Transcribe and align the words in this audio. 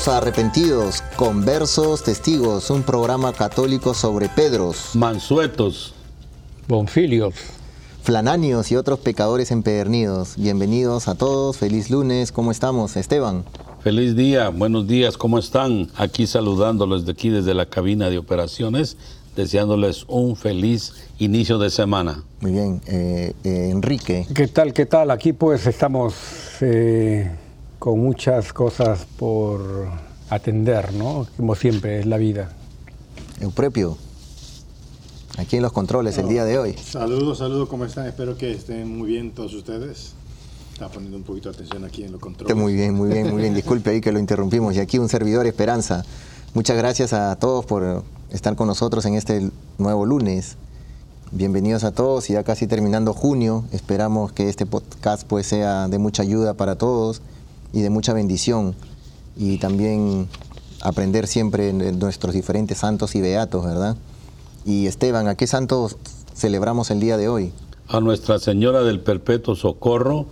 Bienvenidos 0.00 0.04
todos 0.04 0.08
a 0.08 0.16
Arrepentidos, 0.16 1.02
Conversos, 1.16 2.02
Testigos, 2.02 2.70
un 2.70 2.82
programa 2.82 3.34
católico 3.34 3.92
sobre 3.92 4.30
Pedros, 4.30 4.94
Mansuetos, 4.94 5.92
Bonfilios, 6.66 7.34
flananios 8.02 8.72
y 8.72 8.76
otros 8.76 9.00
pecadores 9.00 9.50
empedernidos. 9.50 10.36
Bienvenidos 10.38 11.06
a 11.06 11.16
todos, 11.16 11.58
feliz 11.58 11.90
lunes, 11.90 12.32
¿cómo 12.32 12.50
estamos? 12.50 12.96
Esteban. 12.96 13.44
feliz 13.82 14.16
día, 14.16 14.48
buenos 14.48 14.86
días, 14.86 15.18
¿cómo 15.18 15.38
están? 15.38 15.90
Aquí 15.96 16.26
saludándoles 16.26 17.04
de 17.04 17.12
aquí 17.12 17.28
desde 17.28 17.52
la 17.52 17.66
cabina 17.66 18.08
de 18.08 18.16
operaciones, 18.16 18.96
deseándoles 19.36 20.06
un 20.08 20.34
feliz 20.34 20.94
inicio 21.18 21.58
de 21.58 21.68
semana. 21.68 22.22
Muy 22.40 22.52
bien, 22.52 22.80
eh, 22.86 23.34
eh, 23.44 23.68
Enrique. 23.70 24.26
¿Qué 24.34 24.48
tal? 24.48 24.72
¿Qué 24.72 24.86
tal? 24.86 25.10
Aquí 25.10 25.34
pues 25.34 25.66
estamos 25.66 26.14
eh, 26.62 27.30
con 27.80 27.98
muchas 27.98 28.52
cosas 28.52 29.06
por 29.18 29.88
atender, 30.28 30.92
¿no? 30.92 31.26
Como 31.38 31.54
siempre 31.54 31.98
es 31.98 32.06
la 32.06 32.18
vida. 32.18 32.50
Eupropio, 33.40 33.96
aquí 35.38 35.56
en 35.56 35.62
los 35.62 35.72
controles 35.72 36.18
el 36.18 36.28
día 36.28 36.44
de 36.44 36.58
hoy. 36.58 36.74
Saludos, 36.74 37.38
saludos, 37.38 37.70
¿cómo 37.70 37.86
están? 37.86 38.06
Espero 38.06 38.36
que 38.36 38.52
estén 38.52 38.98
muy 38.98 39.08
bien 39.08 39.30
todos 39.30 39.54
ustedes. 39.54 40.12
Está 40.74 40.88
poniendo 40.90 41.16
un 41.16 41.22
poquito 41.22 41.48
de 41.48 41.54
atención 41.56 41.82
aquí 41.86 42.04
en 42.04 42.12
los 42.12 42.20
controles. 42.20 42.54
Muy 42.54 42.74
bien, 42.74 42.94
muy 42.94 43.08
bien, 43.08 43.30
muy 43.30 43.40
bien. 43.40 43.54
Disculpe 43.54 43.88
ahí 43.88 44.02
que 44.02 44.12
lo 44.12 44.18
interrumpimos. 44.18 44.76
Y 44.76 44.80
aquí 44.80 44.98
un 44.98 45.08
servidor 45.08 45.46
Esperanza. 45.46 46.04
Muchas 46.52 46.76
gracias 46.76 47.14
a 47.14 47.34
todos 47.36 47.64
por 47.64 48.04
estar 48.30 48.56
con 48.56 48.66
nosotros 48.66 49.06
en 49.06 49.14
este 49.14 49.50
nuevo 49.78 50.04
lunes. 50.04 50.58
Bienvenidos 51.32 51.84
a 51.84 51.92
todos 51.92 52.28
y 52.28 52.34
ya 52.34 52.44
casi 52.44 52.66
terminando 52.66 53.14
junio. 53.14 53.64
Esperamos 53.72 54.32
que 54.32 54.50
este 54.50 54.66
podcast 54.66 55.26
pues 55.26 55.46
sea 55.46 55.88
de 55.88 55.98
mucha 55.98 56.22
ayuda 56.22 56.52
para 56.52 56.76
todos 56.76 57.22
y 57.72 57.82
de 57.82 57.90
mucha 57.90 58.12
bendición. 58.12 58.74
Y 59.36 59.58
también 59.58 60.28
aprender 60.82 61.26
siempre 61.26 61.72
nuestros 61.72 62.34
diferentes 62.34 62.78
santos 62.78 63.14
y 63.14 63.20
beatos, 63.20 63.64
¿verdad? 63.64 63.96
Y 64.64 64.86
Esteban, 64.86 65.28
¿a 65.28 65.34
qué 65.34 65.46
santos 65.46 65.96
celebramos 66.34 66.90
el 66.90 67.00
día 67.00 67.16
de 67.16 67.28
hoy? 67.28 67.52
A 67.88 68.00
Nuestra 68.00 68.38
Señora 68.38 68.82
del 68.82 69.00
Perpetuo 69.00 69.56
Socorro, 69.56 70.26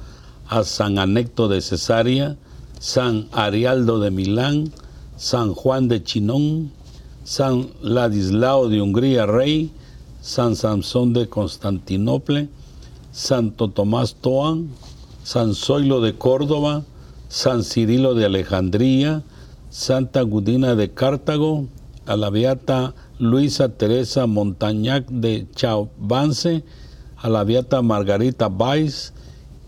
a 0.48 0.64
San 0.64 0.98
Anecto 0.98 1.48
de 1.48 1.60
Cesarea, 1.60 2.36
San 2.78 3.28
Arialdo 3.32 3.98
de 3.98 4.10
Milán, 4.10 4.72
San 5.16 5.54
Juan 5.54 5.88
de 5.88 6.02
Chinón, 6.02 6.70
San 7.24 7.68
Ladislao 7.82 8.68
de 8.68 8.80
Hungría, 8.80 9.26
rey, 9.26 9.72
San 10.22 10.56
Samson 10.56 11.12
de 11.12 11.28
Constantinopla, 11.28 12.46
Santo 13.12 13.68
Tomás 13.68 14.14
Toan, 14.14 14.68
San 15.24 15.54
Zoilo 15.54 16.00
de 16.00 16.16
Córdoba, 16.16 16.84
San 17.28 17.62
Cirilo 17.62 18.14
de 18.14 18.24
Alejandría, 18.24 19.22
Santa 19.70 20.22
Gudina 20.22 20.74
de 20.74 20.90
Cartago, 20.90 21.66
a 22.06 22.16
la 22.16 22.30
Beata 22.30 22.94
Luisa 23.18 23.68
Teresa 23.68 24.26
Montañac 24.26 25.06
de 25.08 25.46
Chauvance, 25.54 26.64
a 27.16 27.28
la 27.28 27.44
Beata 27.44 27.82
Margarita 27.82 28.48
Valls 28.48 29.12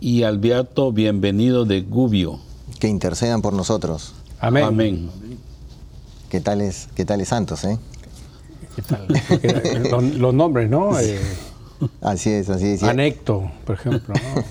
y 0.00 0.22
al 0.22 0.38
Beato 0.38 0.90
Bienvenido 0.92 1.66
de 1.66 1.82
Gubbio. 1.82 2.38
Que 2.78 2.88
intercedan 2.88 3.42
por 3.42 3.52
nosotros. 3.52 4.14
Amén. 4.40 4.64
Amén. 4.64 5.10
¿Qué 6.30 6.40
tales, 6.40 6.88
qué 6.94 7.04
tales 7.04 7.28
santos, 7.28 7.64
eh? 7.64 7.78
¿Qué 8.74 8.82
tal? 8.82 9.06
Los, 9.90 10.04
los 10.14 10.32
nombres, 10.32 10.70
¿no? 10.70 10.98
Eh, 10.98 11.18
Así 12.00 12.30
es, 12.30 12.50
así 12.50 12.68
es. 12.68 12.82
Anecto, 12.82 13.50
por 13.64 13.76
ejemplo. 13.76 14.14
¿no? 14.14 14.42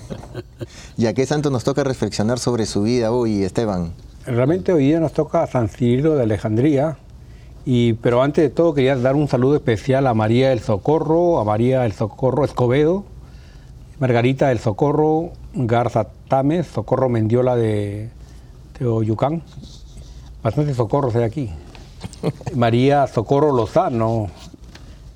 ¿Y 0.96 1.06
a 1.06 1.14
qué 1.14 1.26
santo 1.26 1.50
nos 1.50 1.64
toca 1.64 1.84
reflexionar 1.84 2.38
sobre 2.38 2.66
su 2.66 2.82
vida 2.82 3.12
hoy, 3.12 3.42
Esteban? 3.42 3.92
Realmente 4.26 4.72
hoy 4.72 4.86
día 4.86 5.00
nos 5.00 5.12
toca 5.12 5.42
a 5.42 5.46
San 5.46 5.68
Cirilo 5.68 6.14
de 6.14 6.24
Alejandría, 6.24 6.98
y, 7.64 7.94
pero 7.94 8.22
antes 8.22 8.42
de 8.42 8.50
todo 8.50 8.74
quería 8.74 8.96
dar 8.96 9.14
un 9.14 9.28
saludo 9.28 9.56
especial 9.56 10.06
a 10.06 10.14
María 10.14 10.50
del 10.50 10.60
Socorro, 10.60 11.40
a 11.40 11.44
María 11.44 11.82
del 11.82 11.92
Socorro 11.92 12.44
Escobedo, 12.44 13.04
Margarita 13.98 14.48
del 14.48 14.58
Socorro 14.58 15.32
Garza 15.52 16.08
Tames, 16.28 16.66
Socorro 16.66 17.08
Mendiola 17.08 17.56
de 17.56 18.08
Teoyucán. 18.78 19.42
Bastantes 20.42 20.76
socorros 20.76 21.14
hay 21.16 21.24
aquí. 21.24 21.50
María 22.54 23.06
Socorro 23.06 23.52
Lozano, 23.52 24.28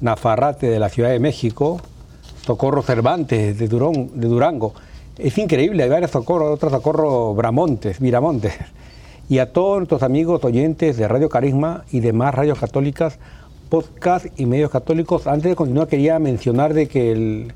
Nafarrate 0.01 0.69
de 0.69 0.79
la 0.79 0.91
Ciudad 0.91 1.11
de 1.11 1.19
México, 1.19 1.81
Socorro 2.44 2.82
Cervantes 2.82 3.58
de, 3.58 3.69
Durón- 3.69 4.11
de 4.12 4.29
Durango. 4.29 4.75
Es 5.19 5.38
increíble, 5.38 5.82
hay 5.85 5.88
varios 5.91 6.11
socorros, 6.11 6.52
otro 6.52 6.70
socorro 6.70 7.35
Bramontes, 7.35 8.00
Miramontes. 8.00 8.52
Y 9.29 9.38
a 9.38 9.52
todos 9.52 9.79
nuestros 9.79 10.02
amigos 10.02 10.44
oyentes 10.44 10.96
de 10.96 11.08
Radio 11.08 11.29
Carisma 11.29 11.85
y 11.91 12.00
demás 12.00 12.35
radios 12.35 12.58
católicas, 12.58 13.19
podcast 13.70 14.26
y 14.38 14.44
medios 14.46 14.70
católicos, 14.70 15.26
antes 15.26 15.50
de 15.50 15.56
continuar 15.56 15.88
quería 15.88 16.19
mencionar 16.19 16.75
de 16.75 16.88
que 16.88 17.11
el, 17.12 17.52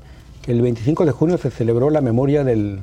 el 0.47 0.61
25 0.61 1.05
de 1.05 1.11
junio 1.11 1.37
se 1.37 1.51
celebró 1.51 1.89
la 1.91 2.01
memoria 2.01 2.43
del, 2.43 2.79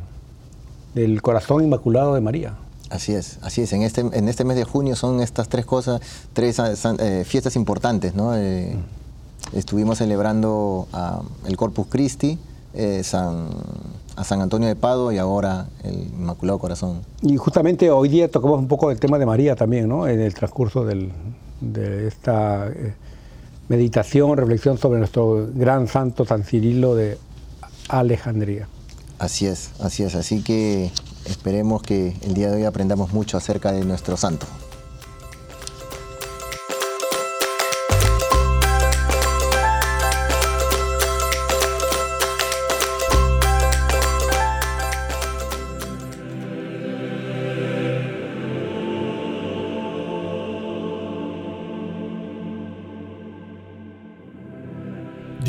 del 0.94 1.20
Corazón 1.22 1.64
Inmaculado 1.64 2.14
de 2.14 2.20
María. 2.20 2.54
Así 2.88 3.12
es, 3.14 3.40
así 3.42 3.62
es. 3.62 3.72
En 3.72 3.82
este, 3.82 4.02
en 4.02 4.28
este 4.28 4.44
mes 4.44 4.56
de 4.56 4.62
junio 4.64 4.94
son 4.94 5.20
estas 5.20 5.48
tres 5.48 5.66
cosas, 5.66 6.00
tres 6.32 6.54
san- 6.76 6.96
eh, 7.00 7.24
fiestas 7.26 7.56
importantes, 7.56 8.14
¿no? 8.14 8.36
Eh, 8.36 8.76
estuvimos 9.52 9.98
celebrando 9.98 10.88
ah, 10.92 11.22
el 11.46 11.56
Corpus 11.56 11.86
Christi, 11.88 12.38
eh, 12.74 13.02
San 13.04 13.48
a 14.16 14.24
San 14.24 14.40
Antonio 14.40 14.66
de 14.66 14.76
Padua 14.76 15.12
y 15.12 15.18
ahora 15.18 15.66
el 15.84 16.08
Inmaculado 16.18 16.58
Corazón. 16.58 17.02
Y 17.20 17.36
justamente 17.36 17.90
hoy 17.90 18.08
día 18.08 18.30
tocamos 18.30 18.58
un 18.58 18.66
poco 18.66 18.90
el 18.90 18.98
tema 18.98 19.18
de 19.18 19.26
María 19.26 19.56
también, 19.56 19.88
¿no? 19.88 20.08
En 20.08 20.20
el 20.20 20.32
transcurso 20.32 20.86
del- 20.86 21.12
de 21.60 22.08
esta 22.08 22.66
eh, 22.68 22.94
meditación, 23.68 24.34
reflexión 24.36 24.78
sobre 24.78 24.98
nuestro 25.00 25.48
gran 25.54 25.86
santo 25.86 26.24
San 26.24 26.44
Cirilo 26.44 26.94
de 26.94 27.18
Alejandría. 27.88 28.68
Así 29.18 29.46
es, 29.46 29.70
así 29.80 30.02
es. 30.02 30.14
Así 30.14 30.42
que 30.42 30.90
esperemos 31.26 31.82
que 31.82 32.16
el 32.22 32.32
día 32.34 32.50
de 32.50 32.56
hoy 32.56 32.64
aprendamos 32.64 33.12
mucho 33.12 33.36
acerca 33.36 33.72
de 33.72 33.84
nuestro 33.84 34.16
santo. 34.16 34.46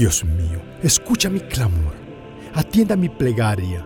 Dios 0.08 0.24
mío, 0.24 0.62
escucha 0.84 1.30
mi 1.30 1.42
clamor, 1.42 1.94
atienda 2.54 2.96
mi 2.96 3.10
plegaria. 3.10 3.86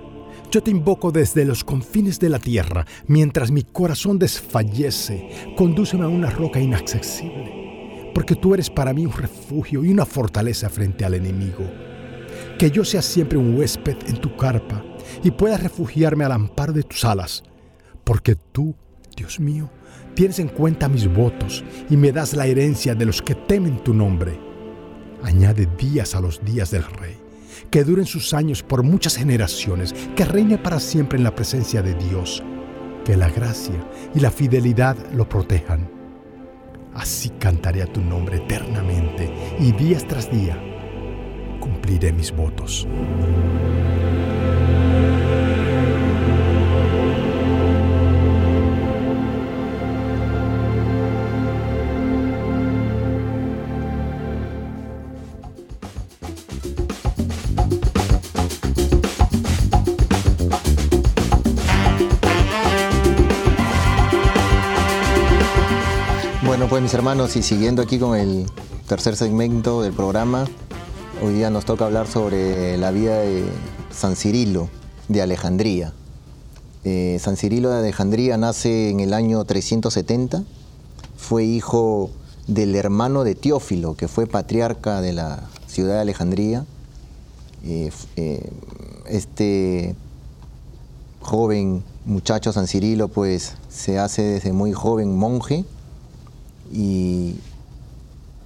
Yo 0.51 0.61
te 0.61 0.69
invoco 0.69 1.11
desde 1.11 1.45
los 1.45 1.63
confines 1.63 2.19
de 2.19 2.29
la 2.29 2.37
tierra, 2.37 2.85
mientras 3.07 3.49
mi 3.49 3.63
corazón 3.63 4.19
desfallece, 4.19 5.27
condúceme 5.57 6.03
a 6.03 6.09
una 6.09 6.29
roca 6.29 6.59
inaccesible, 6.59 8.11
porque 8.13 8.35
tú 8.35 8.53
eres 8.53 8.69
para 8.69 8.93
mí 8.93 9.03
un 9.03 9.13
refugio 9.13 9.83
y 9.83 9.89
una 9.89 10.05
fortaleza 10.05 10.69
frente 10.69 11.05
al 11.05 11.15
enemigo. 11.15 11.67
Que 12.59 12.69
yo 12.69 12.85
sea 12.85 13.01
siempre 13.01 13.39
un 13.39 13.57
huésped 13.57 13.97
en 14.05 14.17
tu 14.17 14.37
carpa 14.37 14.85
y 15.23 15.31
pueda 15.31 15.57
refugiarme 15.57 16.23
al 16.23 16.33
amparo 16.33 16.71
de 16.71 16.83
tus 16.83 17.03
alas, 17.03 17.41
porque 18.03 18.35
tú, 18.35 18.75
Dios 19.17 19.39
mío, 19.39 19.71
tienes 20.13 20.37
en 20.37 20.49
cuenta 20.49 20.87
mis 20.87 21.11
votos 21.11 21.63
y 21.89 21.97
me 21.97 22.11
das 22.11 22.35
la 22.35 22.45
herencia 22.45 22.93
de 22.93 23.07
los 23.07 23.23
que 23.23 23.33
temen 23.33 23.83
tu 23.83 23.95
nombre. 23.95 24.50
Añade 25.23 25.67
días 25.77 26.15
a 26.15 26.21
los 26.21 26.43
días 26.43 26.71
del 26.71 26.83
rey, 26.83 27.15
que 27.69 27.83
duren 27.83 28.05
sus 28.05 28.33
años 28.33 28.63
por 28.63 28.83
muchas 28.83 29.17
generaciones, 29.17 29.93
que 30.15 30.25
reine 30.25 30.57
para 30.57 30.79
siempre 30.79 31.17
en 31.17 31.23
la 31.23 31.35
presencia 31.35 31.81
de 31.81 31.93
Dios, 31.93 32.43
que 33.05 33.15
la 33.15 33.29
gracia 33.29 33.87
y 34.15 34.19
la 34.19 34.31
fidelidad 34.31 34.97
lo 35.13 35.27
protejan. 35.29 35.89
Así 36.93 37.29
cantaré 37.29 37.83
a 37.83 37.87
tu 37.87 38.01
nombre 38.01 38.37
eternamente 38.37 39.31
y 39.59 39.71
días 39.71 40.07
tras 40.07 40.29
día 40.31 40.61
cumpliré 41.61 42.11
mis 42.11 42.35
votos. 42.35 42.87
Bueno, 66.61 66.69
pues 66.69 66.83
mis 66.83 66.93
hermanos, 66.93 67.35
y 67.37 67.41
siguiendo 67.41 67.81
aquí 67.81 67.97
con 67.97 68.15
el 68.15 68.45
tercer 68.87 69.15
segmento 69.15 69.81
del 69.81 69.93
programa, 69.93 70.45
hoy 71.19 71.33
día 71.33 71.49
nos 71.49 71.65
toca 71.65 71.85
hablar 71.85 72.05
sobre 72.05 72.77
la 72.77 72.91
vida 72.91 73.17
de 73.17 73.43
San 73.89 74.15
Cirilo 74.15 74.69
de 75.07 75.23
Alejandría. 75.23 75.91
Eh, 76.83 77.17
San 77.19 77.35
Cirilo 77.35 77.71
de 77.71 77.79
Alejandría 77.79 78.37
nace 78.37 78.91
en 78.91 78.99
el 78.99 79.15
año 79.15 79.43
370, 79.43 80.43
fue 81.17 81.45
hijo 81.45 82.11
del 82.45 82.75
hermano 82.75 83.23
de 83.23 83.33
Teófilo, 83.33 83.95
que 83.95 84.07
fue 84.07 84.27
patriarca 84.27 85.01
de 85.01 85.13
la 85.13 85.39
ciudad 85.65 85.95
de 85.95 86.01
Alejandría. 86.01 86.67
Eh, 87.65 87.89
eh, 88.17 88.51
este 89.07 89.95
joven 91.21 91.83
muchacho 92.05 92.53
San 92.53 92.67
Cirilo 92.67 93.07
pues 93.07 93.53
se 93.67 93.97
hace 93.97 94.21
desde 94.21 94.53
muy 94.53 94.73
joven 94.73 95.17
monje 95.17 95.65
y 96.71 97.35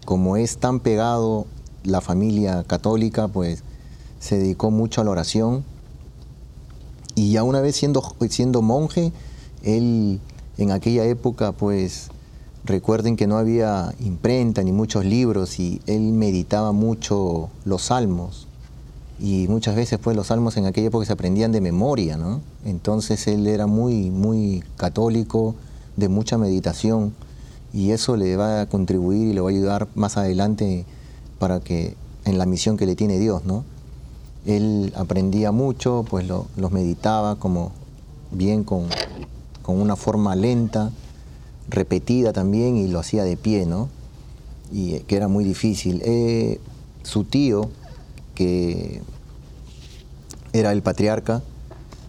como 0.06 0.38
es 0.38 0.58
tan 0.58 0.80
pegado 0.80 1.48
la 1.84 2.02
familia 2.02 2.64
católica, 2.64 3.28
pues 3.28 3.64
se 4.20 4.38
dedicó 4.38 4.72
mucho 4.72 5.02
a 5.02 5.04
la 5.04 5.12
oración. 5.12 5.64
Y 7.16 7.32
ya 7.32 7.44
una 7.44 7.62
vez 7.62 7.76
siendo, 7.76 8.04
siendo 8.30 8.62
monje, 8.62 9.12
él 9.64 10.20
en 10.58 10.72
aquella 10.72 11.06
época, 11.06 11.52
pues 11.52 12.10
recuerden 12.64 13.16
que 13.16 13.28
no 13.28 13.38
había 13.38 13.94
imprenta 14.00 14.64
ni 14.64 14.72
muchos 14.72 15.06
libros 15.06 15.60
y 15.60 15.82
él 15.86 16.02
meditaba 16.14 16.72
mucho 16.72 17.50
los 17.64 17.84
salmos. 17.84 18.48
Y 19.20 19.48
muchas 19.48 19.76
veces 19.76 19.98
pues 20.00 20.18
los 20.18 20.28
salmos 20.28 20.58
en 20.58 20.66
aquella 20.66 20.88
época 20.88 21.06
se 21.06 21.14
aprendían 21.14 21.52
de 21.52 21.62
memoria, 21.62 22.18
¿no? 22.18 22.42
Entonces 22.66 23.28
él 23.28 23.48
era 23.48 23.66
muy, 23.66 24.10
muy 24.10 24.64
católico, 24.76 25.56
de 25.96 26.10
mucha 26.10 26.38
meditación 26.38 27.14
y 27.76 27.92
eso 27.92 28.16
le 28.16 28.38
va 28.38 28.62
a 28.62 28.66
contribuir 28.70 29.28
y 29.28 29.34
le 29.34 29.42
va 29.42 29.50
a 29.50 29.52
ayudar 29.52 29.88
más 29.96 30.16
adelante 30.18 30.86
para 31.40 31.60
que 31.60 31.96
en 32.24 32.38
la 32.38 32.46
misión 32.46 32.78
que 32.78 32.86
le 32.86 32.96
tiene 32.96 33.20
Dios, 33.20 33.44
¿no? 33.46 33.66
Él 34.46 34.94
aprendía 34.96 35.52
mucho, 35.52 36.06
pues 36.10 36.26
lo- 36.28 36.48
los 36.56 36.72
meditaba 36.72 37.36
como 37.36 37.72
bien 38.32 38.64
con, 38.64 38.86
con 39.62 39.80
una 39.82 39.96
forma 39.98 40.36
lenta, 40.36 40.92
repetida 41.70 42.32
también 42.32 42.78
y 42.78 42.88
lo 42.88 43.00
hacía 43.00 43.24
de 43.26 43.36
pie, 43.38 43.66
¿no? 43.66 43.90
Y 44.72 44.94
eh, 44.96 45.04
que 45.06 45.18
era 45.18 45.28
muy 45.28 45.44
difícil. 45.44 46.02
Eh, 46.06 46.60
su 47.04 47.26
tío, 47.26 47.70
que 48.36 49.02
era 50.54 50.72
el 50.72 50.82
patriarca, 50.82 51.42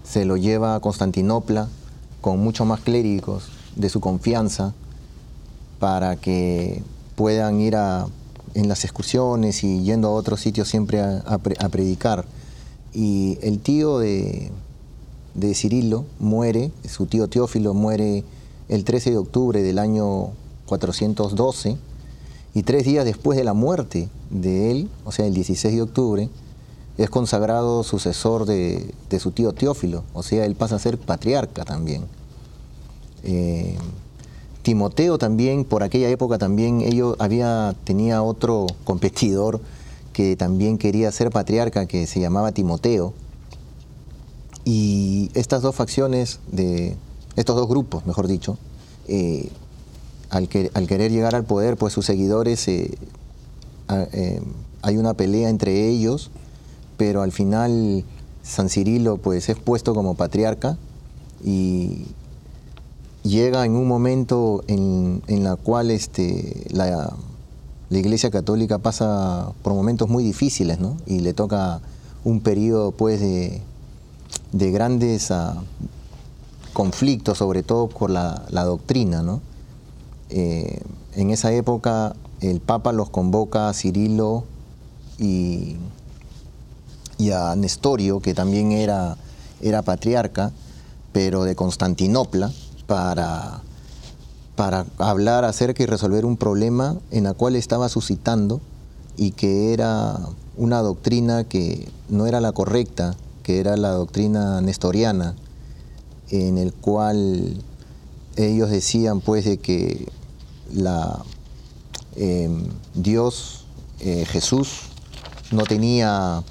se 0.04 0.24
lo 0.24 0.36
lleva 0.36 0.76
a 0.76 0.80
Constantinopla 0.80 1.68
con 2.20 2.38
muchos 2.38 2.66
más 2.66 2.80
clérigos 2.80 3.48
de 3.74 3.88
su 3.88 4.00
confianza 4.00 4.72
para 5.78 6.16
que 6.16 6.82
puedan 7.14 7.60
ir 7.60 7.76
a, 7.76 8.06
en 8.54 8.68
las 8.68 8.84
excursiones 8.84 9.62
y 9.64 9.82
yendo 9.82 10.08
a 10.08 10.12
otros 10.12 10.40
sitios 10.40 10.68
siempre 10.68 11.00
a, 11.00 11.18
a 11.26 11.38
pre- 11.38 11.56
a 11.58 11.68
predicar. 11.68 12.24
Y 12.92 13.38
el 13.42 13.58
tío 13.58 13.98
de, 13.98 14.50
de 15.34 15.54
Cirilo 15.54 16.04
muere, 16.18 16.70
su 16.88 17.06
tío 17.06 17.28
Teófilo 17.28 17.74
muere 17.74 18.24
el 18.68 18.84
13 18.84 19.10
de 19.10 19.18
octubre 19.18 19.62
del 19.62 19.78
año 19.78 20.30
412 20.66 21.76
y 22.54 22.62
tres 22.62 22.84
días 22.84 23.04
después 23.04 23.36
de 23.36 23.44
la 23.44 23.52
muerte 23.52 24.08
de 24.30 24.70
él, 24.70 24.90
o 25.04 25.12
sea, 25.12 25.26
el 25.26 25.34
16 25.34 25.74
de 25.74 25.82
octubre, 25.82 26.28
es 26.96 27.10
consagrado 27.10 27.84
sucesor 27.84 28.46
de, 28.46 28.94
de 29.10 29.20
su 29.20 29.30
tío 29.30 29.52
Teófilo, 29.52 30.02
o 30.14 30.22
sea, 30.22 30.46
él 30.46 30.54
pasa 30.56 30.76
a 30.76 30.78
ser 30.78 30.96
patriarca 30.98 31.64
también. 31.66 32.04
Eh, 33.22 33.76
Timoteo 34.66 35.16
también, 35.16 35.64
por 35.64 35.84
aquella 35.84 36.08
época 36.08 36.38
también, 36.38 36.80
ellos 36.80 37.14
había, 37.20 37.76
tenía 37.84 38.24
otro 38.24 38.66
competidor 38.82 39.60
que 40.12 40.34
también 40.34 40.76
quería 40.76 41.12
ser 41.12 41.30
patriarca, 41.30 41.86
que 41.86 42.08
se 42.08 42.18
llamaba 42.18 42.50
Timoteo. 42.50 43.14
Y 44.64 45.30
estas 45.34 45.62
dos 45.62 45.76
facciones, 45.76 46.40
de, 46.50 46.96
estos 47.36 47.54
dos 47.54 47.68
grupos, 47.68 48.06
mejor 48.06 48.26
dicho, 48.26 48.58
eh, 49.06 49.50
al, 50.30 50.48
que- 50.48 50.72
al 50.74 50.88
querer 50.88 51.12
llegar 51.12 51.36
al 51.36 51.44
poder, 51.44 51.76
pues 51.76 51.92
sus 51.92 52.04
seguidores, 52.04 52.66
eh, 52.66 52.90
eh, 53.88 54.42
hay 54.82 54.96
una 54.96 55.14
pelea 55.14 55.48
entre 55.48 55.88
ellos, 55.88 56.32
pero 56.96 57.22
al 57.22 57.30
final 57.30 58.02
San 58.42 58.68
Cirilo 58.68 59.18
pues 59.18 59.48
es 59.48 59.56
puesto 59.56 59.94
como 59.94 60.14
patriarca 60.16 60.76
y 61.44 62.06
llega 63.28 63.64
en 63.64 63.76
un 63.76 63.88
momento 63.88 64.62
en, 64.68 65.22
en 65.26 65.44
la 65.44 65.56
cual 65.56 65.90
este, 65.90 66.66
la, 66.70 67.12
la 67.88 67.98
Iglesia 67.98 68.30
Católica 68.30 68.78
pasa 68.78 69.52
por 69.62 69.74
momentos 69.74 70.08
muy 70.08 70.24
difíciles, 70.24 70.80
¿no? 70.80 70.96
Y 71.06 71.20
le 71.20 71.34
toca 71.34 71.80
un 72.24 72.40
periodo 72.40 72.92
pues 72.92 73.20
de, 73.20 73.60
de 74.52 74.70
grandes 74.70 75.30
ah, 75.30 75.62
conflictos, 76.72 77.38
sobre 77.38 77.62
todo 77.62 77.88
por 77.88 78.10
la, 78.10 78.44
la 78.50 78.64
doctrina, 78.64 79.22
¿no? 79.22 79.40
Eh, 80.30 80.80
en 81.14 81.30
esa 81.30 81.52
época 81.52 82.14
el 82.40 82.60
Papa 82.60 82.92
los 82.92 83.10
convoca 83.10 83.68
a 83.68 83.74
Cirilo 83.74 84.44
y, 85.18 85.76
y 87.18 87.30
a 87.30 87.54
Nestorio, 87.56 88.20
que 88.20 88.34
también 88.34 88.72
era, 88.72 89.16
era 89.60 89.82
patriarca, 89.82 90.52
pero 91.12 91.44
de 91.44 91.54
Constantinopla, 91.54 92.52
para, 92.86 93.62
para 94.54 94.86
hablar 94.98 95.44
acerca 95.44 95.82
y 95.82 95.86
resolver 95.86 96.24
un 96.24 96.36
problema 96.36 96.96
en 97.10 97.24
la 97.24 97.34
cual 97.34 97.56
estaba 97.56 97.88
suscitando 97.88 98.60
y 99.16 99.32
que 99.32 99.72
era 99.72 100.18
una 100.56 100.80
doctrina 100.80 101.44
que 101.44 101.88
no 102.08 102.26
era 102.26 102.40
la 102.40 102.52
correcta, 102.52 103.16
que 103.42 103.60
era 103.60 103.76
la 103.76 103.90
doctrina 103.90 104.60
nestoriana, 104.60 105.34
en 106.30 106.58
el 106.58 106.72
cual 106.72 107.62
ellos 108.36 108.70
decían 108.70 109.20
pues 109.20 109.44
de 109.44 109.58
que 109.58 110.08
la, 110.72 111.22
em, 112.16 112.64
Dios, 112.94 113.64
eh, 114.00 114.24
Jesús, 114.26 114.80
no 115.52 115.62
tenía 115.62 116.42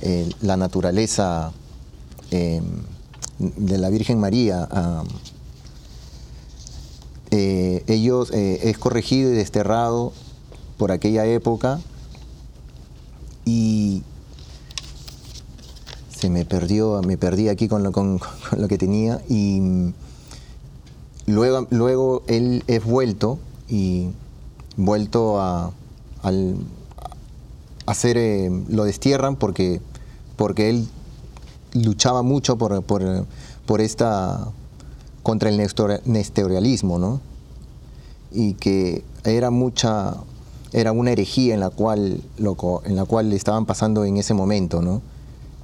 eh, 0.00 0.30
la 0.42 0.56
naturaleza 0.56 1.52
em, 2.30 2.64
de 3.38 3.78
la 3.78 3.90
Virgen 3.90 4.20
María. 4.20 4.68
Ellos 7.88 8.30
es 8.32 8.78
corregido 8.78 9.32
y 9.32 9.34
desterrado 9.34 10.12
por 10.76 10.92
aquella 10.92 11.26
época 11.26 11.80
y 13.44 14.02
se 16.10 16.30
me 16.30 16.44
perdió, 16.44 17.00
me 17.02 17.16
perdí 17.16 17.48
aquí 17.48 17.68
con 17.68 17.82
lo, 17.82 17.92
con, 17.92 18.20
lo 18.56 18.68
que 18.68 18.76
tenía 18.76 19.22
y 19.28 19.92
luego, 21.26 21.66
luego 21.70 22.22
él 22.26 22.64
es 22.66 22.84
vuelto 22.84 23.38
y 23.68 24.08
vuelto 24.76 25.40
a, 25.40 25.72
hacer, 27.86 28.18
eh, 28.18 28.50
lo 28.68 28.84
destierran 28.84 29.36
porque, 29.36 29.80
porque 30.36 30.70
él 30.70 30.88
luchaba 31.72 32.22
mucho 32.22 32.58
por, 32.58 32.82
por, 32.82 33.80
esta, 33.80 34.48
contra 35.22 35.48
el 35.48 35.56
nestorialismo, 36.04 36.98
¿no? 36.98 37.20
Y 38.30 38.54
que 38.54 39.04
era 39.24 39.50
mucha, 39.50 40.16
era 40.72 40.92
una 40.92 41.12
herejía 41.12 41.54
en 41.54 41.60
la 41.60 41.70
cual, 41.70 42.20
lo, 42.38 42.82
en 42.84 42.96
la 42.96 43.04
cual 43.04 43.32
estaban 43.32 43.66
pasando 43.66 44.04
en 44.04 44.16
ese 44.16 44.34
momento, 44.34 44.82
¿no? 44.82 45.02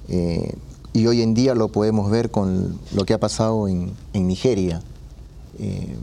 Eh, 0.09 0.54
y 0.92 1.06
hoy 1.06 1.23
en 1.23 1.35
día 1.35 1.54
lo 1.54 1.68
podemos 1.68 2.11
ver 2.11 2.30
con 2.30 2.78
lo 2.94 3.04
que 3.04 3.14
ha 3.14 3.18
pasado 3.18 3.68
en, 3.68 3.92
Nigeria, 4.12 4.80
eh, 5.59 5.97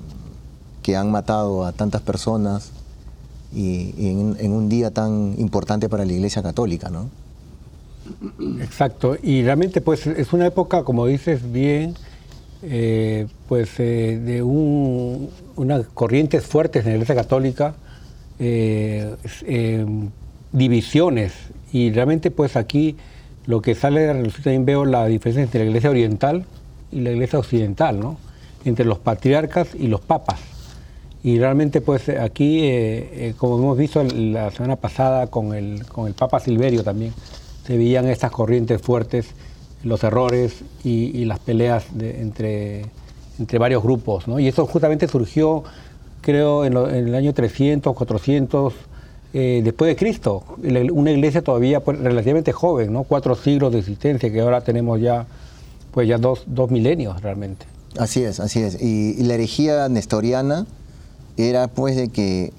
que 0.84 0.98
han 0.98 1.12
matado 1.12 1.66
a 1.66 1.72
tantas 1.72 2.02
personas 2.02 2.72
y, 3.54 3.94
en, 3.98 4.52
un 4.52 4.70
día 4.70 4.92
tan 4.92 5.36
importante 5.38 5.88
para 5.88 6.06
la 6.06 6.12
Iglesia 6.12 6.44
Católica, 6.44 6.90
¿no? 6.90 7.10
Exacto, 8.60 9.16
y 9.22 9.44
realmente 9.44 9.80
pues 9.80 10.08
es 10.08 10.34
una 10.34 10.48
época, 10.48 10.84
como 10.84 11.06
dices 11.06 11.52
bien, 11.52 11.96
eh, 12.64 13.28
pues 13.48 13.78
de 13.78 14.42
unas 14.44 15.88
corrientes 15.94 16.46
fuertes 16.46 16.86
en 16.86 16.92
la 16.92 16.96
Iglesia 16.96 17.16
Católica, 17.16 17.76
divisiones, 20.52 21.34
y 21.72 21.92
realmente 21.92 22.32
pues 22.32 22.56
aquí 22.56 22.98
lo 23.46 23.62
que 23.62 23.76
sale 23.76 24.02
de 24.02 24.08
la 24.08 24.14
revolución 24.14 24.44
también 24.44 24.66
veo 24.66 24.86
la 24.86 25.06
diferencia 25.08 25.44
entre 25.44 25.62
la 25.62 25.68
iglesia 25.68 25.90
oriental 25.90 26.46
y 26.92 27.02
la 27.02 27.12
iglesia 27.12 27.40
occidental, 27.40 28.00
¿no? 28.00 28.18
entre 28.66 28.86
los 28.86 29.00
patriarcas 29.00 29.70
y 29.76 29.88
los 29.88 30.02
papas. 30.02 30.40
Y 31.24 31.40
realmente 31.40 31.82
pues 31.82 32.10
aquí, 32.10 32.62
eh, 32.64 33.10
eh, 33.14 33.34
como 33.38 33.58
hemos 33.58 33.78
visto 33.78 34.04
la 34.04 34.52
semana 34.52 34.76
pasada 34.76 35.28
con 35.28 35.54
el, 35.54 35.86
con 35.88 36.08
el 36.08 36.14
Papa 36.14 36.40
Silverio 36.40 36.84
también, 36.84 37.14
se 37.66 37.78
veían 37.78 38.08
estas 38.08 38.32
corrientes 38.32 38.82
fuertes, 38.82 39.28
los 39.84 40.04
errores 40.04 40.64
y, 40.84 41.26
las 41.26 41.40
peleas 41.40 41.86
entre, 42.00 42.86
entre 43.40 43.58
varios 43.58 43.84
grupos. 43.84 44.28
¿no? 44.28 44.40
Y 44.40 44.48
eso 44.48 44.66
justamente 44.66 45.08
surgió, 45.08 45.64
creo, 46.22 46.66
en, 46.66 46.78
en 46.78 47.08
el 47.08 47.16
año 47.16 47.34
300, 47.34 47.96
400 47.96 48.74
eh, 49.34 49.62
después 49.64 49.88
de 49.88 49.96
Cristo, 49.96 50.44
una 50.92 51.12
iglesia 51.12 51.42
todavía 51.42 51.80
pues, 51.80 51.98
relativamente 52.00 52.52
joven, 52.52 52.92
¿no? 52.92 53.04
cuatro 53.04 53.36
siglos 53.36 53.72
de 53.72 53.80
existencia, 53.80 54.30
que 54.30 54.42
ahora 54.42 54.62
tenemos 54.62 55.00
ya, 55.00 55.26
pues 55.92 56.08
ya 56.08 56.18
dos, 56.18 56.46
milenios 56.70 57.22
realmente. 57.22 57.66
Así 57.98 58.24
es, 58.24 58.42
así 58.42 58.60
es. 58.62 58.82
Y, 58.82 59.24
la 59.24 59.36
herejía 59.36 59.88
nestoriana 59.88 60.66
era 61.38 61.70
pues 61.70 61.96
de 61.96 62.10
que, 62.10 62.52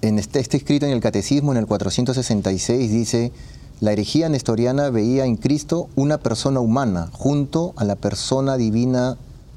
en 0.00 0.20
este, 0.20 0.38
este, 0.38 0.56
escrito 0.56 0.86
en 0.86 0.92
el 0.92 1.00
Catecismo, 1.00 1.50
en 1.50 1.58
el 1.58 1.66
466, 1.66 2.92
dice, 2.92 3.32
la 3.80 3.92
herejía 3.92 4.28
nestoriana 4.28 4.90
veía 4.90 5.24
en 5.24 5.36
Cristo 5.36 5.88
una 5.94 6.18
persona 6.18 6.60
humana 6.60 7.10
junto 7.12 7.74
a 7.76 7.84
la 7.84 7.94
persona 7.94 8.56
divina 8.56 9.16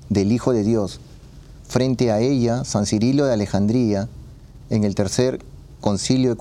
del 0.09 0.31
Hijo 0.31 0.53
de 0.53 0.63
Dios. 0.63 0.99
Frente 1.67 2.11
a 2.11 2.19
ella, 2.19 2.63
San 2.63 2.85
Cirilo 2.85 3.25
de 3.25 3.33
Alejandría, 3.33 4.07
en 4.69 4.83
el 4.83 4.93
tercer 4.93 5.39
concilio 5.79 6.37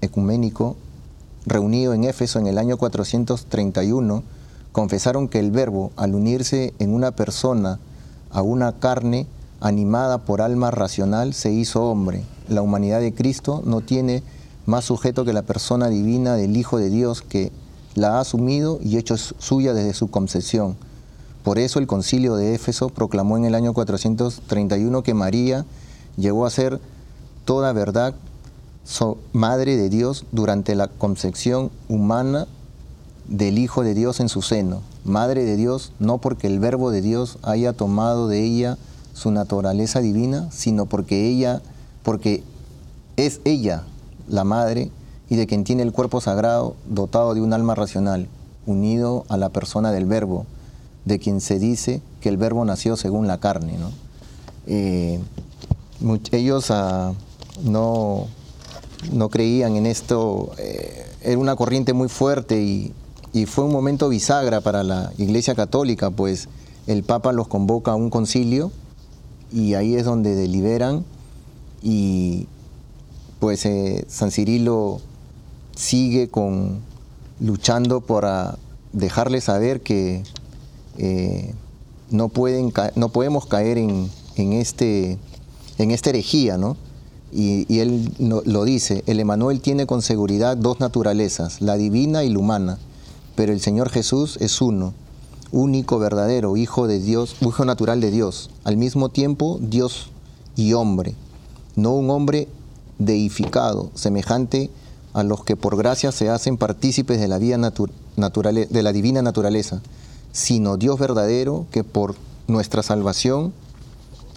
ecuménico 0.00 0.76
reunido 1.46 1.94
en 1.94 2.04
Éfeso 2.04 2.38
en 2.40 2.48
el 2.48 2.58
año 2.58 2.78
431, 2.78 4.24
confesaron 4.72 5.28
que 5.28 5.38
el 5.38 5.52
verbo, 5.52 5.92
al 5.96 6.14
unirse 6.16 6.74
en 6.80 6.92
una 6.92 7.12
persona 7.12 7.78
a 8.30 8.42
una 8.42 8.72
carne 8.80 9.28
animada 9.60 10.18
por 10.18 10.42
alma 10.42 10.72
racional, 10.72 11.32
se 11.32 11.52
hizo 11.52 11.88
hombre. 11.88 12.24
La 12.48 12.60
humanidad 12.62 13.00
de 13.00 13.14
Cristo 13.14 13.62
no 13.64 13.82
tiene 13.82 14.24
más 14.66 14.84
sujeto 14.84 15.24
que 15.24 15.32
la 15.32 15.42
persona 15.42 15.88
divina 15.88 16.34
del 16.34 16.56
Hijo 16.56 16.78
de 16.78 16.90
Dios 16.90 17.22
que 17.22 17.52
la 17.94 18.16
ha 18.16 18.20
asumido 18.20 18.78
y 18.82 18.96
hecho 18.96 19.16
suya 19.16 19.74
desde 19.74 19.94
su 19.94 20.08
concepción. 20.08 20.76
Por 21.42 21.58
eso 21.58 21.78
el 21.78 21.86
concilio 21.86 22.36
de 22.36 22.54
Éfeso 22.54 22.88
proclamó 22.88 23.36
en 23.36 23.44
el 23.44 23.54
año 23.54 23.74
431 23.74 25.02
que 25.02 25.14
María 25.14 25.64
llegó 26.16 26.46
a 26.46 26.50
ser 26.50 26.80
toda 27.44 27.72
verdad 27.72 28.14
madre 29.32 29.76
de 29.76 29.88
Dios 29.88 30.24
durante 30.32 30.74
la 30.74 30.88
concepción 30.88 31.70
humana 31.88 32.46
del 33.28 33.58
Hijo 33.58 33.82
de 33.82 33.94
Dios 33.94 34.20
en 34.20 34.28
su 34.28 34.42
seno. 34.42 34.82
Madre 35.04 35.44
de 35.44 35.56
Dios 35.56 35.92
no 35.98 36.18
porque 36.18 36.46
el 36.46 36.58
Verbo 36.58 36.90
de 36.90 37.02
Dios 37.02 37.38
haya 37.42 37.72
tomado 37.72 38.28
de 38.28 38.42
ella 38.42 38.78
su 39.12 39.30
naturaleza 39.30 40.00
divina, 40.00 40.50
sino 40.50 40.86
porque 40.86 41.28
ella, 41.28 41.62
porque 42.02 42.42
es 43.16 43.40
ella 43.44 43.84
la 44.28 44.44
madre 44.44 44.90
y 45.28 45.36
de 45.36 45.46
quien 45.46 45.64
tiene 45.64 45.82
el 45.82 45.92
cuerpo 45.92 46.20
sagrado 46.20 46.76
dotado 46.88 47.34
de 47.34 47.40
un 47.40 47.52
alma 47.52 47.74
racional, 47.74 48.28
unido 48.66 49.24
a 49.28 49.36
la 49.36 49.48
persona 49.48 49.92
del 49.92 50.06
Verbo, 50.06 50.46
de 51.04 51.18
quien 51.18 51.40
se 51.40 51.58
dice 51.58 52.00
que 52.20 52.28
el 52.28 52.36
Verbo 52.36 52.64
nació 52.64 52.96
según 52.96 53.26
la 53.26 53.38
carne. 53.38 53.76
Eh, 54.66 55.20
ellos 56.32 56.70
ah, 56.70 57.12
no 57.62 58.26
no 59.12 59.28
creían 59.28 59.76
en 59.76 59.86
esto. 59.86 60.52
Eh, 60.58 61.06
era 61.22 61.38
una 61.38 61.56
corriente 61.56 61.92
muy 61.92 62.08
fuerte 62.08 62.62
y, 62.62 62.92
fue 63.46 63.64
un 63.64 63.72
momento 63.72 64.08
bisagra 64.08 64.60
para 64.60 64.84
la 64.84 65.10
Iglesia 65.18 65.56
Católica, 65.56 66.10
pues 66.10 66.48
el 66.86 67.02
Papa 67.02 67.32
los 67.32 67.48
convoca 67.48 67.90
a 67.90 67.96
un 67.96 68.08
concilio 68.08 68.70
y 69.52 69.74
ahí 69.74 69.96
es 69.96 70.04
donde 70.04 70.36
deliberan 70.36 71.04
y 71.82 72.46
pues 73.44 73.66
eh, 73.66 74.06
San 74.08 74.30
Cirilo 74.30 75.02
sigue 75.76 76.28
con 76.28 76.80
luchando 77.40 78.00
para 78.00 78.56
dejarles 78.94 79.44
saber 79.44 79.82
que 79.82 80.22
eh, 80.96 81.52
no, 82.08 82.30
pueden, 82.30 82.72
no 82.96 83.10
podemos 83.10 83.44
caer 83.44 83.76
en, 83.76 84.08
en, 84.36 84.54
este, 84.54 85.18
en 85.76 85.90
esta 85.90 86.08
herejía, 86.08 86.56
¿no? 86.56 86.78
y, 87.34 87.80
él 87.80 88.14
lo 88.18 88.64
dice, 88.64 89.04
el 89.06 89.20
Emanuel 89.20 89.60
tiene 89.60 89.84
con 89.84 90.00
seguridad 90.00 90.56
dos 90.56 90.80
naturalezas, 90.80 91.60
la 91.60 91.76
divina 91.76 92.24
y 92.24 92.30
la 92.30 92.38
humana, 92.38 92.78
pero 93.36 93.52
el 93.52 93.60
Señor 93.60 93.90
Jesús 93.90 94.38
es 94.40 94.62
uno, 94.62 94.94
único, 95.52 95.98
verdadero, 95.98 96.56
hijo 96.56 96.86
de 96.86 96.98
Dios, 96.98 97.36
hijo 97.42 97.66
natural 97.66 98.00
de 98.00 98.10
Dios, 98.10 98.48
al 98.64 98.78
mismo 98.78 99.10
tiempo 99.10 99.58
Dios 99.60 100.08
y 100.56 100.72
hombre, 100.72 101.14
no 101.76 101.92
un 101.92 102.08
hombre 102.08 102.48
deificado, 102.98 103.90
semejante 103.94 104.70
a 105.12 105.22
los 105.22 105.44
que 105.44 105.56
por 105.56 105.76
gracia 105.76 106.12
se 106.12 106.28
hacen 106.28 106.56
partícipes 106.56 107.20
de 107.20 107.28
la, 107.28 107.38
vida 107.38 107.58
de 107.58 108.82
la 108.82 108.92
divina 108.92 109.22
naturaleza, 109.22 109.80
sino 110.32 110.76
Dios 110.76 110.98
verdadero 110.98 111.66
que 111.70 111.84
por 111.84 112.14
nuestra 112.48 112.82
salvación 112.82 113.52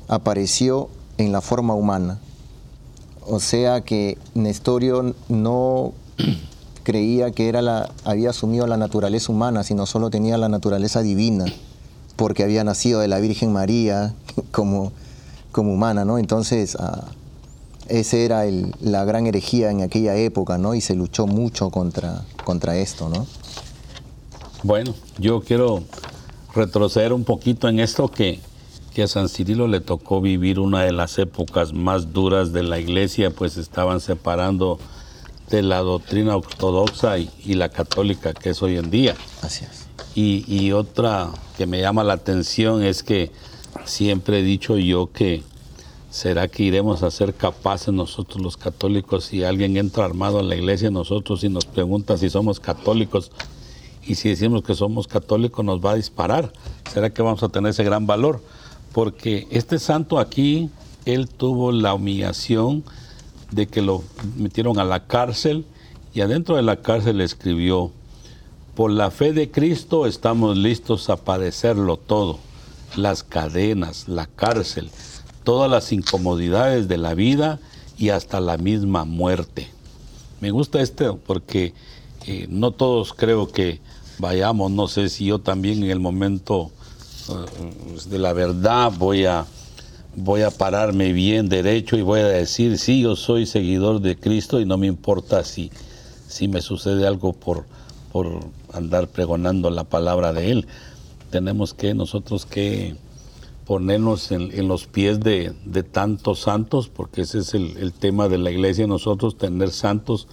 apareció 0.08 0.90
en 1.18 1.32
la 1.32 1.42
forma 1.42 1.74
humana 1.74 2.20
o 3.30 3.42
sea 3.42 3.82
que 3.82 4.18
Nestorio 4.36 5.14
no 5.28 5.94
creía 6.84 7.32
que 7.32 7.50
era 7.50 7.62
la, 7.62 7.90
había 8.06 8.30
asumido 8.30 8.66
la 8.68 8.78
naturaleza 8.78 9.32
humana, 9.32 9.64
sino 9.64 9.86
solo 9.86 10.10
tenía 10.10 10.38
la 10.38 10.48
naturaleza 10.48 11.02
divina, 11.02 11.46
porque 12.16 12.44
había 12.44 12.64
nacido 12.64 13.02
de 13.02 13.10
la 13.10 13.20
Virgen 13.20 13.52
María 13.52 14.14
como, 14.52 14.94
como 15.52 15.74
humana, 15.74 16.06
¿no? 16.06 16.18
Entonces, 16.18 16.78
ah, 16.80 17.04
esa 17.90 18.18
era 18.18 18.44
la 18.80 19.06
gran 19.06 19.28
herejía 19.28 19.72
en 19.72 19.82
aquella 19.82 20.16
época, 20.16 20.58
¿no? 20.58 20.76
Y 20.76 20.82
se 20.82 20.96
luchó 20.96 21.28
mucho 21.28 21.70
contra, 21.70 22.24
contra 22.44 22.78
esto, 22.78 23.10
¿no? 23.10 23.26
Bueno, 24.64 24.94
yo 25.18 25.42
quiero 25.42 25.84
retroceder 26.54 27.14
un 27.14 27.24
poquito 27.24 27.70
en 27.70 27.80
esto 27.80 28.10
que 28.10 28.40
que 28.98 29.04
a 29.04 29.08
San 29.08 29.30
Cirilo 29.30 29.68
le 29.68 29.80
tocó 29.80 30.22
vivir 30.22 30.60
una 30.60 30.82
de 30.82 30.92
las 30.92 31.20
épocas 31.20 31.72
más 31.72 32.14
duras 32.14 32.52
de 32.52 32.64
la 32.64 32.80
iglesia, 32.80 33.30
pues 33.30 33.56
estaban 33.58 34.00
separando 34.00 34.80
de 35.52 35.62
la 35.62 35.82
doctrina 35.82 36.36
ortodoxa 36.36 37.20
y, 37.20 37.54
la 37.54 37.70
católica 37.70 38.34
que 38.34 38.50
es 38.50 38.64
hoy 38.64 38.76
en 38.76 38.90
día. 38.90 39.16
Así 39.44 39.66
es. 39.66 39.86
Y, 40.16 40.46
y 40.48 40.72
otra 40.72 41.30
que 41.60 41.68
me 41.68 41.80
llama 41.80 42.04
la 42.04 42.14
atención 42.14 42.84
es 42.84 43.04
que 43.04 43.30
siempre 43.86 44.40
he 44.40 44.42
dicho 44.42 44.78
yo 44.78 45.12
que 45.12 45.44
¿será 46.18 46.48
que 46.48 46.64
iremos 46.64 47.04
a 47.04 47.12
ser 47.12 47.36
capaces 47.36 47.94
nosotros 47.94 48.42
los 48.42 48.58
católicos 48.58 49.26
si 49.26 49.44
alguien 49.44 49.78
entra 49.78 50.04
armado 50.04 50.40
a 50.40 50.44
la 50.44 50.56
iglesia 50.56 50.90
nosotros 50.90 51.44
y 51.44 51.50
nos 51.50 51.66
pregunta 51.66 52.18
si 52.18 52.32
somos 52.32 52.60
católicos 52.60 53.32
y 54.04 54.16
si 54.16 54.30
decimos 54.30 54.64
que 54.64 54.74
somos 54.74 55.06
católicos 55.06 55.64
nos 55.64 55.80
va 55.80 55.92
a 55.92 55.96
disparar? 55.96 56.52
¿Será 56.92 57.12
que 57.12 57.22
vamos 57.22 57.44
a 57.44 57.50
tener 57.50 57.70
ese 57.70 57.84
gran 57.84 58.08
valor? 58.08 58.42
Porque 58.94 59.48
este 59.52 59.78
santo 59.78 60.18
aquí, 60.18 60.72
él 61.06 61.30
tuvo 61.30 61.72
la 61.72 61.94
humillación 61.94 62.84
de 63.52 63.68
que 63.68 63.84
lo 63.84 64.02
metieron 64.38 64.80
a 64.80 64.86
la 64.86 65.06
cárcel 65.06 65.66
y 66.16 66.22
adentro 66.22 66.56
de 66.56 66.64
la 66.64 66.78
cárcel 66.78 67.22
escribió, 67.22 67.92
por 68.74 68.90
la 68.90 69.12
fe 69.12 69.34
de 69.34 69.52
Cristo 69.52 70.08
estamos 70.08 70.58
listos 70.58 71.12
a 71.12 71.18
padecerlo 71.18 71.96
todo, 71.96 72.40
las 72.96 73.22
cadenas, 73.22 74.08
la 74.08 74.26
cárcel, 74.26 74.90
todas 75.48 75.72
las 75.72 75.94
incomodidades 75.94 76.90
de 76.90 76.98
la 76.98 77.14
vida 77.14 77.62
y 77.98 78.10
hasta 78.10 78.42
la 78.42 78.58
misma 78.58 79.06
muerte. 79.06 79.70
Me 80.42 80.52
gusta 80.52 80.82
este 80.82 81.14
porque 81.14 81.74
eh, 82.26 82.48
no 82.50 82.72
todos 82.72 83.14
creo 83.14 83.48
que 83.50 83.80
vayamos, 84.20 84.72
no 84.72 84.90
sé 84.90 85.08
si 85.08 85.24
yo 85.24 85.40
también 85.40 85.84
en 85.84 85.90
el 85.90 86.02
momento 86.02 86.70
eh, 87.30 88.10
de 88.10 88.20
la 88.20 88.34
verdad 88.34 88.92
voy 88.98 89.24
a, 89.24 89.46
voy 90.18 90.42
a 90.42 90.52
pararme 90.52 91.14
bien 91.14 91.48
derecho 91.48 91.96
y 91.96 92.02
voy 92.02 92.20
a 92.20 92.28
decir, 92.28 92.78
sí, 92.78 93.04
yo 93.04 93.16
soy 93.16 93.46
seguidor 93.46 94.02
de 94.02 94.18
Cristo 94.18 94.60
y 94.60 94.66
no 94.66 94.78
me 94.78 94.88
importa 94.88 95.46
si, 95.46 95.72
si 96.28 96.50
me 96.50 96.60
sucede 96.60 97.08
algo 97.08 97.32
por, 97.32 97.64
por 98.12 98.42
andar 98.74 99.08
pregonando 99.08 99.70
la 99.70 99.86
palabra 99.86 100.34
de 100.34 100.52
Él. 100.52 100.68
Tenemos 101.30 101.74
que 101.74 101.94
nosotros 101.94 102.46
que 102.46 102.98
ponernos 103.68 104.32
en, 104.32 104.68
los 104.70 104.88
pies 104.88 105.20
de, 105.20 105.54
tantos 105.92 106.40
santos, 106.40 106.88
porque 106.88 107.22
ese 107.22 107.40
es 107.40 107.54
el, 107.54 107.92
tema 107.92 108.30
de 108.30 108.38
la 108.38 108.50
iglesia, 108.50 108.88
nosotros 108.88 109.38
tener 109.38 109.72
santos 109.72 110.30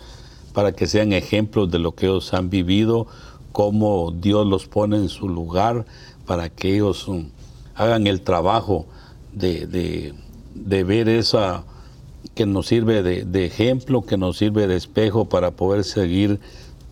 para 0.53 0.71
que 0.71 0.87
sean 0.87 1.13
ejemplos 1.13 1.69
de 1.69 1.81
lo 1.81 1.97
que 1.97 2.07
ellos 2.07 2.33
han 2.33 2.49
vivido, 2.49 3.09
cómo 3.51 4.13
Dios 4.13 4.47
los 4.47 4.69
pone 4.69 4.99
en 4.99 5.09
su 5.09 5.29
lugar, 5.29 5.85
para 6.27 6.49
que 6.49 6.77
ellos 6.77 7.09
um, 7.09 7.27
hagan 7.75 8.07
el 8.07 8.21
trabajo 8.21 8.87
de, 9.33 10.15
ver 10.55 11.09
esa 11.09 11.65
que 12.37 12.47
nos 12.47 12.69
sirve 12.69 13.03
de, 13.03 13.45
ejemplo, 13.45 14.03
que 14.03 14.17
nos 14.17 14.39
sirve 14.39 14.69
de 14.69 14.77
espejo 14.77 15.25
para 15.25 15.51
poder 15.51 15.83
seguir 15.83 16.39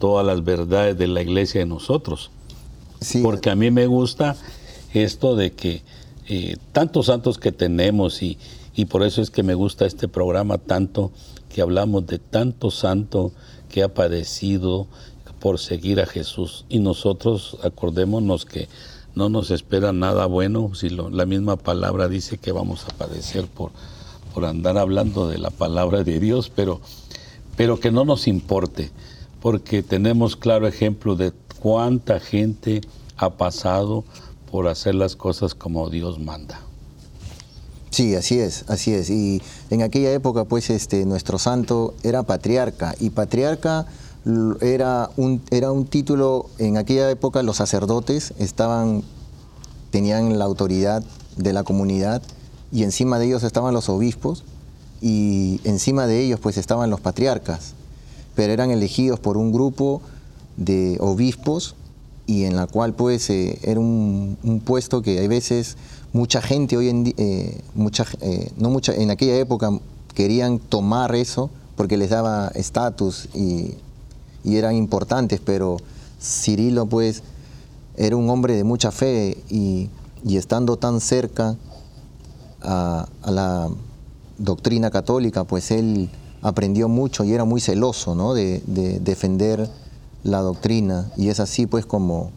todas 0.01 0.27
las 0.27 0.43
verdades 0.43 0.99
de 0.99 1.07
la 1.07 1.23
iglesia 1.23 1.61
de 1.61 1.67
nosotros. 1.67 2.33
Porque 3.23 3.49
a 3.49 3.55
mí 3.55 3.71
me 3.71 3.87
gusta 3.87 4.35
esto 4.93 5.37
de 5.37 5.53
que 5.53 5.83
eh, 6.35 6.57
tantos 6.73 7.07
santos 7.07 7.37
que 7.37 7.53
tenemos 7.53 8.23
y, 8.23 8.39
por 8.89 9.03
eso 9.03 9.21
es 9.21 9.29
que 9.29 9.43
me 9.43 9.53
gusta 9.53 9.85
este 9.85 10.09
programa 10.09 10.57
tanto, 10.57 11.13
que 11.51 11.61
hablamos 11.61 12.07
de 12.07 12.19
tanto 12.19 12.71
santo 12.71 13.33
que 13.69 13.83
ha 13.83 13.93
padecido 13.93 14.87
por 15.41 15.59
seguir 15.59 16.01
a 16.01 16.07
Jesús. 16.07 16.65
Y 16.71 16.79
nosotros 16.79 17.59
acordémonos 17.63 18.47
que 18.47 18.71
no 19.15 19.29
nos 19.29 19.51
espera 19.51 19.93
nada 19.93 20.25
bueno 20.25 20.75
si 20.75 20.89
la 20.89 21.27
misma 21.27 21.57
palabra 21.57 22.09
dice 22.09 22.39
que 22.39 22.51
vamos 22.51 22.87
a 22.87 22.97
padecer 22.97 23.47
por, 23.47 23.71
por 24.33 24.47
andar 24.47 24.79
hablando 24.79 25.29
de 25.29 25.37
la 25.37 25.51
palabra 25.51 26.03
de 26.03 26.19
Dios, 26.19 26.51
pero, 26.57 26.81
pero 27.59 27.79
que 27.79 27.91
no 27.91 28.07
nos 28.07 28.27
importe, 28.27 28.91
porque 29.43 29.83
tenemos 29.83 30.37
claro 30.37 30.67
ejemplo 30.67 31.15
de 31.15 31.35
cuánta 31.61 32.21
gente 32.21 32.81
ha 33.19 33.29
pasado 33.29 34.05
por 34.53 34.69
hacer 34.69 34.95
las 34.95 35.17
cosas 35.17 35.55
como 35.55 35.89
Dios 35.89 36.21
manda. 36.21 36.61
Sí, 37.91 38.15
así 38.15 38.39
es, 38.39 38.65
así 38.69 38.93
es. 38.93 39.09
Y 39.09 39.41
en 39.71 39.83
aquella 39.83 40.13
época, 40.13 40.45
pues, 40.45 40.69
este, 40.69 41.07
nuestro 41.07 41.39
santo 41.39 41.95
era 42.03 42.23
patriarca. 42.23 42.95
Y 43.01 43.11
patriarca 43.11 43.87
era 44.61 45.11
un, 45.17 45.43
era 45.51 45.73
un 45.73 45.87
título, 45.87 46.51
en 46.59 46.77
aquella 46.77 47.11
época 47.11 47.43
los 47.43 47.57
sacerdotes 47.57 48.35
estaban, 48.39 49.03
tenían 49.91 50.39
la 50.39 50.45
autoridad 50.45 51.03
de 51.37 51.53
la 51.55 51.65
comunidad 51.65 52.23
y 52.71 52.83
encima 52.83 53.19
de 53.19 53.27
ellos 53.27 53.43
estaban 53.43 53.73
los 53.73 53.89
obispos 53.89 54.45
y 55.01 55.61
encima 55.65 56.07
de 56.07 56.21
ellos 56.21 56.41
pues 56.41 56.59
estaban 56.59 56.91
los 56.91 57.01
patriarcas, 57.01 57.73
pero 58.35 58.53
eran 58.53 58.71
elegidos 58.71 59.19
por 59.19 59.37
un 59.37 59.51
grupo 59.51 60.03
de 60.57 60.99
obispos 61.01 61.75
y 62.27 62.45
en 62.45 62.57
la 62.57 62.67
cual 62.67 62.95
pues 62.95 63.29
eh, 63.31 63.59
era 63.63 63.81
un, 63.81 64.63
puesto 64.65 65.03
que 65.03 65.19
hay 65.19 65.29
veces 65.29 65.77
mucha 66.13 66.41
gente 66.41 66.77
hoy 66.77 66.89
en 66.89 67.05
día, 67.05 67.15
eh, 67.17 67.61
mucha, 67.75 68.07
eh, 68.21 68.51
no 68.57 68.71
mucha, 68.71 68.95
en 68.95 69.11
aquella 69.11 69.37
época 69.37 69.71
querían 70.15 70.59
tomar 70.59 71.15
eso 71.15 71.51
porque 71.77 71.97
les 71.97 72.11
daba 72.11 72.49
estatus 72.55 73.29
y, 73.35 73.75
eran 74.45 74.75
importantes, 74.75 75.41
pero 75.45 75.77
Cirilo 76.21 76.87
pues 76.87 77.23
era 77.97 78.17
un 78.17 78.29
hombre 78.29 78.57
de 78.57 78.65
mucha 78.65 78.91
fe 78.91 79.39
y, 79.49 79.89
estando 80.29 80.77
tan 80.77 81.01
cerca 81.01 81.57
a, 82.61 83.09
la 83.25 83.69
doctrina 84.39 84.91
católica, 84.91 85.45
pues 85.45 85.71
él 85.71 86.11
aprendió 86.43 86.89
mucho 86.89 87.23
y 87.23 87.33
era 87.33 87.45
muy 87.45 87.61
celoso 87.61 88.17
¿no? 88.17 88.35
de 88.35 88.61
defender 89.01 89.69
la 90.23 90.41
doctrina 90.41 91.11
y 91.17 91.29
es 91.29 91.41
así 91.41 91.67
pues 91.67 91.87
como, 91.87 92.31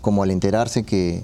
como 0.00 0.22
al 0.22 0.30
enterarse 0.30 0.84
que 0.84 1.22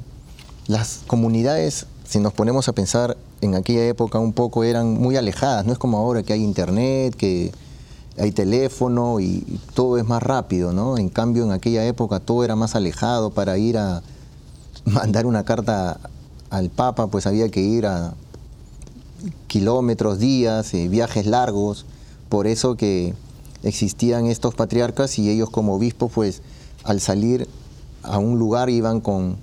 las 0.66 1.00
comunidades, 1.06 1.86
si 2.04 2.20
nos 2.20 2.32
ponemos 2.32 2.68
a 2.68 2.72
pensar 2.72 3.16
en 3.40 3.54
aquella 3.54 3.86
época 3.86 4.18
un 4.18 4.32
poco, 4.32 4.64
eran 4.64 4.94
muy 4.94 5.16
alejadas, 5.16 5.66
no 5.66 5.72
es 5.72 5.78
como 5.78 5.98
ahora 5.98 6.22
que 6.22 6.32
hay 6.32 6.42
internet, 6.42 7.14
que 7.16 7.52
hay 8.18 8.32
teléfono 8.32 9.20
y, 9.20 9.60
todo 9.74 9.98
es 9.98 10.06
más 10.06 10.22
rápido, 10.22 10.72
¿no? 10.72 10.98
En 10.98 11.08
cambio 11.08 11.44
en 11.44 11.52
aquella 11.52 11.84
época 11.86 12.20
todo 12.20 12.44
era 12.44 12.54
más 12.56 12.74
alejado 12.74 13.30
para 13.30 13.56
ir 13.58 13.78
a 13.78 14.02
mandar 14.84 15.26
una 15.26 15.44
carta 15.44 15.98
al 16.50 16.70
Papa, 16.70 17.06
pues 17.06 17.26
había 17.26 17.48
que 17.48 17.60
ir 17.60 17.86
a 17.86 18.14
kilómetros, 19.46 20.18
días, 20.18 20.72
eh, 20.74 20.88
viajes 20.88 21.26
largos, 21.26 21.86
por 22.28 22.46
eso 22.46 22.76
que 22.76 23.14
existían 23.62 24.26
estos 24.26 24.54
patriarcas 24.54 25.18
y 25.18 25.30
ellos 25.30 25.50
como 25.50 25.74
obispos, 25.74 26.12
pues 26.12 26.42
al 26.84 27.00
salir 27.00 27.48
a 28.02 28.18
un 28.18 28.38
lugar 28.38 28.70
iban 28.70 29.00
con 29.00 29.36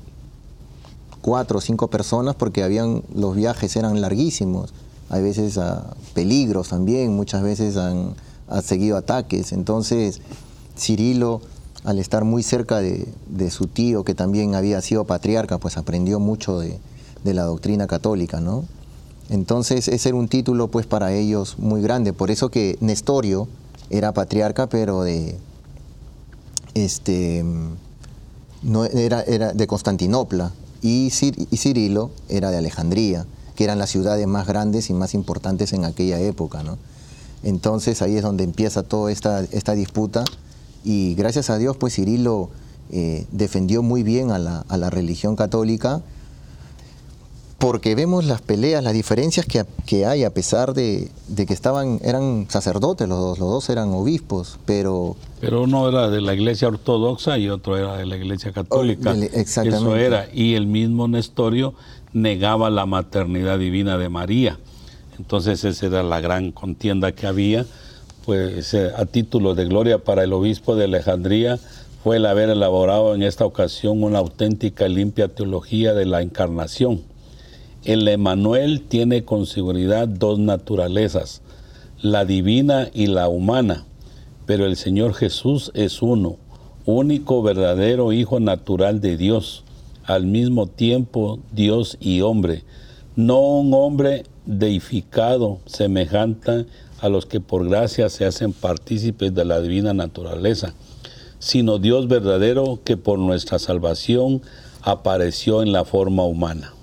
cuatro 1.21 1.59
o 1.59 1.61
cinco 1.61 1.89
personas 1.89 2.35
porque 2.35 2.63
habían, 2.63 3.03
los 3.13 3.35
viajes 3.35 3.75
eran 3.75 4.01
larguísimos, 4.01 4.73
hay 5.09 5.21
veces 5.21 5.57
a 5.57 5.95
peligros 6.13 6.69
también, 6.69 7.15
muchas 7.15 7.43
veces 7.43 7.77
han, 7.77 8.15
seguido 8.63 8.95
ataques. 8.95 9.51
Entonces, 9.51 10.21
Cirilo, 10.77 11.41
al 11.83 11.99
estar 11.99 12.23
muy 12.23 12.43
cerca 12.43 12.79
de, 12.79 13.51
su 13.51 13.67
tío, 13.67 14.05
que 14.05 14.15
también 14.15 14.55
había 14.55 14.81
sido 14.81 15.03
patriarca, 15.03 15.57
pues 15.57 15.75
aprendió 15.75 16.19
mucho 16.19 16.59
de, 16.59 16.79
de 17.25 17.33
la 17.33 17.43
doctrina 17.43 17.87
católica, 17.87 18.39
¿no? 18.39 18.63
Entonces, 19.29 19.89
ese 19.89 20.09
era 20.09 20.17
un 20.17 20.29
título, 20.29 20.69
pues, 20.69 20.85
para 20.85 21.13
ellos 21.13 21.59
muy 21.59 21.81
grande. 21.81 22.13
Por 22.13 22.31
eso 22.31 22.49
que 22.49 22.77
Nestorio, 22.79 23.49
era 23.89 24.13
patriarca, 24.13 24.67
pero 24.67 25.03
de 25.03 25.37
este 26.73 27.43
no 28.63 28.85
era, 28.85 29.21
era 29.21 29.53
de 29.53 29.67
Constantinopla. 29.67 30.51
Y, 30.81 31.09
Cirilo 31.09 32.11
era 32.29 32.51
de 32.51 32.57
Alejandría, 32.57 33.25
que 33.55 33.63
eran 33.63 33.79
las 33.79 33.89
ciudades 33.89 34.27
más 34.27 34.47
grandes 34.47 34.89
y 34.89 34.93
más 34.93 35.13
importantes 35.13 35.73
en 35.73 35.85
aquella 35.85 36.19
época, 36.19 36.63
¿no? 36.63 36.77
Entonces 37.43 38.01
ahí 38.01 38.15
es 38.15 38.23
donde 38.23 38.43
empieza 38.43 38.83
toda 38.83 39.11
esta, 39.11 39.41
esta 39.51 39.73
disputa. 39.73 40.23
Y 40.83 41.15
gracias 41.15 41.49
a 41.49 41.57
Dios 41.57 41.77
pues 41.77 41.95
Cirilo 41.95 42.49
eh, 42.91 43.25
defendió 43.31 43.83
muy 43.83 44.03
bien 44.03 44.31
a 44.31 44.39
la, 44.39 44.65
a 44.67 44.77
la 44.77 44.89
religión 44.89 45.35
católica 45.35 46.01
porque 47.57 47.95
vemos 47.95 48.25
las 48.25 48.41
peleas, 48.41 48.83
las 48.83 48.93
diferencias 48.93 49.45
que, 49.45 49.65
que 49.85 50.05
hay 50.05 50.23
a 50.23 50.31
pesar 50.31 50.73
de, 50.73 51.09
que 51.35 51.53
estaban, 51.53 51.99
eran 52.03 52.45
sacerdotes 52.49 53.07
los 53.09 53.19
dos, 53.19 53.39
los 53.39 53.49
dos 53.49 53.69
eran 53.69 53.89
obispos, 53.89 54.59
pero... 54.65 55.15
Pero 55.41 55.63
uno 55.63 55.89
era 55.89 56.09
de 56.09 56.21
la 56.21 56.35
iglesia 56.35 56.67
ortodoxa 56.67 57.37
y 57.37 57.49
otro 57.49 57.77
era 57.77 57.97
de 57.97 58.05
la 58.05 58.17
iglesia 58.17 58.51
católica. 58.51 59.15
exactamente. 59.33 59.77
Eso 59.77 59.95
era, 59.95 60.27
y 60.31 60.53
el 60.53 60.67
mismo 60.67 61.07
Nestorio 61.07 61.73
negaba 62.13 62.69
la 62.69 62.85
maternidad 62.85 63.57
divina 63.57 63.97
de 63.97 64.09
María. 64.09 64.59
Entonces 65.17 65.63
esa 65.63 65.87
era 65.87 66.03
la 66.03 66.21
gran 66.21 66.51
contienda 66.51 67.11
que 67.11 67.25
había, 67.25 67.65
pues 68.25 68.73
eh, 68.75 68.91
a 68.95 69.05
título 69.05 69.55
de 69.55 69.65
gloria 69.65 69.97
para 69.97 70.23
el 70.23 70.33
obispo 70.33 70.75
de 70.75 70.85
Alejandría 70.85 71.57
fue 72.03 72.17
el 72.17 72.27
haber 72.27 72.51
elaborado 72.51 73.15
en 73.15 73.23
esta 73.23 73.45
ocasión 73.45 74.03
una 74.03 74.19
auténtica 74.19 74.87
y 74.87 74.93
limpia 74.93 75.27
teología 75.27 75.95
de 75.95 76.05
la 76.05 76.21
encarnación 76.21 77.01
el 77.87 78.05
Emanuel 78.09 78.81
tiene 78.81 79.23
con 79.23 79.45
seguridad 79.45 80.09
dos 80.09 80.39
naturalezas, 80.39 81.41
la 82.01 82.25
divina 82.25 82.89
y 82.93 83.07
la 83.07 83.29
humana, 83.29 83.85
pero 84.45 84.65
el 84.65 84.75
Señor 84.75 85.13
Jesús 85.13 85.71
es 85.73 86.01
uno, 86.01 86.35
único 86.85 87.41
verdadero 87.41 88.11
Hijo 88.11 88.41
natural 88.41 88.99
de 88.99 89.15
Dios, 89.15 89.63
al 90.03 90.25
mismo 90.25 90.67
tiempo 90.67 91.39
Dios 91.53 91.95
y 92.01 92.19
hombre, 92.19 92.65
no 93.15 93.39
un 93.39 93.73
hombre 93.73 94.23
deificado 94.45 95.59
semejante 95.65 96.65
a 96.99 97.07
los 97.07 97.25
que 97.25 97.39
por 97.39 97.69
gracia 97.69 98.09
se 98.09 98.25
hacen 98.25 98.51
partícipes 98.51 99.33
de 99.33 99.45
la 99.45 99.61
divina 99.61 99.93
naturaleza, 99.93 100.73
sino 101.39 101.79
Dios 101.79 102.09
verdadero 102.09 102.81
que 102.83 102.97
por 102.97 103.17
nuestra 103.17 103.59
salvación 103.59 104.41
apareció 104.81 105.61
en 105.61 105.71
la 105.71 105.85
forma 105.85 106.25
humana. 106.25 106.73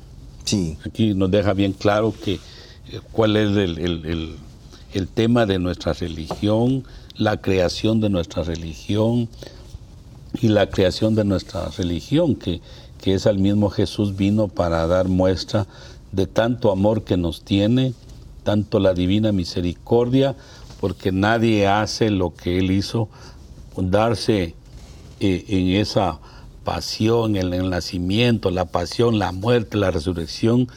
Sí. 0.44 0.76
Aquí 0.84 1.14
nos 1.14 1.30
deja 1.30 1.52
bien 1.52 1.72
claro 1.72 2.12
que 2.22 2.34
eh, 2.34 3.00
cuál 3.12 3.36
es 3.36 3.56
el, 3.56 3.78
el, 3.78 4.36
el 4.94 5.08
tema 5.08 5.44
de 5.44 5.58
nuestra 5.58 5.92
religión, 5.92 6.84
la 7.16 7.40
creación 7.40 8.00
de 8.00 8.10
nuestra 8.10 8.42
religión 8.44 9.28
y 10.40 10.48
la 10.48 10.68
creación 10.68 11.14
de 11.14 11.24
nuestra 11.24 11.68
religión, 11.76 12.36
que, 12.36 12.60
que 13.00 13.14
es 13.14 13.26
al 13.26 13.38
mismo 13.38 13.70
Jesús 13.70 14.16
vino 14.16 14.48
para 14.48 14.86
dar 14.86 15.08
muestra 15.08 15.66
de 16.12 16.26
tanto 16.26 16.70
amor 16.70 17.02
que 17.02 17.16
nos 17.16 17.42
tiene, 17.42 17.92
tanto 18.44 18.78
la 18.78 18.94
divina 18.94 19.32
misericordia, 19.32 20.36
porque 20.80 21.12
nadie 21.12 21.66
hace 21.66 22.10
lo 22.10 22.34
que 22.34 22.58
Él 22.58 22.70
hizo, 22.70 23.08
darse 23.76 24.54
eh, 25.20 25.44
en 25.48 25.68
esa 25.80 26.20
pasión, 26.64 27.36
el 27.36 27.70
nacimiento, 27.70 28.50
la 28.50 28.64
pasión, 28.64 29.18
la 29.18 29.32
muerte, 29.32 29.76
la 29.76 29.90
resurrección, 29.90 30.68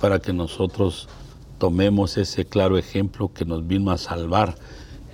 para 0.00 0.18
que 0.18 0.32
nosotros 0.32 1.08
tomemos 1.58 2.16
ese 2.16 2.44
claro 2.44 2.76
ejemplo 2.76 3.32
que 3.32 3.44
nos 3.44 3.66
vino 3.66 3.90
a 3.90 3.98
salvar. 3.98 4.56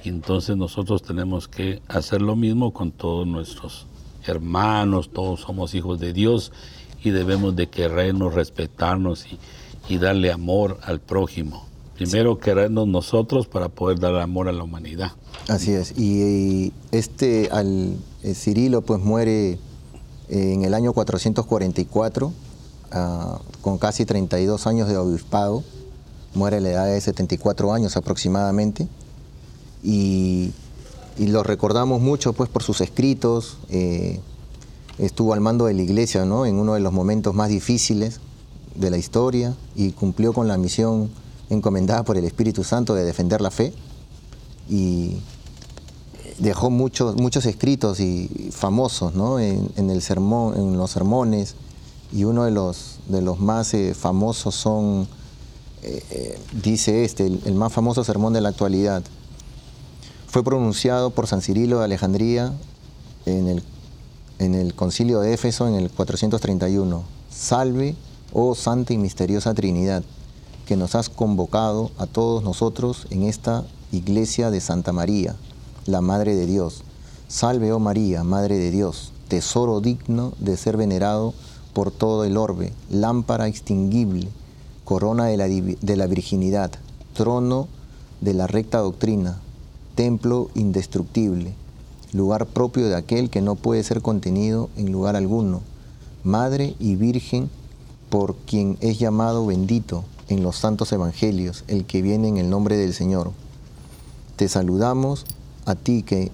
Y 0.04 0.08
entonces 0.08 0.56
nosotros 0.56 1.02
tenemos 1.02 1.46
que 1.46 1.80
hacer 1.88 2.22
lo 2.22 2.34
mismo 2.34 2.72
con 2.72 2.90
todos 2.90 3.26
nuestros 3.26 3.86
hermanos, 4.24 5.10
todos 5.12 5.40
somos 5.40 5.74
hijos 5.74 6.00
de 6.00 6.12
Dios 6.12 6.52
y 7.04 7.10
debemos 7.10 7.54
de 7.54 7.68
querernos, 7.68 8.34
respetarnos 8.34 9.26
y, 9.26 9.38
y 9.88 9.98
darle 9.98 10.32
amor 10.32 10.78
al 10.82 11.00
prójimo. 11.00 11.66
Primero 11.94 12.38
querernos 12.38 12.88
nosotros 12.88 13.46
para 13.46 13.68
poder 13.68 14.00
dar 14.00 14.16
amor 14.16 14.48
a 14.48 14.52
la 14.52 14.64
humanidad. 14.64 15.12
Así 15.48 15.72
es. 15.72 15.96
Y 15.98 16.72
este 16.90 17.48
al 17.52 17.96
eh, 18.22 18.34
Cirilo 18.34 18.82
pues 18.82 19.00
muere 19.00 19.58
en 20.32 20.64
el 20.64 20.72
año 20.72 20.94
444 20.94 22.32
ah, 22.92 23.38
con 23.60 23.78
casi 23.78 24.04
32 24.06 24.66
años 24.66 24.88
de 24.88 24.96
obispado. 24.96 25.62
Muere 26.34 26.56
a 26.56 26.60
la 26.60 26.70
edad 26.70 26.86
de 26.86 27.00
74 27.00 27.72
años 27.72 27.96
aproximadamente. 27.96 28.88
Y, 29.82 30.52
lo 31.18 31.42
recordamos 31.42 32.00
mucho 32.00 32.32
pues 32.32 32.48
por 32.48 32.62
sus 32.62 32.80
escritos. 32.80 33.58
eh, 33.68 34.20
estuvo 34.98 35.34
al 35.34 35.40
mando 35.40 35.66
de 35.66 35.74
la 35.74 35.82
iglesia 35.82 36.24
¿no? 36.24 36.46
en 36.46 36.56
uno 36.56 36.74
de 36.74 36.80
los 36.80 36.92
momentos 36.92 37.34
más 37.34 37.48
difíciles 37.48 38.20
de 38.74 38.90
la 38.90 38.96
historia 38.96 39.54
y 39.74 39.92
cumplió 39.92 40.32
con 40.32 40.48
la 40.48 40.56
misión 40.56 41.10
encomendada 41.50 42.04
por 42.04 42.16
el 42.16 42.24
Espíritu 42.24 42.64
Santo 42.64 42.94
de 42.94 43.04
defender 43.04 43.40
la 43.40 43.50
fe 43.50 43.74
y 44.68 45.18
dejó 46.38 46.70
muchos, 46.70 47.16
muchos 47.16 47.46
escritos 47.46 48.00
y 48.00 48.50
famosos 48.52 49.14
¿no? 49.14 49.38
en, 49.38 49.90
el 49.90 50.02
sermón, 50.02 50.56
en 50.56 50.76
los 50.76 50.90
sermones 50.90 51.54
y 52.12 52.24
uno 52.24 52.44
de 52.44 52.50
los, 52.50 52.98
de 53.08 53.22
los 53.22 53.40
más 53.40 53.72
eh, 53.74 53.94
famosos 53.94 54.54
son, 54.54 55.08
eh, 55.82 56.02
eh, 56.10 56.38
dice 56.62 57.04
este, 57.04 57.26
el, 57.26 57.40
el 57.44 57.54
más 57.54 57.72
famoso 57.72 58.04
sermón 58.04 58.32
de 58.32 58.40
la 58.40 58.50
actualidad. 58.50 59.02
Fue 60.28 60.42
pronunciado 60.44 61.10
por 61.10 61.26
San 61.26 61.42
Cirilo 61.42 61.78
de 61.78 61.84
Alejandría 61.84 62.52
en 63.26 63.48
el, 63.48 63.62
en 64.38 64.54
el 64.54 64.74
concilio 64.74 65.20
de 65.20 65.34
Éfeso 65.34 65.68
en 65.68 65.74
el 65.74 65.90
431. 65.90 67.02
Salve, 67.30 67.94
oh 68.32 68.54
Santa 68.54 68.92
y 68.92 68.98
Misteriosa 68.98 69.54
Trinidad, 69.54 70.02
que 70.66 70.76
nos 70.76 70.94
has 70.94 71.08
convocado 71.08 71.90
a 71.98 72.06
todos 72.06 72.42
nosotros 72.42 73.06
en 73.10 73.24
esta 73.24 73.64
iglesia 73.90 74.50
de 74.50 74.60
Santa 74.60 74.92
María, 74.92 75.36
la 75.86 76.00
Madre 76.00 76.34
de 76.34 76.46
Dios. 76.46 76.82
Salve, 77.28 77.72
oh 77.72 77.78
María, 77.78 78.24
Madre 78.24 78.58
de 78.58 78.70
Dios, 78.70 79.12
tesoro 79.28 79.80
digno 79.80 80.32
de 80.38 80.56
ser 80.56 80.76
venerado 80.76 81.34
por 81.72 81.90
todo 81.90 82.24
el 82.24 82.36
orbe, 82.36 82.72
lámpara 82.90 83.48
extinguible, 83.48 84.28
corona 84.84 85.26
de 85.26 85.36
la, 85.36 85.48
de 85.48 85.96
la 85.96 86.06
virginidad, 86.06 86.70
trono 87.14 87.68
de 88.20 88.34
la 88.34 88.46
recta 88.46 88.78
doctrina, 88.78 89.38
templo 89.94 90.50
indestructible, 90.54 91.54
lugar 92.12 92.46
propio 92.46 92.88
de 92.88 92.96
aquel 92.96 93.30
que 93.30 93.40
no 93.40 93.54
puede 93.54 93.82
ser 93.82 94.02
contenido 94.02 94.68
en 94.76 94.92
lugar 94.92 95.16
alguno, 95.16 95.62
Madre 96.24 96.76
y 96.78 96.96
Virgen 96.96 97.50
por 98.10 98.36
quien 98.36 98.76
es 98.80 98.98
llamado 98.98 99.46
bendito 99.46 100.04
en 100.28 100.42
los 100.42 100.56
santos 100.56 100.92
evangelios, 100.92 101.64
el 101.66 101.84
que 101.84 102.02
viene 102.02 102.28
en 102.28 102.36
el 102.36 102.50
nombre 102.50 102.76
del 102.76 102.94
Señor. 102.94 103.32
Te 104.36 104.48
saludamos 104.48 105.24
a 105.64 105.74
ti 105.74 106.02
que 106.02 106.30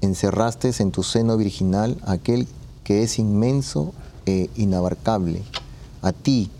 encerraste 0.00 0.72
en 0.78 0.90
tu 0.90 1.02
seno 1.02 1.36
virginal 1.36 1.96
aquel 2.06 2.46
que 2.84 3.02
es 3.02 3.18
inmenso 3.18 3.92
e 4.26 4.50
inabarcable, 4.56 5.42
a 6.02 6.12
ti 6.12 6.50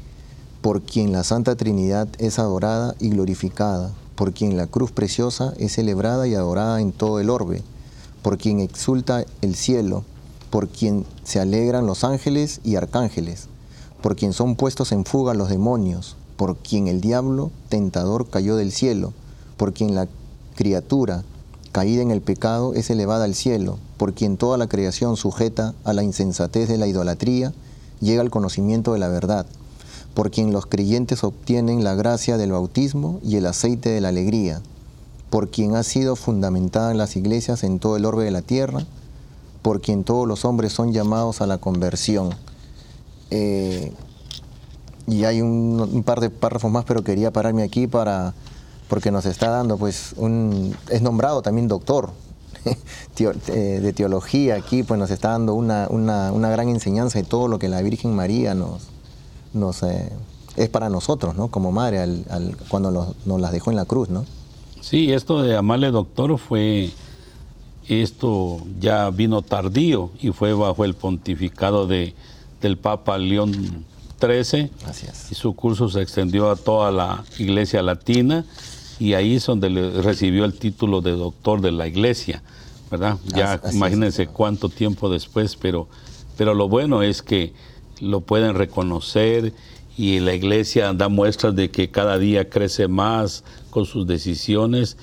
por 0.61 0.83
quien 0.83 1.13
la 1.13 1.23
Santa 1.23 1.55
Trinidad 1.55 2.09
es 2.19 2.39
adorada 2.39 2.95
y 2.99 3.11
glorificada, 3.11 3.93
por 4.17 4.33
quien 4.33 4.57
la 4.57 4.67
cruz 4.67 4.91
preciosa 4.91 5.55
es 5.59 5.75
celebrada 5.75 6.27
y 6.27 6.35
adorada 6.35 6.81
en 6.81 6.91
todo 6.91 7.21
el 7.21 7.31
orbe, 7.31 7.63
por 8.23 8.39
quien 8.39 8.59
exulta 8.59 9.25
el 9.43 9.55
cielo, 9.55 10.03
por 10.51 10.69
quien 10.69 11.05
se 11.23 11.39
alegran 11.39 11.87
los 11.87 12.03
ángeles 12.03 12.61
y 12.65 12.77
arcángeles, 12.77 13.47
por 14.03 14.17
quien 14.17 14.33
son 14.33 14.57
puestos 14.57 14.91
en 14.91 15.05
fuga 15.05 15.35
los 15.35 15.49
demonios, 15.51 16.17
por 16.37 16.57
quien 16.57 16.89
el 16.89 17.01
diablo 17.01 17.51
tentador 17.69 18.29
cayó 18.29 18.57
del 18.57 18.73
cielo, 18.73 19.13
por 19.57 19.73
quien 19.73 19.95
la 19.95 20.09
criatura 20.57 21.23
caída 21.77 22.01
en 22.01 22.11
el 22.11 22.23
pecado 22.23 22.73
es 22.73 22.89
elevada 22.89 23.27
al 23.27 23.35
cielo, 23.35 23.77
por 23.99 24.15
quien 24.15 24.39
toda 24.39 24.57
la 24.57 24.67
creación 24.67 25.19
sujeta 25.19 25.75
a 25.85 25.93
la 25.93 26.03
insensatez 26.03 26.71
de 26.71 26.79
la 26.79 26.87
idolatría 26.87 27.53
llega 28.01 28.23
al 28.23 28.31
conocimiento 28.31 28.95
de 28.95 28.99
la 28.99 29.09
verdad, 29.09 29.45
por 30.15 30.31
quien 30.31 30.55
los 30.55 30.65
creyentes 30.65 31.23
obtienen 31.23 31.85
la 31.85 31.95
gracia 31.95 32.39
del 32.39 32.53
bautismo 32.53 33.21
y 33.23 33.37
el 33.37 33.45
aceite 33.45 33.91
de 33.91 34.01
la 34.01 34.09
alegría, 34.09 34.63
por 35.29 35.51
quien 35.51 35.77
ha 35.77 35.83
sido 35.83 36.17
fundamentada 36.17 36.93
en 36.93 36.97
las 36.97 37.15
iglesias 37.15 37.63
en 37.63 37.79
todo 37.79 37.99
el 37.99 38.07
orbe 38.07 38.25
de 38.25 38.31
la 38.31 38.41
tierra, 38.41 38.87
por 39.61 39.83
quien 39.83 40.03
todos 40.03 40.27
los 40.27 40.47
hombres 40.47 40.73
son 40.73 40.95
llamados 40.95 41.43
a 41.43 41.47
la 41.47 41.59
conversión. 41.59 42.31
Eh, 43.31 43.93
y 45.07 45.25
hay 45.25 45.43
un, 45.43 45.87
un 45.93 46.03
par 46.05 46.21
de 46.21 46.31
párrafos 46.31 46.73
más, 46.73 46.87
pero 46.87 47.05
quería 47.05 47.35
pararme 47.35 47.63
aquí 47.63 47.87
para 47.87 48.33
porque 48.89 49.11
nos 49.11 49.27
está 49.27 49.51
dando, 49.51 49.77
pues, 49.79 50.15
un 50.17 50.77
es 50.91 51.03
nombrado 51.03 51.43
también 51.43 51.69
doctor 51.69 52.11
eh, 53.19 53.81
de 53.83 53.93
teología 53.93 54.57
aquí, 54.57 54.83
pues 54.83 54.99
nos 54.99 55.11
está 55.11 55.31
dando 55.31 55.55
una, 55.55 55.87
una, 55.91 56.33
una 56.33 56.49
gran 56.51 56.69
enseñanza 56.69 57.19
de 57.19 57.25
todo 57.25 57.49
lo 57.49 57.59
que 57.59 57.69
la 57.69 57.83
Virgen 57.83 58.15
María 58.15 58.55
nos, 58.55 58.83
nos 59.53 59.83
eh, 59.83 60.13
es 60.57 60.69
para 60.69 60.89
nosotros, 60.89 61.37
¿no? 61.37 61.49
Como 61.49 61.73
madre, 61.73 62.01
al, 62.01 62.25
al- 62.31 62.57
cuando 62.69 62.91
los- 62.91 63.09
nos 63.27 63.41
las 63.41 63.53
dejó 63.53 63.71
en 63.71 63.77
la 63.77 63.85
cruz, 63.85 64.09
¿no? 64.09 64.25
Sí, 64.81 65.13
esto 65.13 65.43
de 65.43 65.53
llamarle 65.53 65.91
doctor 65.91 66.39
fue, 66.39 66.91
esto 67.89 68.59
ya 68.81 69.11
vino 69.11 69.43
tardío 69.43 70.11
y 70.21 70.31
fue 70.31 70.53
bajo 70.55 70.85
el 70.85 70.95
pontificado 70.95 71.87
de, 71.87 72.15
del 72.61 72.79
Papa 72.79 73.19
León 73.19 73.85
XIII 74.21 74.71
Gracias. 74.83 75.31
y 75.31 75.35
su 75.35 75.55
curso 75.55 75.89
se 75.89 76.01
extendió 76.01 76.51
a 76.51 76.57
toda 76.57 76.91
la 76.91 77.25
iglesia 77.39 77.83
latina 77.83 78.45
y 78.99 79.15
ahí 79.15 79.37
es 79.37 79.47
donde 79.47 79.71
le 79.71 80.03
recibió 80.03 80.45
el 80.45 80.55
título 80.55 81.01
de 81.01 81.13
doctor 81.13 81.61
de 81.61 81.73
la 81.73 81.87
iglesia, 81.87 82.43
¿verdad? 82.91 83.17
Ya 83.35 83.53
Así- 83.55 83.61
así 83.63 83.69
es, 83.69 83.75
imagínense 83.77 84.27
cuánto 84.27 84.69
tiempo 84.69 85.09
después, 85.11 85.57
pero, 85.57 85.89
pero 86.37 86.55
lo 86.55 86.69
bueno 86.69 87.03
es 87.03 87.23
que 87.23 87.53
lo 88.01 88.21
pueden 88.21 88.55
reconocer 88.55 89.53
y 89.99 90.21
la 90.21 90.35
iglesia 90.35 90.93
da 90.93 91.09
muestras 91.09 91.55
de 91.57 91.71
que 91.71 91.91
cada 91.91 92.19
día 92.19 92.49
crece 92.51 92.89
más 92.89 93.45
con 93.71 93.87
sus 93.87 94.07
decisiones 94.07 94.97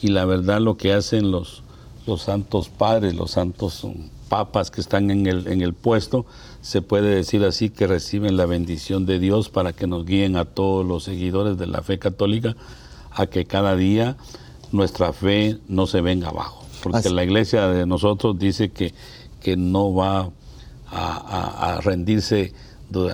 y 0.00 0.08
la 0.08 0.24
verdad 0.24 0.60
lo 0.60 0.76
que 0.76 0.92
hacen 0.92 1.30
los, 1.30 1.62
los 2.06 2.22
santos 2.22 2.68
padres, 2.68 3.14
los 3.14 3.32
santos 3.32 3.84
um, 3.84 4.08
papas 4.28 4.70
que 4.70 4.80
están 4.80 5.10
en 5.10 5.26
el, 5.26 5.46
en 5.48 5.60
el 5.62 5.72
puesto, 5.74 6.24
se 6.60 6.82
puede 6.82 7.14
decir 7.14 7.44
así 7.44 7.70
que 7.70 7.86
reciben 7.86 8.36
la 8.36 8.46
bendición 8.46 9.06
de 9.06 9.18
Dios 9.18 9.48
para 9.48 9.72
que 9.72 9.86
nos 9.86 10.04
guíen 10.06 10.36
a 10.36 10.44
todos 10.44 10.84
los 10.86 11.04
seguidores 11.04 11.56
de 11.58 11.66
la 11.66 11.82
fe 11.82 11.98
católica 11.98 12.54
a 13.18 13.26
que 13.26 13.44
cada 13.44 13.76
día 13.76 14.16
nuestra 14.72 15.12
fe 15.12 15.58
no 15.68 15.86
se 15.86 16.00
venga 16.00 16.28
abajo. 16.28 16.64
Porque 16.82 16.98
Así- 16.98 17.08
la 17.10 17.24
iglesia 17.24 17.66
de 17.68 17.86
nosotros 17.86 18.38
dice 18.38 18.70
que, 18.70 18.94
que 19.42 19.56
no 19.56 19.92
va 19.94 20.20
a, 20.20 20.30
a- 20.90 21.74
a 21.76 21.80
rendirse 21.80 22.52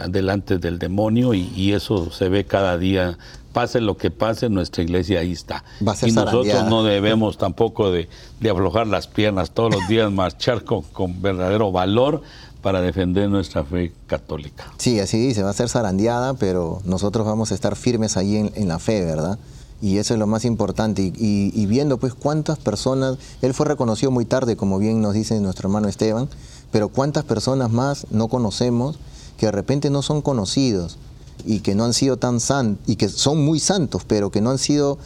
delante 0.09 0.59
del 0.59 0.79
demonio 0.79 1.35
y, 1.35 1.51
y 1.57 1.73
eso 1.73 2.11
se 2.13 2.29
ve 2.29 2.45
cada 2.45 2.79
día 2.79 3.19
pase 3.53 3.81
lo 3.81 3.97
que 3.97 4.11
pase, 4.11 4.49
nuestra 4.49 4.83
iglesia 4.83 5.21
ahí 5.21 5.33
está. 5.33 5.65
Va 5.87 5.93
a 5.93 5.97
ser 5.97 6.09
y 6.09 6.13
nosotros 6.13 6.47
zarandeada. 6.47 6.71
no 6.71 6.83
debemos 6.85 7.39
tampoco 7.39 7.91
de, 7.91 8.09
de 8.41 8.51
aflojar 8.51 8.87
las 8.89 9.07
piernas 9.07 9.53
todos 9.53 9.73
los 9.75 9.87
días, 9.89 10.11
marchar 10.13 10.65
con, 10.65 10.83
con 10.83 11.23
verdadero 11.23 11.71
valor 11.73 12.23
para 12.63 12.81
defender 12.81 13.29
nuestra 13.29 13.63
fe 13.65 13.93
católica. 14.07 14.65
Sí, 14.79 14.99
así 14.99 15.19
dice, 15.19 15.43
va 15.43 15.51
a 15.51 15.55
ser 15.55 15.69
zarandeada, 15.69 16.35
pero 16.35 16.81
nosotros 16.85 17.27
vamos 17.27 17.53
a 17.53 17.55
estar 17.55 17.77
firmes 17.77 18.17
ahí 18.17 18.37
en, 18.37 18.53
en 18.57 18.69
la 18.69 18.79
fe, 18.79 19.05
¿verdad? 19.05 19.39
Y 19.85 19.99
eso 19.99 20.15
es 20.15 20.19
lo 20.19 20.27
más 20.27 20.47
importante. 20.47 21.13
Y, 21.15 21.67
viendo 21.67 21.99
pues 21.99 22.15
cuántas 22.15 22.59
personas, 22.59 23.19
él 23.43 23.53
fue 23.53 23.67
reconocido 23.67 24.11
muy 24.11 24.25
tarde, 24.25 24.57
como 24.57 24.79
bien 24.79 25.03
nos 25.03 25.13
dice 25.13 25.39
nuestro 25.41 25.69
hermano 25.69 25.89
Esteban, 25.89 26.31
pero 26.73 26.89
cuántas 26.89 27.25
personas 27.25 27.71
más 27.71 28.07
no 28.11 28.29
conocemos 28.29 28.99
que 29.37 29.45
de 29.45 29.53
repente 29.53 29.91
no 29.91 30.01
son 30.01 30.23
conocidos 30.23 30.97
y 31.45 31.61
que 31.61 31.75
no 31.75 31.85
han 31.85 31.93
sido 31.93 32.17
tan 32.17 32.41
santos, 32.41 32.83
y 32.89 32.97
que 32.97 33.11
son 33.11 33.45
muy 33.45 33.61
santos, 33.61 34.05
pero 34.07 34.31
que 34.31 34.41
no 34.41 34.49
han 34.49 34.57
sido, 34.57 34.97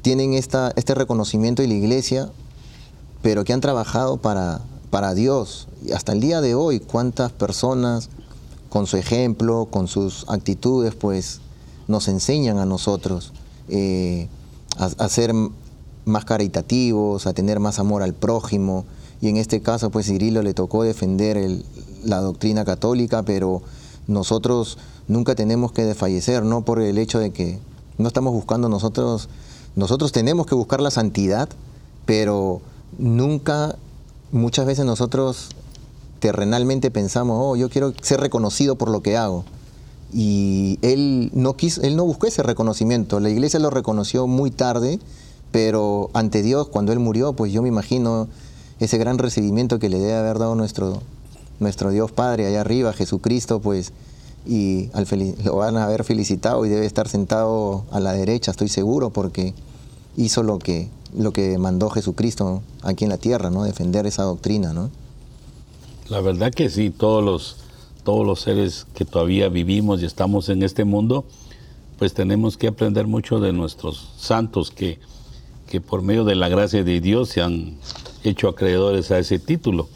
tienen 0.00 0.32
esta, 0.32 0.72
este 0.76 0.94
reconocimiento 0.94 1.60
de 1.60 1.68
la 1.68 1.74
iglesia, 1.74 2.30
pero 3.20 3.44
que 3.44 3.52
han 3.52 3.60
trabajado 3.60 4.16
para, 4.16 4.62
para 4.88 5.12
Dios. 5.12 5.68
Y 5.84 5.92
hasta 5.92 6.12
el 6.12 6.20
día 6.20 6.40
de 6.40 6.54
hoy, 6.54 6.80
cuántas 6.80 7.30
personas 7.30 8.08
con 8.70 8.86
su 8.86 8.96
ejemplo, 8.96 9.68
con 9.70 9.86
sus 9.86 10.24
actitudes, 10.28 10.94
pues 10.94 11.42
nos 11.88 12.08
enseñan 12.08 12.56
a 12.56 12.64
nosotros 12.64 13.34
eh, 13.68 14.28
a, 14.76 15.08
ser 15.08 15.32
más 16.04 16.24
caritativos, 16.24 17.26
a 17.26 17.32
tener 17.32 17.60
más 17.60 17.78
amor 17.78 18.02
al 18.02 18.14
prójimo. 18.14 18.84
Y 19.20 19.28
en 19.28 19.36
este 19.36 19.60
caso, 19.60 19.90
pues 19.90 20.06
Cirilo 20.06 20.42
le 20.42 20.54
tocó 20.54 20.84
defender 20.84 21.62
la 22.04 22.20
doctrina 22.20 22.64
católica, 22.64 23.22
pero 23.22 23.62
nosotros 24.06 24.78
nunca 25.08 25.34
tenemos 25.34 25.72
que 25.72 25.84
desfallecer, 25.84 26.44
no 26.44 26.64
por 26.64 26.80
el 26.80 26.98
hecho 26.98 27.18
de 27.18 27.32
que 27.32 27.58
no 27.98 28.08
estamos 28.08 28.32
buscando 28.32 28.68
nosotros, 28.68 29.28
nosotros 29.74 30.12
tenemos 30.12 30.46
que 30.46 30.54
buscar 30.54 30.80
la 30.80 30.90
santidad, 30.90 31.48
pero 32.06 32.60
nunca, 32.98 33.76
muchas 34.30 34.66
veces 34.66 34.84
nosotros 34.84 35.48
terrenalmente 36.20 36.90
pensamos, 36.90 37.38
oh, 37.40 37.56
yo 37.56 37.68
quiero 37.68 37.92
ser 38.02 38.20
reconocido 38.20 38.76
por 38.76 38.90
lo 38.90 39.02
que 39.02 39.16
hago. 39.16 39.44
Y 40.12 40.78
él 40.82 41.30
no 41.34 41.54
quiso, 41.54 41.82
él 41.82 41.96
no 41.96 42.04
buscó 42.04 42.26
ese 42.26 42.42
reconocimiento. 42.42 43.20
La 43.20 43.30
iglesia 43.30 43.60
lo 43.60 43.70
reconoció 43.70 44.26
muy 44.26 44.50
tarde, 44.50 44.98
pero 45.52 46.10
ante 46.14 46.42
Dios, 46.42 46.68
cuando 46.68 46.92
él 46.92 46.98
murió, 46.98 47.34
pues 47.34 47.52
yo 47.52 47.62
me 47.62 47.68
imagino 47.68 48.28
ese 48.80 48.98
gran 48.98 49.18
recibimiento 49.18 49.78
que 49.78 49.88
le 49.88 49.98
debe 49.98 50.14
haber 50.14 50.38
dado 50.38 50.54
nuestro, 50.54 51.02
nuestro 51.60 51.90
Dios 51.90 52.12
Padre 52.12 52.46
allá 52.46 52.60
arriba, 52.60 52.92
Jesucristo, 52.92 53.60
pues, 53.60 53.92
y 54.46 54.90
al 54.94 55.06
lo 55.44 55.56
van 55.56 55.76
a 55.76 55.84
haber 55.84 56.04
felicitado 56.04 56.64
y 56.64 56.68
debe 56.68 56.86
estar 56.86 57.08
sentado 57.08 57.84
a 57.90 58.00
la 58.00 58.12
derecha, 58.12 58.50
estoy 58.50 58.68
seguro, 58.68 59.10
porque 59.10 59.52
hizo 60.16 60.42
lo 60.42 60.58
que, 60.58 60.88
lo 61.16 61.32
que 61.32 61.58
mandó 61.58 61.90
Jesucristo 61.90 62.62
aquí 62.82 63.04
en 63.04 63.10
la 63.10 63.18
tierra, 63.18 63.50
¿no? 63.50 63.64
Defender 63.64 64.06
esa 64.06 64.22
doctrina, 64.22 64.72
¿no? 64.72 64.90
La 66.08 66.20
verdad 66.20 66.52
que 66.52 66.70
sí, 66.70 66.90
todos 66.90 67.22
los, 67.22 67.56
todos 68.08 68.24
los 68.24 68.40
seres 68.40 68.86
que 68.94 69.04
todavía 69.04 69.50
vivimos 69.50 70.00
y 70.00 70.06
estamos 70.06 70.48
en 70.48 70.62
este 70.62 70.86
mundo, 70.86 71.26
pues 71.98 72.14
tenemos 72.14 72.56
que 72.56 72.68
aprender 72.68 73.06
mucho 73.06 73.38
de 73.38 73.52
nuestros 73.52 74.14
santos 74.16 74.70
que, 74.70 74.98
que 75.68 75.82
por 75.82 76.00
medio 76.00 76.24
de 76.24 76.34
la 76.34 76.48
gracia 76.48 76.82
de 76.82 77.02
Dios 77.02 77.28
se 77.28 77.42
han 77.42 77.76
hecho 78.24 78.48
acreedores 78.48 79.10
a 79.10 79.18
ese 79.18 79.38
título. 79.38 79.90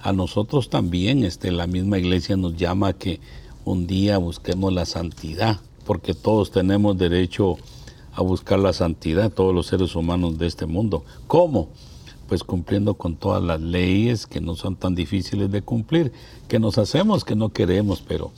A 0.00 0.12
nosotros 0.12 0.70
también 0.70 1.22
este, 1.22 1.52
la 1.52 1.68
misma 1.68 2.00
iglesia 2.00 2.36
nos 2.36 2.56
llama 2.56 2.88
a 2.88 2.92
que 2.94 3.20
un 3.64 3.86
día 3.86 4.18
busquemos 4.18 4.72
la 4.72 4.84
santidad, 4.84 5.60
porque 5.86 6.14
todos 6.14 6.50
tenemos 6.50 6.98
derecho 6.98 7.58
a 8.12 8.22
buscar 8.22 8.58
la 8.58 8.72
santidad, 8.72 9.30
todos 9.30 9.54
los 9.54 9.68
seres 9.68 9.94
humanos 9.94 10.36
de 10.36 10.48
este 10.48 10.66
mundo. 10.66 11.04
¿Cómo? 11.28 11.68
Pues 12.32 12.44
cumpliendo 12.44 12.94
con 12.94 13.16
todas 13.16 13.42
las 13.42 13.60
leyes 13.60 14.26
que 14.26 14.40
no 14.40 14.56
son 14.56 14.74
tan 14.74 14.94
difíciles 14.94 15.52
de 15.52 15.60
cumplir, 15.60 16.12
que 16.48 16.58
nos 16.58 16.78
hacemos 16.78 17.26
que 17.26 17.36
no 17.36 17.50
queremos, 17.50 18.00
pero, 18.00 18.32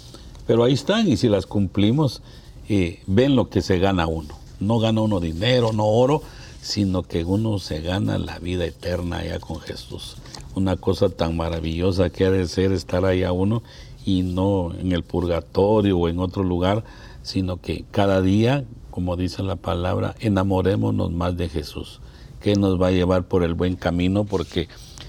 pero 0.49 0.65
ahí 0.65 0.73
están 0.73 1.07
y 1.07 1.17
si 1.17 1.29
las 1.29 1.47
cumplimos, 1.47 2.21
eh, 2.69 3.05
ven 3.07 3.37
lo 3.37 3.51
que 3.51 3.63
se 3.63 3.79
gana 3.79 4.09
uno. 4.09 4.35
No 4.59 4.81
gana 4.81 5.01
uno 5.01 5.21
dinero, 5.21 5.73
no 5.73 5.87
oro, 5.87 6.23
sino 6.61 7.05
que 7.05 7.25
uno 7.25 7.61
se 7.61 7.83
gana 7.83 8.19
la 8.19 8.41
vida 8.41 8.65
eterna 8.65 9.19
allá 9.19 9.39
con 9.39 9.61
Jesús. 9.61 10.17
Una 10.57 10.75
cosa 10.75 11.09
tan 11.09 11.37
maravillosa 11.37 12.11
que 12.11 12.25
ha 12.25 12.33
de 12.33 12.49
ser 12.49 12.73
estar 12.73 13.05
allá 13.05 13.31
uno 13.31 13.63
y 14.05 14.23
no 14.23 14.73
en 14.75 14.91
el 14.91 15.05
purgatorio 15.05 15.97
o 15.99 16.09
en 16.09 16.19
otro 16.19 16.43
lugar, 16.43 16.83
sino 17.23 17.61
que 17.61 17.85
cada 17.93 18.23
día, 18.23 18.65
como 18.91 19.15
dice 19.15 19.45
la 19.45 19.55
palabra, 19.55 20.17
enamorémonos 20.19 21.13
más 21.13 21.37
de 21.37 21.49
Jesús 21.49 22.01
que 22.45 22.57
nos 22.57 22.79
va 22.79 22.89
a 22.89 22.91
llevar 22.91 23.27
por 23.27 23.43
el 23.43 23.55
buen 23.55 23.75
camino, 23.75 24.25
porque 24.25 24.69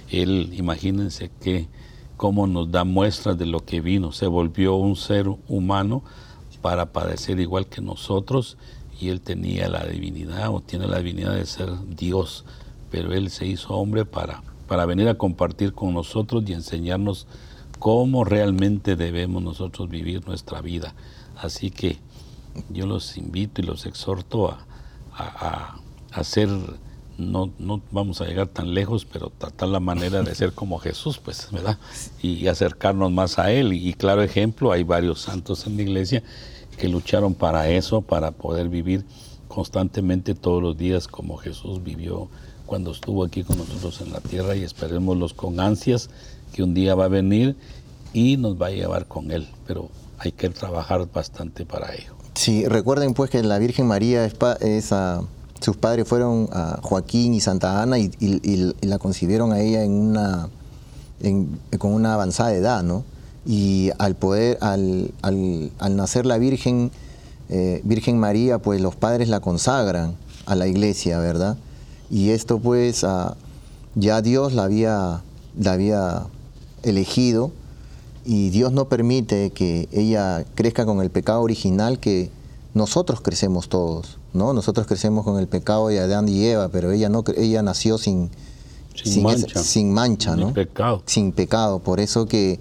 Él, 0.09 0.53
imagínense 0.53 1.29
que 1.41 1.67
cómo 2.15 2.47
nos 2.47 2.71
da 2.71 2.85
muestras 2.85 3.37
de 3.37 3.45
lo 3.45 3.65
que 3.65 3.81
vino, 3.81 4.13
se 4.13 4.25
volvió 4.25 4.75
un 4.75 4.95
ser 4.95 5.27
humano 5.49 6.01
para 6.61 6.93
padecer 6.93 7.41
igual 7.41 7.67
que 7.67 7.81
nosotros 7.81 8.55
y 9.01 9.09
Él 9.09 9.19
tenía 9.19 9.67
la 9.67 9.83
divinidad 9.83 10.47
o 10.49 10.61
tiene 10.61 10.87
la 10.87 10.99
divinidad 10.99 11.35
de 11.35 11.45
ser 11.45 11.71
Dios, 11.97 12.45
pero 12.89 13.11
Él 13.11 13.29
se 13.29 13.45
hizo 13.45 13.73
hombre 13.73 14.05
para, 14.05 14.41
para 14.65 14.85
venir 14.85 15.09
a 15.09 15.17
compartir 15.17 15.73
con 15.73 15.93
nosotros 15.93 16.41
y 16.47 16.53
enseñarnos 16.53 17.27
cómo 17.79 18.23
realmente 18.23 18.95
debemos 18.95 19.43
nosotros 19.43 19.89
vivir 19.89 20.25
nuestra 20.25 20.61
vida. 20.61 20.95
Así 21.35 21.69
que 21.69 21.97
yo 22.69 22.85
los 22.85 23.17
invito 23.17 23.59
y 23.59 23.65
los 23.65 23.85
exhorto 23.85 24.49
a, 24.49 24.65
a, 25.13 25.25
a, 25.49 25.79
a 26.17 26.23
ser 26.23 26.47
no, 27.17 27.51
no 27.59 27.81
vamos 27.91 28.21
a 28.21 28.25
llegar 28.25 28.47
tan 28.47 28.73
lejos, 28.73 29.05
pero 29.05 29.31
tratar 29.37 29.69
la 29.69 29.79
manera 29.79 30.21
de 30.21 30.35
ser 30.35 30.53
como 30.53 30.79
Jesús, 30.79 31.17
pues, 31.17 31.49
¿verdad? 31.51 31.77
Y 32.21 32.47
acercarnos 32.47 33.11
más 33.11 33.39
a 33.39 33.51
Él. 33.51 33.73
Y, 33.73 33.93
claro 33.93 34.21
ejemplo, 34.21 34.71
hay 34.71 34.83
varios 34.83 35.21
santos 35.21 35.65
en 35.67 35.77
la 35.77 35.83
iglesia 35.83 36.23
que 36.77 36.89
lucharon 36.89 37.33
para 37.33 37.69
eso, 37.69 38.01
para 38.01 38.31
poder 38.31 38.69
vivir 38.69 39.05
constantemente 39.47 40.35
todos 40.35 40.61
los 40.61 40.77
días 40.77 41.07
como 41.07 41.37
Jesús 41.37 41.81
vivió 41.83 42.27
cuando 42.65 42.91
estuvo 42.91 43.23
aquí 43.23 43.43
con 43.43 43.57
nosotros 43.57 44.01
en 44.01 44.11
la 44.11 44.19
tierra 44.19 44.55
y 44.55 44.63
esperémoslos 44.63 45.33
con 45.33 45.59
ansias 45.59 46.09
que 46.53 46.63
un 46.63 46.73
día 46.73 46.95
va 46.95 47.05
a 47.05 47.09
venir 47.09 47.55
y 48.11 48.37
nos 48.37 48.59
va 48.61 48.67
a 48.67 48.71
llevar 48.71 49.05
con 49.07 49.31
Él. 49.31 49.47
Pero 49.67 49.89
hay 50.17 50.31
que 50.31 50.49
trabajar 50.49 51.07
bastante 51.13 51.65
para 51.65 51.93
ello. 51.93 52.15
Sí, 52.33 52.65
recuerden 52.65 53.13
pues 53.13 53.29
que 53.29 53.41
la 53.43 53.59
Virgen 53.59 53.87
María 53.87 54.25
es, 54.25 54.33
sus 55.61 55.77
padres 55.77 56.07
fueron 56.07 56.49
a 56.51 56.79
Joaquín 56.81 57.33
y 57.33 57.41
Santa 57.41 57.81
Ana 57.81 57.97
y, 57.97 58.11
la 58.81 58.99
concibieron 58.99 59.51
a 59.53 59.59
ella 59.61 59.83
en 59.83 59.91
una, 59.91 60.49
con 61.79 61.93
una 61.93 62.13
avanzada 62.13 62.53
edad, 62.53 62.83
¿no? 62.83 63.03
Y 63.45 63.91
al 63.99 64.15
poder, 64.15 64.57
al, 64.61 65.11
al- 65.21 65.71
al 65.79 65.95
nacer 65.95 66.25
la 66.25 66.37
Virgen, 66.37 66.91
eh, 67.49 67.81
Virgen 67.83 68.19
María, 68.19 68.57
pues 68.59 68.81
los 68.81 68.95
padres 68.95 69.29
la 69.29 69.39
consagran 69.39 70.15
a 70.45 70.55
la 70.55 70.67
iglesia, 70.67 71.19
¿verdad? 71.19 71.57
Y 72.09 72.29
esto 72.31 72.59
pues 72.59 73.03
ah, 73.03 73.35
ya 73.95 74.21
Dios 74.21 74.53
la 74.53 74.63
había, 74.63 75.21
la 75.59 75.71
había 75.73 76.23
elegido 76.83 77.51
y 78.25 78.49
Dios 78.49 78.71
no 78.71 78.89
permite 78.89 79.51
que 79.51 79.87
ella 79.91 80.43
crezca 80.55 80.85
con 80.85 81.01
el 81.01 81.09
pecado 81.11 81.41
original 81.41 81.99
que 81.99 82.29
nosotros 82.73 83.21
crecemos 83.21 83.69
todos, 83.69 84.17
¿no? 84.35 84.53
Nosotros 84.53 84.85
crecemos 84.87 85.23
con 85.25 85.39
el 85.39 85.47
pecado 85.47 85.87
de 85.87 85.99
Adán 85.99 86.27
y 86.29 86.45
Eva, 86.45 86.69
pero 86.69 86.91
ella 86.91 87.09
no 87.09 87.23
ella 87.35 87.61
nació 87.63 87.97
sin 87.97 88.29
Sin 88.93 89.23
mancha. 89.23 89.63
sin 89.63 89.93
mancha, 89.93 90.35
¿no? 90.35 90.53
pecado. 90.53 91.01
Sin 91.05 91.31
pecado, 91.31 91.79
por 91.79 91.99
eso 91.99 92.25
que 92.27 92.59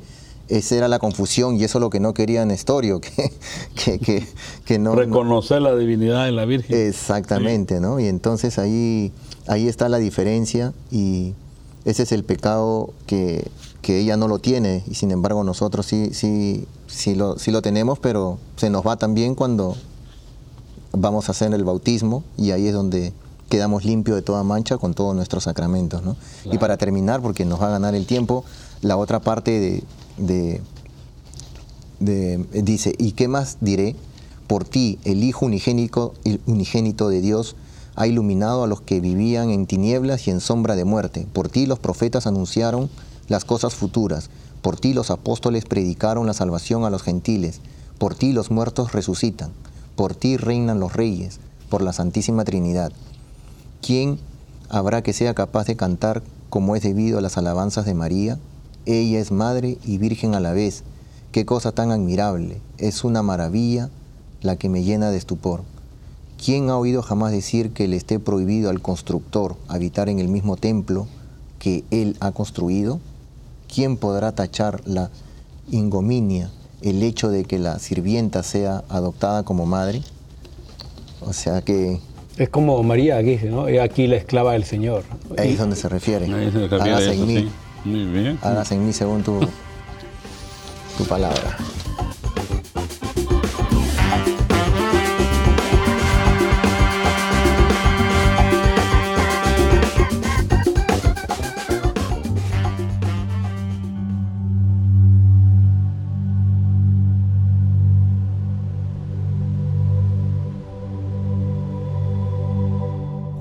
esa 0.49 0.75
era 0.77 0.89
la 0.89 0.99
confusión 0.99 1.57
y 1.57 1.65
eso 1.65 1.79
es 1.79 1.81
lo 1.81 1.89
que 1.91 2.01
no 2.01 2.13
quería 2.13 2.45
Nestorio, 2.45 3.01
que, 3.01 3.31
que, 3.75 3.99
que, 3.99 4.27
que 4.65 4.79
no, 4.79 4.91
no- 4.91 4.97
Reconocer 4.97 5.63
la 5.63 5.75
divinidad 5.75 6.25
de 6.27 6.33
la 6.33 6.45
Virgen. 6.45 6.77
Exactamente, 6.89 7.81
¿no? 7.81 7.99
Y 8.01 8.07
entonces 8.09 8.59
ahí, 8.59 9.11
ahí 9.47 9.69
está 9.69 9.89
la 9.89 9.99
diferencia 9.99 10.73
y 10.91 11.33
ese 11.87 12.03
es 12.03 12.13
el 12.13 12.25
pecado 12.25 12.91
que, 13.07 13.47
que 13.81 14.01
ella 14.01 14.17
no 14.17 14.29
lo 14.29 14.39
tiene 14.39 14.83
y 14.87 14.95
sin 14.95 15.11
embargo 15.13 15.45
nosotros 15.45 15.87
sí, 15.87 16.11
sí, 16.13 16.67
sí, 16.87 17.15
lo, 17.15 17.39
sí 17.39 17.51
lo 17.51 17.63
tenemos, 17.63 17.99
pero 17.99 18.39
se 18.57 18.69
nos 18.71 18.87
va 18.87 18.97
también 18.97 19.35
cuando 19.35 19.77
vamos 20.97 21.29
a 21.29 21.33
hacer 21.33 21.53
el 21.55 21.65
bautismo 21.65 22.23
y 22.37 22.51
ahí 22.53 22.67
es 22.69 22.75
donde 22.75 23.13
quedamos 23.49 23.85
limpios 23.85 24.17
de 24.17 24.23
toda 24.23 24.43
mancha 24.43 24.79
con 24.79 24.95
todos 24.95 25.15
nuestros 25.15 25.45
sacramentos, 25.45 26.03
¿no? 26.03 26.17
Y 26.45 26.59
para 26.59 26.77
terminar, 26.77 27.21
porque 27.23 27.45
nos 27.45 27.61
va 27.61 27.67
a 27.69 27.71
ganar 27.71 27.95
el 27.95 28.07
tiempo, 28.07 28.45
la 28.81 28.97
otra 28.97 29.21
parte 29.21 29.51
de, 29.61 29.85
de- 30.17 30.61
de- 32.01 32.63
dice, 32.63 32.95
¿y 32.99 33.13
qué 33.13 33.29
más 33.29 33.59
diré? 33.61 33.97
Por 34.47 34.65
ti, 34.65 34.99
el 35.05 35.23
Hijo 35.25 35.47
unigénico, 35.47 36.15
el 36.25 36.41
unigénito 36.47 37.09
de 37.09 37.21
Dios, 37.21 37.57
ha 37.97 38.07
iluminado 38.07 38.65
a 38.65 38.67
los 38.67 38.81
que 38.81 39.01
vivían 39.01 39.51
en 39.51 39.67
tinieblas 39.67 40.27
y 40.27 40.31
en 40.31 40.41
sombra 40.41 40.75
de 40.75 40.85
muerte. 40.85 41.27
Por 41.33 41.49
ti 41.49 41.67
los 41.67 41.79
profetas 41.79 42.27
anunciaron 42.27 42.91
las 43.29 43.45
cosas 43.45 43.75
futuras. 43.75 44.31
Por 44.63 44.77
ti 44.79 44.95
los 44.95 45.11
apóstoles 45.11 45.65
predicaron 45.65 46.27
la 46.27 46.35
salvación 46.35 46.85
a 46.85 46.91
los 46.91 47.03
gentiles. 47.03 47.61
Por 47.99 48.15
ti 48.17 48.33
los 48.33 48.51
muertos 48.51 48.93
resucitan. 48.93 49.51
Por 49.97 50.15
ti 50.15 50.37
reinan 50.37 50.81
los 50.81 50.93
reyes, 50.95 51.41
por 51.69 51.83
la 51.83 51.93
Santísima 51.93 52.45
Trinidad. 52.45 52.93
¿Quién 53.83 54.19
habrá 54.69 55.03
que 55.03 55.13
sea 55.13 55.35
capaz 55.35 55.67
de 55.67 55.77
cantar 55.77 56.23
como 56.51 56.77
es 56.77 56.83
debido 56.83 57.19
a 57.19 57.21
las 57.21 57.37
alabanzas 57.37 57.87
de 57.87 57.95
María? 57.95 58.39
Ella 58.87 59.21
es 59.21 59.33
madre 59.33 59.79
y 59.85 59.99
virgen 59.99 60.35
a 60.35 60.41
la 60.41 60.53
vez. 60.53 60.85
Qué 61.33 61.45
cosa 61.45 61.73
tan 61.73 61.91
admirable. 61.91 62.61
Es 62.79 63.05
una 63.05 63.23
maravilla 63.23 63.91
la 64.41 64.57
que 64.57 64.69
me 64.69 64.85
llena 64.85 65.11
de 65.11 65.17
estupor. 65.17 65.63
¿Quién 66.43 66.69
ha 66.69 66.77
oído 66.77 67.03
jamás 67.03 67.33
decir 67.33 67.73
que 67.73 67.89
le 67.89 67.97
esté 67.97 68.19
prohibido 68.19 68.71
al 68.71 68.83
constructor 68.83 69.57
habitar 69.69 70.09
en 70.09 70.19
el 70.19 70.29
mismo 70.29 70.57
templo 70.57 71.07
que 71.59 71.85
él 71.91 72.17
ha 72.21 72.33
construido? 72.33 73.01
¿Quién 73.73 73.97
podrá 73.97 74.33
tachar 74.33 74.83
la 74.87 75.11
ingominia, 75.71 76.51
el 76.85 77.03
hecho 77.03 77.31
de 77.31 77.45
que 77.45 77.59
la 77.59 77.79
sirvienta 77.79 78.43
sea 78.43 78.85
adoptada 78.89 79.43
como 79.43 79.67
madre? 79.67 80.03
O 81.21 81.33
sea 81.33 81.63
que... 81.63 81.99
Es 82.37 82.49
como 82.49 82.83
María 82.83 83.17
aquí 83.17 83.31
dice, 83.31 83.49
¿no? 83.49 83.69
He 83.69 83.81
aquí 83.81 84.07
la 84.07 84.17
esclava 84.17 84.53
del 84.53 84.65
Señor. 84.65 85.05
Ahí 85.39 85.53
es 85.53 85.59
donde 85.59 85.77
se 85.77 85.89
refiere. 85.89 86.27
Ahí 86.27 86.51
se 86.51 86.69
refiere 86.69 86.77
a 86.77 86.97
Hágase 86.97 87.13
en 87.15 87.27
mí, 87.27 87.37
sí. 87.39 87.51
Muy 87.85 88.05
bien. 88.07 88.39
hágase 88.43 88.75
en 88.75 88.87
mí 88.87 88.93
según 88.93 89.23
tu, 89.23 89.41
tu 90.99 91.05
palabra. 91.05 91.57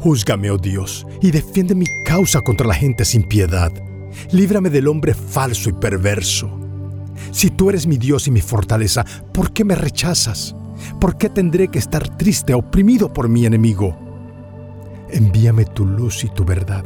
Júzgame, 0.04 0.52
oh 0.52 0.58
Dios, 0.58 1.08
y 1.22 1.32
defiende 1.32 1.76
mi 1.76 1.86
causa 2.04 2.42
contra 2.42 2.68
la 2.68 2.74
gente 2.74 3.06
sin 3.06 3.24
piedad. 3.24 3.72
Líbrame 4.34 4.70
del 4.70 4.90
hombre 4.90 5.14
falso 5.14 5.70
y 5.70 5.72
perverso. 5.72 6.60
Si 7.32 7.50
tú 7.50 7.70
eres 7.70 7.88
mi 7.88 7.96
Dios 7.96 8.28
y 8.28 8.32
mi 8.32 8.42
fortaleza, 8.42 9.06
¿por 9.34 9.54
qué 9.54 9.64
me 9.64 9.76
rechazas? 9.76 10.58
¿Por 11.00 11.18
qué 11.18 11.30
tendré 11.30 11.70
que 11.70 11.80
estar 11.80 12.18
triste, 12.18 12.54
oprimido 12.54 13.14
por 13.14 13.30
mi 13.30 13.46
enemigo? 13.46 13.96
Envíame 15.10 15.64
tu 15.64 15.86
luz 15.86 16.26
y 16.26 16.28
tu 16.28 16.44
verdad, 16.44 16.84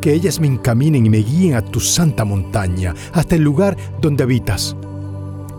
que 0.00 0.12
ellas 0.12 0.38
me 0.38 0.46
encaminen 0.46 1.04
y 1.04 1.10
me 1.10 1.18
guíen 1.18 1.54
a 1.54 1.62
tu 1.62 1.80
santa 1.80 2.24
montaña, 2.24 2.94
hasta 3.12 3.34
el 3.34 3.42
lugar 3.42 3.76
donde 4.00 4.22
habitas. 4.22 4.76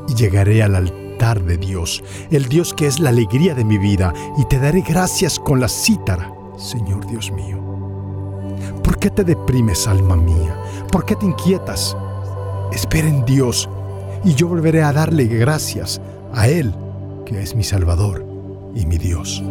Y 0.07 0.15
llegaré 0.15 0.63
al 0.63 0.77
altar 0.77 1.43
de 1.43 1.57
Dios, 1.57 2.01
el 2.31 2.47
Dios 2.47 2.73
que 2.73 2.87
es 2.87 3.01
la 3.01 3.09
alegría 3.09 3.55
de 3.55 3.65
mi 3.65 3.77
vida, 3.77 4.13
y 4.37 4.45
te 4.45 4.57
daré 4.57 4.85
gracias 4.87 5.37
con 5.37 5.59
la 5.59 5.67
cítara, 5.67 6.33
Señor 6.57 7.05
Dios 7.07 7.31
mío. 7.31 7.59
¿Por 8.83 8.97
qué 8.99 9.09
te 9.09 9.23
deprimes, 9.23 9.87
alma 9.87 10.15
mía? 10.15 10.55
¿Por 10.91 11.05
qué 11.05 11.15
te 11.15 11.25
inquietas? 11.25 11.95
Espera 12.71 13.07
en 13.07 13.25
Dios, 13.25 13.69
y 14.23 14.33
yo 14.35 14.47
volveré 14.47 14.83
a 14.83 14.93
darle 14.93 15.25
gracias 15.25 16.01
a 16.33 16.47
Él, 16.47 16.73
que 17.25 17.41
es 17.41 17.55
mi 17.55 17.63
Salvador 17.63 18.25
y 18.75 18.85
mi 18.85 18.97
Dios. 18.97 19.43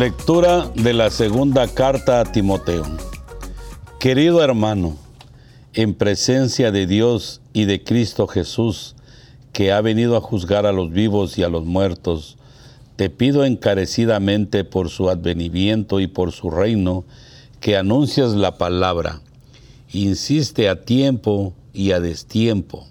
Lectura 0.00 0.66
de 0.74 0.94
la 0.94 1.10
segunda 1.10 1.68
carta 1.68 2.20
a 2.20 2.24
Timoteo. 2.24 2.84
Querido 3.98 4.42
hermano, 4.42 4.96
en 5.74 5.92
presencia 5.92 6.72
de 6.72 6.86
Dios 6.86 7.42
y 7.52 7.66
de 7.66 7.84
Cristo 7.84 8.26
Jesús, 8.26 8.96
que 9.52 9.72
ha 9.72 9.82
venido 9.82 10.16
a 10.16 10.22
juzgar 10.22 10.64
a 10.64 10.72
los 10.72 10.90
vivos 10.90 11.36
y 11.36 11.42
a 11.42 11.50
los 11.50 11.66
muertos, 11.66 12.38
te 12.96 13.10
pido 13.10 13.44
encarecidamente 13.44 14.64
por 14.64 14.88
su 14.88 15.10
advenimiento 15.10 16.00
y 16.00 16.06
por 16.06 16.32
su 16.32 16.48
reino, 16.48 17.04
que 17.60 17.76
anuncias 17.76 18.30
la 18.30 18.56
palabra. 18.56 19.20
Insiste 19.92 20.70
a 20.70 20.82
tiempo 20.82 21.52
y 21.74 21.92
a 21.92 22.00
destiempo. 22.00 22.86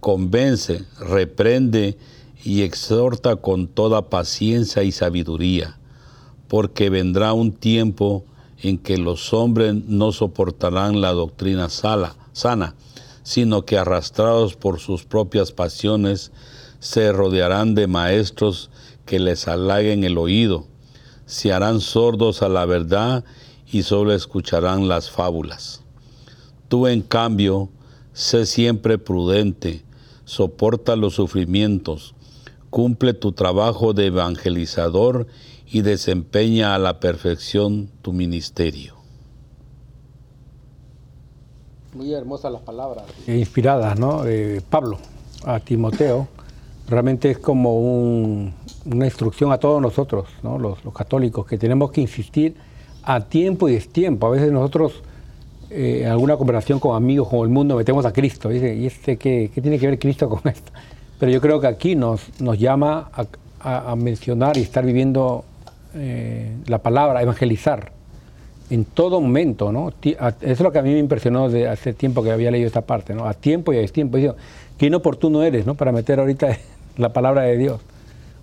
Convence, 0.00 0.82
reprende 0.98 1.96
y 2.42 2.62
exhorta 2.62 3.36
con 3.36 3.68
toda 3.68 4.10
paciencia 4.10 4.82
y 4.82 4.90
sabiduría 4.90 5.76
porque 6.50 6.90
vendrá 6.90 7.32
un 7.32 7.52
tiempo 7.52 8.24
en 8.60 8.76
que 8.76 8.98
los 8.98 9.32
hombres 9.32 9.72
no 9.72 10.10
soportarán 10.10 11.00
la 11.00 11.12
doctrina 11.12 11.68
sana, 11.68 12.74
sino 13.22 13.64
que 13.64 13.78
arrastrados 13.78 14.56
por 14.56 14.80
sus 14.80 15.04
propias 15.04 15.52
pasiones 15.52 16.32
se 16.80 17.12
rodearán 17.12 17.76
de 17.76 17.86
maestros 17.86 18.68
que 19.06 19.20
les 19.20 19.46
halaguen 19.46 20.02
el 20.02 20.18
oído, 20.18 20.66
se 21.24 21.52
harán 21.52 21.80
sordos 21.80 22.42
a 22.42 22.48
la 22.48 22.66
verdad 22.66 23.24
y 23.70 23.84
solo 23.84 24.12
escucharán 24.12 24.88
las 24.88 25.08
fábulas. 25.08 25.82
Tú 26.66 26.88
en 26.88 27.02
cambio, 27.02 27.68
sé 28.12 28.44
siempre 28.44 28.98
prudente, 28.98 29.84
soporta 30.24 30.96
los 30.96 31.14
sufrimientos, 31.14 32.16
cumple 32.70 33.14
tu 33.14 33.30
trabajo 33.30 33.92
de 33.92 34.06
evangelizador 34.06 35.28
y 35.70 35.82
desempeña 35.82 36.74
a 36.74 36.78
la 36.78 37.00
perfección 37.00 37.88
tu 38.02 38.12
ministerio. 38.12 38.94
Muy 41.94 42.12
hermosas 42.12 42.52
las 42.52 42.62
palabras. 42.62 43.04
Inspiradas, 43.26 43.98
¿no? 43.98 44.22
De 44.22 44.62
Pablo 44.68 44.98
a 45.44 45.58
Timoteo. 45.60 46.28
Realmente 46.88 47.30
es 47.30 47.38
como 47.38 47.80
un- 47.80 48.52
una 48.84 49.04
instrucción 49.06 49.52
a 49.52 49.58
todos 49.58 49.80
nosotros, 49.82 50.26
¿no? 50.42 50.58
Los, 50.58 50.84
los 50.84 50.94
católicos, 50.94 51.46
que 51.46 51.58
tenemos 51.58 51.90
que 51.90 52.00
insistir 52.00 52.54
a 53.02 53.20
tiempo 53.20 53.68
y 53.68 53.72
destiempo. 53.74 54.26
A 54.26 54.30
veces 54.30 54.52
nosotros, 54.52 55.02
eh, 55.70 56.02
en 56.04 56.08
alguna 56.10 56.36
conversación 56.36 56.78
con 56.80 56.96
amigos, 56.96 57.28
con 57.28 57.40
el 57.40 57.48
mundo, 57.48 57.76
metemos 57.76 58.04
a 58.06 58.12
Cristo. 58.12 58.48
Dice, 58.48 58.74
¿y 58.74 58.86
este 58.86 59.16
qué, 59.16 59.50
qué 59.52 59.60
tiene 59.60 59.78
que 59.78 59.86
ver 59.88 59.98
Cristo 59.98 60.28
con 60.28 60.40
esto? 60.50 60.72
Pero 61.18 61.30
yo 61.32 61.40
creo 61.40 61.60
que 61.60 61.66
aquí 61.66 61.96
nos, 61.96 62.22
nos 62.40 62.58
llama 62.58 63.10
a, 63.12 63.26
a- 63.60 63.90
a 63.92 63.96
mencionar 63.96 64.56
y 64.56 64.60
estar 64.62 64.84
viviendo 64.84 65.44
eh, 65.94 66.54
la 66.66 66.78
palabra, 66.78 67.22
evangelizar 67.22 67.92
en 68.70 68.84
todo 68.84 69.20
momento, 69.20 69.72
¿no? 69.72 69.92
Eso 70.02 70.34
es 70.40 70.60
lo 70.60 70.70
que 70.70 70.78
a 70.78 70.82
mí 70.82 70.92
me 70.92 70.98
impresionó 70.98 71.48
de 71.48 71.68
hace 71.68 71.92
tiempo 71.92 72.22
que 72.22 72.30
había 72.30 72.50
leído 72.50 72.68
esta 72.68 72.82
parte, 72.82 73.14
¿no? 73.14 73.26
A 73.26 73.34
tiempo 73.34 73.72
y 73.72 73.78
a 73.78 73.80
destiempo. 73.80 74.16
Digo, 74.16 74.36
qué 74.78 74.86
inoportuno 74.86 75.42
eres, 75.42 75.66
¿no? 75.66 75.74
Para 75.74 75.90
meter 75.90 76.20
ahorita 76.20 76.56
la 76.96 77.12
palabra 77.12 77.42
de 77.42 77.56
Dios. 77.56 77.80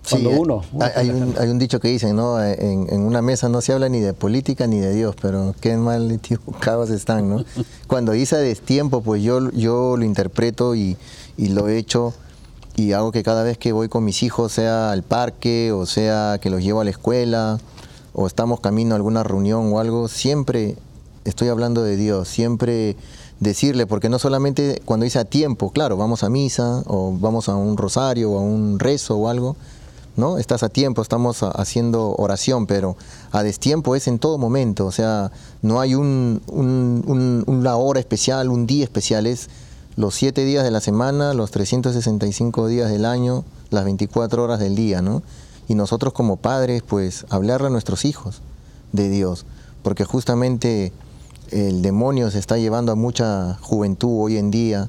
Cuando 0.08 0.30
Sí, 0.30 0.36
uno, 0.38 0.62
uno 0.72 0.86
hay, 0.94 1.10
un, 1.10 1.34
hay 1.38 1.48
un 1.48 1.58
dicho 1.58 1.80
que 1.80 1.88
dicen, 1.88 2.14
¿no? 2.14 2.42
En, 2.42 2.86
en 2.90 3.00
una 3.00 3.20
mesa 3.20 3.48
no 3.48 3.60
se 3.60 3.72
habla 3.72 3.88
ni 3.88 4.00
de 4.00 4.12
política 4.12 4.66
ni 4.66 4.78
de 4.78 4.94
Dios, 4.94 5.16
pero 5.20 5.54
qué 5.60 5.76
mal 5.76 6.10
equivocados 6.12 6.90
están, 6.90 7.28
¿no? 7.28 7.44
Cuando 7.86 8.12
dice 8.12 8.36
a 8.36 8.38
destiempo, 8.38 9.02
pues 9.02 9.22
yo, 9.22 9.50
yo 9.52 9.96
lo 9.96 10.04
interpreto 10.04 10.74
y, 10.74 10.96
y 11.36 11.48
lo 11.48 11.68
he 11.68 11.78
hecho 11.78 12.12
y 12.78 12.92
hago 12.92 13.10
que 13.12 13.22
cada 13.22 13.42
vez 13.42 13.58
que 13.58 13.72
voy 13.72 13.88
con 13.88 14.04
mis 14.04 14.22
hijos, 14.22 14.52
sea 14.52 14.92
al 14.92 15.02
parque 15.02 15.72
o 15.72 15.84
sea 15.86 16.38
que 16.40 16.48
los 16.50 16.62
llevo 16.62 16.80
a 16.80 16.84
la 16.84 16.90
escuela 16.90 17.58
o 18.12 18.26
estamos 18.26 18.60
camino 18.60 18.94
a 18.94 18.96
alguna 18.96 19.22
reunión 19.22 19.72
o 19.72 19.78
algo, 19.80 20.08
siempre 20.08 20.76
estoy 21.24 21.48
hablando 21.48 21.82
de 21.82 21.96
Dios, 21.96 22.28
siempre 22.28 22.96
decirle, 23.40 23.86
porque 23.86 24.08
no 24.08 24.18
solamente 24.18 24.80
cuando 24.84 25.04
dice 25.04 25.18
a 25.18 25.24
tiempo, 25.24 25.70
claro, 25.70 25.96
vamos 25.96 26.22
a 26.24 26.28
misa 26.28 26.82
o 26.86 27.16
vamos 27.18 27.48
a 27.48 27.54
un 27.56 27.76
rosario 27.76 28.32
o 28.32 28.38
a 28.38 28.42
un 28.42 28.78
rezo 28.78 29.16
o 29.16 29.28
algo, 29.28 29.56
¿no? 30.16 30.38
Estás 30.38 30.62
a 30.64 30.68
tiempo, 30.68 31.02
estamos 31.02 31.42
haciendo 31.42 32.14
oración, 32.16 32.66
pero 32.66 32.96
a 33.30 33.42
destiempo 33.44 33.94
es 33.94 34.08
en 34.08 34.18
todo 34.18 34.38
momento, 34.38 34.86
o 34.86 34.90
sea, 34.92 35.30
no 35.62 35.80
hay 35.80 35.94
un- 35.94 36.42
un- 36.48 37.44
una 37.46 37.76
hora 37.76 38.00
especial, 38.00 38.48
un 38.48 38.66
día 38.66 38.82
especial, 38.84 39.26
es 39.28 39.48
los 39.98 40.14
siete 40.14 40.44
días 40.44 40.62
de 40.62 40.70
la 40.70 40.80
semana, 40.80 41.34
los 41.34 41.50
365 41.50 42.68
días 42.68 42.88
del 42.88 43.04
año, 43.04 43.44
las 43.70 43.82
24 43.82 44.44
horas 44.44 44.60
del 44.60 44.76
día, 44.76 45.02
¿no? 45.02 45.24
Y 45.66 45.74
nosotros 45.74 46.12
como 46.12 46.36
padres, 46.36 46.84
pues, 46.86 47.26
hablarle 47.30 47.66
a 47.66 47.70
nuestros 47.70 48.04
hijos 48.04 48.40
de 48.92 49.08
Dios, 49.08 49.44
porque 49.82 50.04
justamente 50.04 50.92
el 51.50 51.82
demonio 51.82 52.30
se 52.30 52.38
está 52.38 52.58
llevando 52.58 52.92
a 52.92 52.94
mucha 52.94 53.58
juventud 53.60 54.22
hoy 54.22 54.36
en 54.36 54.52
día, 54.52 54.88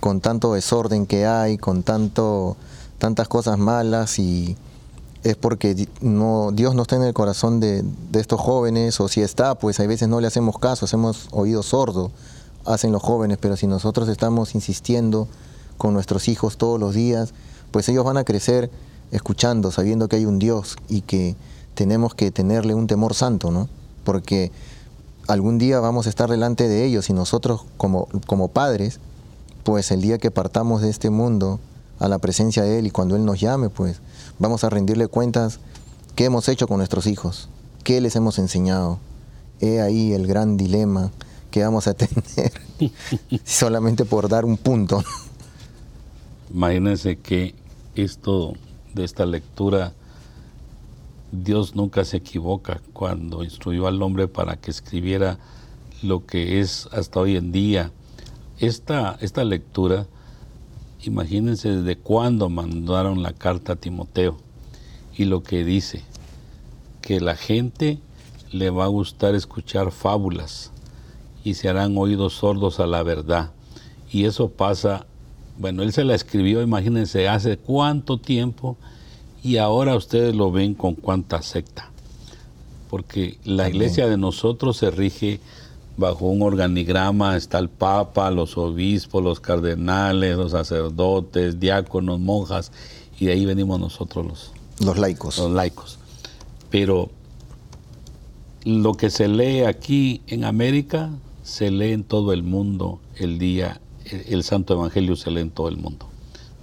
con 0.00 0.22
tanto 0.22 0.54
desorden 0.54 1.04
que 1.04 1.26
hay, 1.26 1.58
con 1.58 1.82
tanto, 1.82 2.56
tantas 2.96 3.28
cosas 3.28 3.58
malas 3.58 4.18
y 4.18 4.56
es 5.22 5.36
porque 5.36 5.74
Dios 5.74 5.90
no 6.00 6.82
está 6.82 6.96
en 6.96 7.02
el 7.02 7.12
corazón 7.12 7.60
de, 7.60 7.82
de, 8.10 8.20
estos 8.20 8.40
jóvenes, 8.40 9.00
o 9.00 9.08
si 9.08 9.20
está, 9.20 9.54
pues 9.56 9.80
a 9.80 9.86
veces 9.86 10.08
no 10.08 10.18
le 10.22 10.28
hacemos 10.28 10.58
caso, 10.58 10.86
hacemos 10.86 11.28
oído 11.32 11.62
sordo, 11.62 12.10
hacen 12.66 12.92
los 12.92 13.02
jóvenes, 13.02 13.38
pero 13.40 13.56
si 13.56 13.66
nosotros 13.66 14.08
estamos 14.08 14.54
insistiendo 14.54 15.28
con 15.78 15.94
nuestros 15.94 16.28
hijos 16.28 16.56
todos 16.56 16.80
los 16.80 16.94
días, 16.94 17.32
pues 17.70 17.88
ellos 17.88 18.04
van 18.04 18.16
a 18.16 18.24
crecer 18.24 18.70
escuchando, 19.10 19.70
sabiendo 19.70 20.08
que 20.08 20.16
hay 20.16 20.24
un 20.26 20.38
Dios 20.38 20.76
y 20.88 21.02
que 21.02 21.36
tenemos 21.74 22.14
que 22.14 22.30
tenerle 22.30 22.74
un 22.74 22.86
temor 22.86 23.14
santo, 23.14 23.50
¿no? 23.50 23.68
Porque 24.04 24.50
algún 25.28 25.58
día 25.58 25.80
vamos 25.80 26.06
a 26.06 26.10
estar 26.10 26.30
delante 26.30 26.68
de 26.68 26.84
ellos 26.84 27.10
y 27.10 27.12
nosotros 27.12 27.64
como, 27.76 28.08
como 28.26 28.48
padres, 28.48 29.00
pues 29.64 29.90
el 29.90 30.00
día 30.00 30.18
que 30.18 30.30
partamos 30.30 30.82
de 30.82 30.90
este 30.90 31.10
mundo 31.10 31.60
a 31.98 32.08
la 32.08 32.18
presencia 32.18 32.62
de 32.62 32.78
Él 32.78 32.86
y 32.86 32.90
cuando 32.90 33.16
Él 33.16 33.24
nos 33.24 33.40
llame, 33.40 33.68
pues 33.68 34.00
vamos 34.38 34.64
a 34.64 34.70
rendirle 34.70 35.08
cuentas 35.08 35.58
qué 36.14 36.24
hemos 36.26 36.48
hecho 36.48 36.68
con 36.68 36.78
nuestros 36.78 37.06
hijos, 37.06 37.48
qué 37.84 38.00
les 38.00 38.16
hemos 38.16 38.38
enseñado. 38.38 38.98
He 39.60 39.80
ahí 39.80 40.12
el 40.12 40.26
gran 40.26 40.56
dilema 40.56 41.10
que 41.56 41.62
vamos 41.62 41.86
a 41.86 41.94
tener 41.94 42.52
solamente 43.44 44.04
por 44.04 44.28
dar 44.28 44.44
un 44.44 44.58
punto. 44.58 45.02
Imagínense 46.52 47.16
que 47.16 47.54
esto 47.94 48.52
de 48.92 49.04
esta 49.04 49.24
lectura, 49.24 49.94
Dios 51.32 51.74
nunca 51.74 52.04
se 52.04 52.18
equivoca 52.18 52.82
cuando 52.92 53.42
instruyó 53.42 53.86
al 53.86 54.02
hombre 54.02 54.28
para 54.28 54.56
que 54.56 54.70
escribiera 54.70 55.38
lo 56.02 56.26
que 56.26 56.60
es 56.60 56.90
hasta 56.92 57.20
hoy 57.20 57.38
en 57.38 57.52
día. 57.52 57.90
Esta, 58.58 59.16
esta 59.22 59.42
lectura, 59.42 60.06
imagínense 61.04 61.70
desde 61.70 61.96
cuándo 61.96 62.50
mandaron 62.50 63.22
la 63.22 63.32
carta 63.32 63.72
a 63.72 63.76
Timoteo 63.76 64.36
y 65.16 65.24
lo 65.24 65.42
que 65.42 65.64
dice, 65.64 66.02
que 67.00 67.18
la 67.18 67.34
gente 67.34 67.98
le 68.52 68.68
va 68.68 68.84
a 68.84 68.88
gustar 68.88 69.34
escuchar 69.34 69.90
fábulas 69.90 70.70
y 71.46 71.54
se 71.54 71.68
harán 71.68 71.96
oídos 71.96 72.34
sordos 72.34 72.80
a 72.80 72.86
la 72.86 73.02
verdad. 73.02 73.52
Y 74.10 74.24
eso 74.24 74.48
pasa 74.48 75.06
bueno, 75.58 75.82
él 75.82 75.92
se 75.92 76.04
la 76.04 76.14
escribió, 76.14 76.60
imagínense, 76.60 77.28
hace 77.28 77.56
cuánto 77.56 78.18
tiempo 78.18 78.76
y 79.42 79.56
ahora 79.56 79.96
ustedes 79.96 80.34
lo 80.34 80.52
ven 80.52 80.74
con 80.74 80.94
cuánta 80.94 81.40
secta. 81.42 81.90
Porque 82.90 83.38
la 83.44 83.68
iglesia 83.68 84.06
de 84.06 84.18
nosotros 84.18 84.76
se 84.76 84.90
rige 84.90 85.40
bajo 85.96 86.26
un 86.26 86.42
organigrama, 86.42 87.36
está 87.36 87.58
el 87.58 87.70
Papa, 87.70 88.30
los 88.30 88.58
obispos, 88.58 89.22
los 89.22 89.40
cardenales, 89.40 90.36
los 90.36 90.52
sacerdotes, 90.52 91.58
diáconos, 91.58 92.20
monjas, 92.20 92.70
y 93.18 93.26
de 93.26 93.32
ahí 93.32 93.46
venimos 93.46 93.80
nosotros 93.80 94.26
los, 94.26 94.52
los 94.84 94.98
laicos. 94.98 95.38
Los 95.38 95.50
laicos. 95.50 95.98
Pero 96.70 97.08
lo 98.64 98.94
que 98.94 99.08
se 99.08 99.26
lee 99.26 99.62
aquí 99.62 100.20
en 100.26 100.44
América 100.44 101.10
se 101.46 101.70
lee 101.70 101.92
en 101.92 102.02
todo 102.02 102.32
el 102.32 102.42
mundo 102.42 102.98
el 103.14 103.38
día 103.38 103.80
el 104.10 104.42
Santo 104.42 104.74
Evangelio 104.74 105.14
se 105.14 105.30
lee 105.30 105.42
en 105.42 105.50
todo 105.50 105.68
el 105.68 105.76
mundo. 105.76 106.08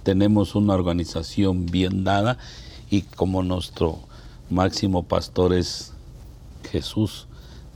Tenemos 0.02 0.54
una 0.54 0.74
organización 0.74 1.64
bien 1.64 2.04
dada 2.04 2.36
y 2.90 3.00
como 3.02 3.42
nuestro 3.42 3.98
máximo 4.50 5.04
pastor 5.04 5.54
es 5.54 5.92
Jesús, 6.70 7.28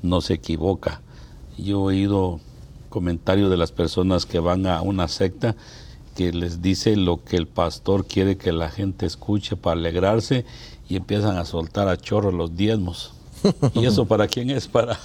no 0.02 0.20
se 0.20 0.34
equivoca. 0.34 1.00
Yo 1.56 1.90
he 1.90 1.96
oído 1.96 2.40
comentarios 2.90 3.50
de 3.50 3.56
las 3.56 3.72
personas 3.72 4.26
que 4.26 4.38
van 4.38 4.66
a 4.66 4.82
una 4.82 5.09
secta 5.09 5.56
que 6.14 6.30
les 6.32 6.61
dice 6.61 6.94
lo 6.94 7.24
que 7.24 7.36
el 7.36 7.46
pastor 7.46 8.04
quiere 8.06 8.36
que 8.36 8.52
la 8.52 8.68
gente 8.68 9.06
escuche 9.06 9.56
para 9.56 9.80
alegrarse 9.80 10.44
y 10.90 10.96
empiezan 10.96 11.38
a 11.38 11.46
soltar 11.46 11.88
a 11.88 11.96
chorro 11.96 12.32
los 12.32 12.54
diezmos. 12.54 13.12
¿Y 13.74 13.86
eso 13.86 14.04
para 14.04 14.26
quién 14.26 14.50
es? 14.50 14.68
Para, 14.68 14.98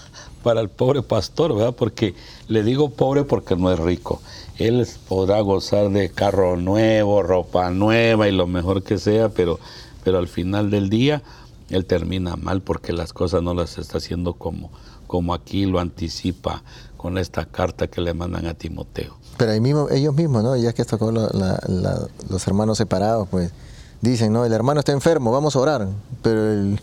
para 0.44 0.62
el 0.62 0.70
pobre 0.70 1.02
pastor, 1.02 1.56
¿verdad? 1.56 1.74
Porque 1.76 2.14
le 2.48 2.64
digo 2.64 2.91
pobre 2.91 3.24
porque 3.24 3.56
no 3.56 3.72
es 3.72 3.80
rico 3.80 4.22
él 4.58 4.88
podrá 5.08 5.41
gozar 5.41 5.89
de 5.89 6.10
carro 6.10 6.58
nuevo, 6.58 7.24
ropa 7.24 7.70
nueva 7.72 8.28
y 8.28 8.32
lo 8.32 8.48
mejor 8.48 8.84
que 8.84 8.98
sea, 8.98 9.30
pero, 9.30 9.60
pero 10.04 10.20
al 10.20 10.28
final 10.28 10.70
del 10.70 10.89
día 10.89 11.24
él 11.70 11.86
termina 11.86 12.36
mal 12.36 12.62
porque 12.62 12.94
las 12.94 13.14
cosas 13.14 13.41
no 13.41 13.54
las 13.54 13.78
está 13.78 13.98
haciendo 13.98 14.34
como, 14.34 14.70
como 15.08 15.34
aquí 15.34 15.66
lo 15.66 15.80
anticipa 15.80 16.64
con 16.98 17.18
esta 17.18 17.46
carta 17.46 17.88
que 17.88 18.02
le 18.02 18.14
mandan 18.14 18.46
a 18.46 18.54
Timoteo. 18.54 19.18
Pero 19.38 19.52
ellos 19.89 20.14
mismos, 20.14 20.44
¿no? 20.44 20.56
Ya 20.56 20.74
que 20.74 20.86
tocó 20.86 21.12
los 21.12 22.48
hermanos 22.48 22.78
separados, 22.78 23.28
pues 23.30 23.52
dicen, 24.02 24.32
¿no? 24.32 24.46
El 24.46 24.54
hermano 24.54 24.80
está 24.80 24.91
enfermo, 24.91 25.32
vamos 25.32 25.56
a 25.56 25.60
orar, 25.60 25.88
pero 26.22 26.52
el, 26.52 26.80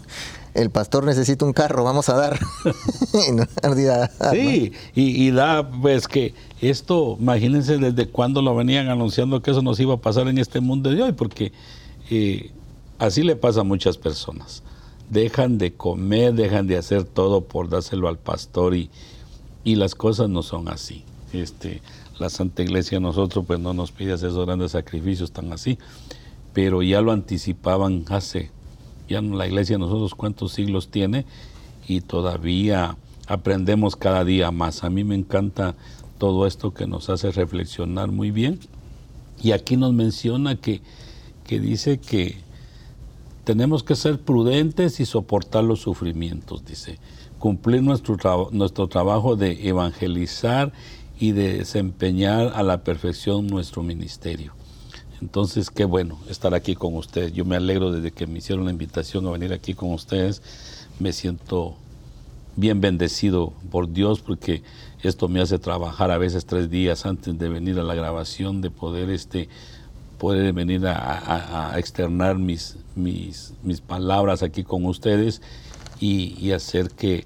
el 0.54 0.70
pastor 0.70 1.04
necesita 1.04 1.44
un 1.44 1.52
carro, 1.52 1.84
vamos 1.84 2.08
a 2.08 2.14
dar. 2.14 2.38
sí, 4.32 4.72
y, 4.94 5.30
da, 5.30 5.70
pues 5.70 6.08
que 6.08 6.34
esto, 6.60 7.16
imagínense 7.20 7.78
desde 7.78 8.08
cuándo 8.08 8.42
lo 8.42 8.54
venían 8.54 8.88
anunciando 8.88 9.42
que 9.42 9.52
eso 9.52 9.62
nos 9.62 9.78
iba 9.80 9.94
a 9.94 9.98
pasar 9.98 10.28
en 10.28 10.38
este 10.38 10.60
mundo 10.60 10.90
de 10.90 11.02
hoy, 11.02 11.12
porque 11.12 11.52
eh, 12.10 12.50
así 12.98 13.22
le 13.22 13.36
pasa 13.36 13.60
a 13.60 13.64
muchas 13.64 13.96
personas. 13.96 14.62
Dejan 15.08 15.58
de 15.58 15.72
comer, 15.72 16.34
dejan 16.34 16.66
de 16.66 16.76
hacer 16.76 17.04
todo 17.04 17.42
por 17.42 17.68
dárselo 17.68 18.08
al 18.08 18.18
pastor 18.18 18.74
y, 18.74 18.90
y 19.64 19.76
las 19.76 19.94
cosas 19.94 20.28
no 20.28 20.42
son 20.42 20.68
así. 20.68 21.04
Este, 21.32 21.80
la 22.18 22.28
Santa 22.28 22.62
Iglesia 22.62 23.00
nosotros 23.00 23.44
pues 23.46 23.58
no 23.58 23.72
nos 23.72 23.92
pide 23.92 24.12
hacer 24.12 24.30
esos 24.30 24.46
grandes 24.46 24.72
sacrificios 24.72 25.32
tan 25.32 25.52
así, 25.52 25.78
pero 26.52 26.82
ya 26.82 27.00
lo 27.00 27.12
anticipaban 27.12 28.04
hace 28.08 28.50
ya 29.10 29.20
la 29.20 29.46
iglesia 29.46 29.76
nosotros 29.76 30.14
cuántos 30.14 30.52
siglos 30.52 30.88
tiene 30.88 31.26
y 31.86 32.00
todavía 32.00 32.96
aprendemos 33.26 33.96
cada 33.96 34.24
día 34.24 34.50
más. 34.52 34.84
A 34.84 34.90
mí 34.90 35.04
me 35.04 35.16
encanta 35.16 35.74
todo 36.18 36.46
esto 36.46 36.72
que 36.72 36.86
nos 36.86 37.10
hace 37.10 37.32
reflexionar 37.32 38.12
muy 38.12 38.30
bien. 38.30 38.60
Y 39.42 39.52
aquí 39.52 39.76
nos 39.76 39.92
menciona 39.92 40.56
que, 40.56 40.80
que 41.46 41.58
dice 41.58 41.98
que 41.98 42.36
tenemos 43.44 43.82
que 43.82 43.96
ser 43.96 44.20
prudentes 44.20 45.00
y 45.00 45.06
soportar 45.06 45.64
los 45.64 45.80
sufrimientos, 45.80 46.64
dice. 46.64 46.98
Cumplir 47.38 47.82
nuestro, 47.82 48.50
nuestro 48.52 48.86
trabajo 48.86 49.34
de 49.34 49.66
evangelizar 49.66 50.72
y 51.18 51.32
de 51.32 51.58
desempeñar 51.58 52.52
a 52.54 52.62
la 52.62 52.84
perfección 52.84 53.46
nuestro 53.46 53.82
ministerio. 53.82 54.59
Entonces, 55.20 55.70
qué 55.70 55.84
bueno 55.84 56.18
estar 56.28 56.54
aquí 56.54 56.74
con 56.74 56.96
ustedes. 56.96 57.32
Yo 57.32 57.44
me 57.44 57.56
alegro 57.56 57.92
desde 57.92 58.10
que 58.10 58.26
me 58.26 58.38
hicieron 58.38 58.64
la 58.64 58.70
invitación 58.70 59.26
a 59.26 59.30
venir 59.30 59.52
aquí 59.52 59.74
con 59.74 59.92
ustedes. 59.92 60.42
Me 60.98 61.12
siento 61.12 61.76
bien 62.56 62.80
bendecido 62.80 63.52
por 63.70 63.92
Dios 63.92 64.20
porque 64.20 64.62
esto 65.02 65.28
me 65.28 65.40
hace 65.40 65.58
trabajar 65.58 66.10
a 66.10 66.18
veces 66.18 66.46
tres 66.46 66.70
días 66.70 67.06
antes 67.06 67.38
de 67.38 67.48
venir 67.48 67.78
a 67.78 67.82
la 67.82 67.94
grabación, 67.94 68.60
de 68.60 68.70
poder 68.70 69.10
este 69.10 69.48
poder 70.18 70.52
venir 70.52 70.86
a, 70.86 71.72
externar 71.78 72.36
mis, 72.36 72.76
mis, 72.94 73.54
mis, 73.62 73.80
palabras 73.80 74.42
aquí 74.42 74.64
con 74.64 74.84
ustedes 74.84 75.40
y, 75.98 76.52
hacer 76.52 76.90
que, 76.90 77.24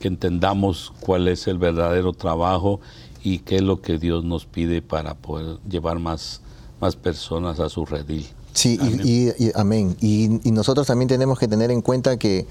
que 0.00 0.08
entendamos 0.08 0.90
cuál 1.00 1.28
es 1.28 1.46
el 1.48 1.58
verdadero 1.58 2.14
trabajo 2.14 2.80
y 3.22 3.40
qué 3.40 3.56
es 3.56 3.62
lo 3.62 3.82
que 3.82 3.98
Dios 3.98 4.24
nos 4.24 4.46
pide 4.46 4.80
para 4.80 5.12
poder 5.12 5.58
llevar 5.68 5.98
más 5.98 6.40
más 6.84 6.96
personas 6.96 7.60
a 7.60 7.70
su 7.70 7.86
redil. 7.86 8.26
Sí, 8.52 8.78
Y, 9.04 9.50
amén. 9.54 9.96
Y, 10.02 10.28
nosotros 10.50 10.86
también 10.86 11.08
tenemos 11.08 11.38
que 11.38 11.48
tener 11.48 11.70
en 11.70 11.80
cuenta 11.80 12.18
que 12.18 12.46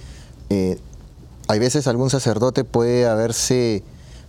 eh, 0.50 0.80
hay 1.48 1.60
veces 1.60 1.88
algún 1.88 2.10
sacerdote 2.10 2.64
puede 2.64 3.06
haberse, 3.06 3.84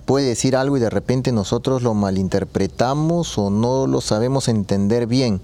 puede 0.04 0.26
decir 0.26 0.56
algo 0.56 0.76
y 0.76 0.80
de 0.80 0.90
repente 0.90 1.32
nosotros 1.32 1.82
lo 1.82 1.94
malinterpretamos 1.94 3.38
o 3.38 3.48
no 3.48 3.86
lo 3.86 4.02
sabemos 4.02 4.48
entender 4.48 5.06
bien. 5.06 5.40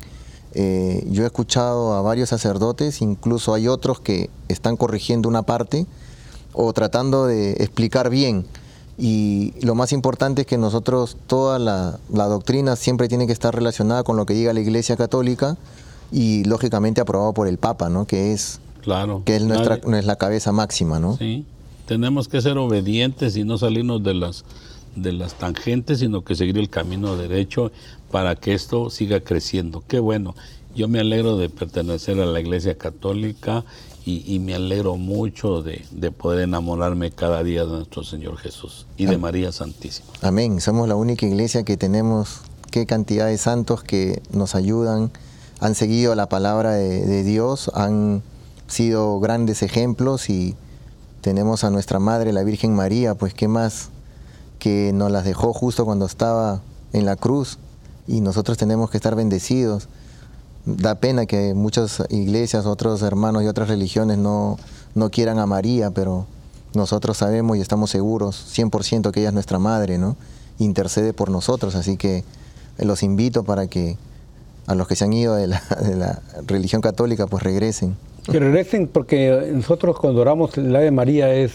Eh, 0.52 1.06
yo 1.10 1.22
he 1.22 1.26
escuchado 1.26 1.94
a 1.94 2.02
varios 2.02 2.28
sacerdotes, 2.28 3.00
incluso 3.00 3.54
hay 3.54 3.66
otros 3.66 4.00
que 4.00 4.28
están 4.48 4.76
corrigiendo 4.76 5.26
una 5.26 5.42
parte 5.42 5.86
o 6.52 6.72
tratando 6.74 7.26
de 7.26 7.52
explicar 7.52 8.10
bien 8.10 8.44
y 9.00 9.54
lo 9.62 9.74
más 9.74 9.92
importante 9.92 10.42
es 10.42 10.46
que 10.46 10.58
nosotros, 10.58 11.16
toda 11.26 11.58
la, 11.58 11.98
doctrina 12.10 12.76
siempre 12.76 13.08
tiene 13.08 13.26
que 13.26 13.32
estar 13.32 13.54
relacionada 13.54 14.02
con 14.02 14.18
lo 14.18 14.26
que 14.26 14.34
diga 14.34 14.52
la 14.52 14.60
Iglesia 14.60 14.96
Católica 14.96 15.56
y 16.12 16.44
lógicamente 16.44 17.00
aprobado 17.00 17.32
por 17.32 17.48
el 17.48 17.56
Papa, 17.56 17.88
¿no? 17.88 18.06
Que 18.06 18.34
es, 18.34 18.60
claro, 18.82 19.22
que 19.24 19.36
es 19.36 19.42
nuestra, 19.42 19.76
es 19.76 20.04
la 20.04 20.16
cabeza 20.16 20.52
máxima, 20.52 21.00
¿no? 21.00 21.16
Sí, 21.16 21.46
tenemos 21.86 22.28
que 22.28 22.42
ser 22.42 22.58
obedientes 22.58 23.38
y 23.38 23.44
no 23.44 23.56
salirnos 23.56 24.02
de 24.04 24.12
las, 24.12 24.44
de 24.94 25.12
las 25.12 25.32
tangentes, 25.32 26.00
sino 26.00 26.22
que 26.22 26.34
seguir 26.34 26.58
el 26.58 26.68
camino 26.68 27.16
derecho 27.16 27.72
para 28.10 28.36
que 28.36 28.52
esto 28.52 28.90
siga 28.90 29.20
creciendo. 29.20 29.82
Qué 29.88 29.98
bueno. 29.98 30.34
Yo 30.76 30.88
me 30.88 31.00
alegro 31.00 31.38
de 31.38 31.48
pertenecer 31.48 32.20
a 32.20 32.26
la 32.26 32.38
Iglesia 32.38 32.76
Católica 32.76 33.64
y, 34.26 34.38
me 34.40 34.54
alegro 34.54 34.96
mucho 34.96 35.62
de, 35.62 35.84
poder 36.10 36.40
enamorarme 36.40 37.10
cada 37.10 37.42
día 37.42 37.64
de 37.64 37.70
nuestro 37.70 38.04
Señor 38.04 38.36
Jesús 38.36 38.86
y 38.96 39.06
de 39.06 39.18
María 39.18 39.52
Santísima. 39.52 40.08
Amén. 40.22 40.60
Somos 40.60 40.88
la 40.88 40.96
única 40.96 41.26
iglesia 41.26 41.62
que 41.62 41.76
tenemos 41.76 42.40
qué 42.70 42.86
cantidad 42.86 43.26
de 43.26 43.38
santos 43.38 43.82
que 43.82 44.22
nos 44.32 44.54
ayudan, 44.54 45.10
han 45.60 45.74
seguido 45.74 46.14
la 46.14 46.28
palabra 46.28 46.72
de, 46.72 47.22
Dios, 47.22 47.70
han 47.74 48.22
sido 48.66 49.20
grandes 49.20 49.62
ejemplos 49.62 50.30
y 50.30 50.56
tenemos 51.20 51.64
a 51.64 51.70
nuestra 51.70 51.98
Madre, 51.98 52.32
la 52.32 52.44
Virgen 52.44 52.74
María, 52.74 53.14
pues 53.14 53.34
qué 53.34 53.48
más 53.48 53.90
que 54.58 54.92
nos 54.94 55.10
las 55.10 55.24
dejó 55.24 55.52
justo 55.52 55.84
cuando 55.84 56.06
estaba 56.06 56.62
en 56.92 57.04
la 57.04 57.16
cruz 57.16 57.58
y 58.06 58.20
nosotros 58.20 58.56
tenemos 58.56 58.90
que 58.90 58.96
estar 58.96 59.14
bendecidos. 59.14 59.88
Da 60.66 60.94
pena 60.96 61.26
que 61.26 61.54
muchas 61.54 62.02
iglesias, 62.10 62.66
otros 62.66 63.02
hermanos 63.02 63.42
y 63.42 63.46
otras 63.46 63.68
religiones 63.68 64.18
no, 64.18 64.58
no 64.94 65.10
quieran 65.10 65.38
a 65.38 65.46
María, 65.46 65.90
pero 65.90 66.26
nosotros 66.74 67.16
sabemos 67.16 67.56
y 67.56 67.60
estamos 67.60 67.90
seguros 67.90 68.52
100% 68.56 69.10
que 69.10 69.20
ella 69.20 69.28
es 69.30 69.34
nuestra 69.34 69.58
madre, 69.58 69.98
¿no? 69.98 70.16
Intercede 70.58 71.12
por 71.14 71.30
nosotros, 71.30 71.74
así 71.74 71.96
que 71.96 72.24
los 72.78 73.02
invito 73.02 73.42
para 73.42 73.66
que 73.66 73.96
a 74.66 74.74
los 74.74 74.86
que 74.86 74.94
se 74.96 75.04
han 75.04 75.12
ido 75.12 75.34
de 75.34 75.46
la, 75.48 75.62
de 75.82 75.96
la 75.96 76.20
religión 76.46 76.80
católica 76.82 77.26
pues 77.26 77.42
regresen. 77.42 77.96
Que 78.30 78.38
regresen 78.38 78.86
porque 78.86 79.50
nosotros 79.54 79.98
cuando 79.98 80.20
oramos 80.20 80.56
el 80.58 80.76
Ave 80.76 80.90
María 80.90 81.32
es, 81.34 81.52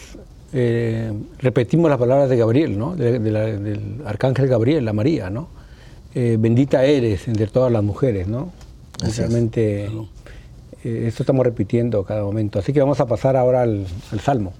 eh, 0.51 1.13
repetimos 1.39 1.89
las 1.89 1.99
palabras 1.99 2.27
de 2.29 2.37
Gabriel, 2.37 2.77
¿no? 2.77 2.95
De- 2.95 3.19
de 3.19 3.31
la- 3.31 3.41
del 3.45 4.01
arcángel 4.05 4.47
Gabriel, 4.47 4.83
la 4.83 4.93
María, 4.93 5.29
¿no? 5.29 5.47
Eh, 6.15 6.37
bendita 6.39 6.83
eres 6.83 7.27
entre 7.27 7.45
todas 7.47 7.71
las 7.71 7.83
mujeres, 7.83 8.27
¿no? 8.27 8.49
Así 9.01 9.21
es. 9.21 9.29
Eh, 10.83 11.07
esto 11.07 11.23
estamos 11.23 11.45
repitiendo 11.45 12.03
cada 12.03 12.23
momento. 12.23 12.59
Así 12.59 12.73
que 12.73 12.79
vamos 12.79 12.99
a 12.99 13.07
pasar 13.07 13.35
ahora 13.35 13.63
al, 13.63 13.87
al 14.11 14.19
Salmo. 14.19 14.53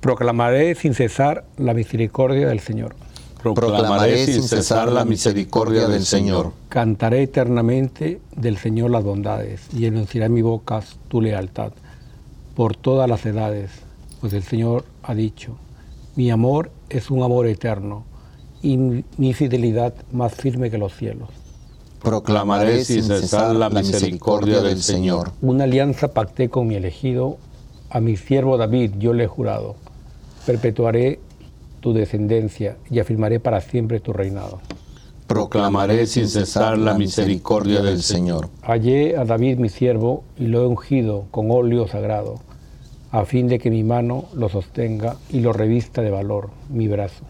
Proclamaré 0.00 0.74
sin 0.74 0.94
cesar 0.94 1.44
la 1.58 1.74
misericordia 1.74 2.48
del 2.48 2.60
Señor. 2.60 2.94
Proclamaré 3.42 4.26
sin 4.26 4.42
cesar 4.42 4.90
la 4.90 5.04
misericordia 5.04 5.88
del 5.88 6.04
Señor. 6.04 6.52
Cantaré 6.68 7.22
eternamente 7.22 8.20
del 8.36 8.56
Señor 8.56 8.90
las 8.90 9.02
bondades 9.02 9.62
y 9.72 9.86
anunciaré 9.86 10.26
en 10.26 10.34
mi 10.34 10.42
boca 10.42 10.82
tu 11.08 11.20
lealtad 11.20 11.72
por 12.54 12.76
todas 12.76 13.08
las 13.08 13.24
edades, 13.26 13.70
pues 14.20 14.32
el 14.32 14.42
Señor 14.42 14.84
ha 15.02 15.14
dicho, 15.14 15.56
mi 16.16 16.30
amor 16.30 16.70
es 16.88 17.10
un 17.10 17.22
amor 17.22 17.46
eterno 17.46 18.04
y 18.62 18.76
mi 18.76 19.34
fidelidad 19.34 19.94
más 20.12 20.34
firme 20.34 20.70
que 20.70 20.78
los 20.78 20.94
cielos. 20.94 21.30
Proclamaré 22.02 22.84
sin 22.84 23.04
cesar 23.04 23.54
la 23.54 23.70
misericordia 23.70 24.60
del 24.60 24.82
Señor. 24.82 25.30
Una 25.40 25.64
alianza 25.64 26.08
pacté 26.08 26.48
con 26.48 26.66
mi 26.66 26.74
elegido, 26.74 27.36
a 27.90 28.00
mi 28.00 28.16
siervo 28.16 28.56
David 28.56 28.94
yo 28.98 29.12
le 29.12 29.24
he 29.24 29.26
jurado, 29.28 29.76
perpetuaré 30.44 31.20
tu 31.78 31.92
descendencia 31.92 32.76
y 32.90 32.98
afirmaré 32.98 33.38
para 33.38 33.60
siempre 33.60 34.00
tu 34.00 34.12
reinado. 34.12 34.60
Proclamaré 35.28 36.06
sin 36.06 36.28
cesar 36.28 36.76
la 36.76 36.94
misericordia 36.94 37.82
del 37.82 38.02
Señor. 38.02 38.48
Hallé 38.62 39.16
a 39.16 39.24
David 39.24 39.58
mi 39.58 39.68
siervo 39.68 40.24
y 40.36 40.46
lo 40.46 40.62
he 40.62 40.66
ungido 40.66 41.26
con 41.30 41.52
óleo 41.52 41.86
sagrado, 41.86 42.40
a 43.12 43.24
fin 43.24 43.46
de 43.46 43.60
que 43.60 43.70
mi 43.70 43.84
mano 43.84 44.24
lo 44.34 44.48
sostenga 44.48 45.16
y 45.30 45.40
lo 45.40 45.52
revista 45.52 46.02
de 46.02 46.10
valor, 46.10 46.50
mi 46.68 46.88
brazo. 46.88 47.24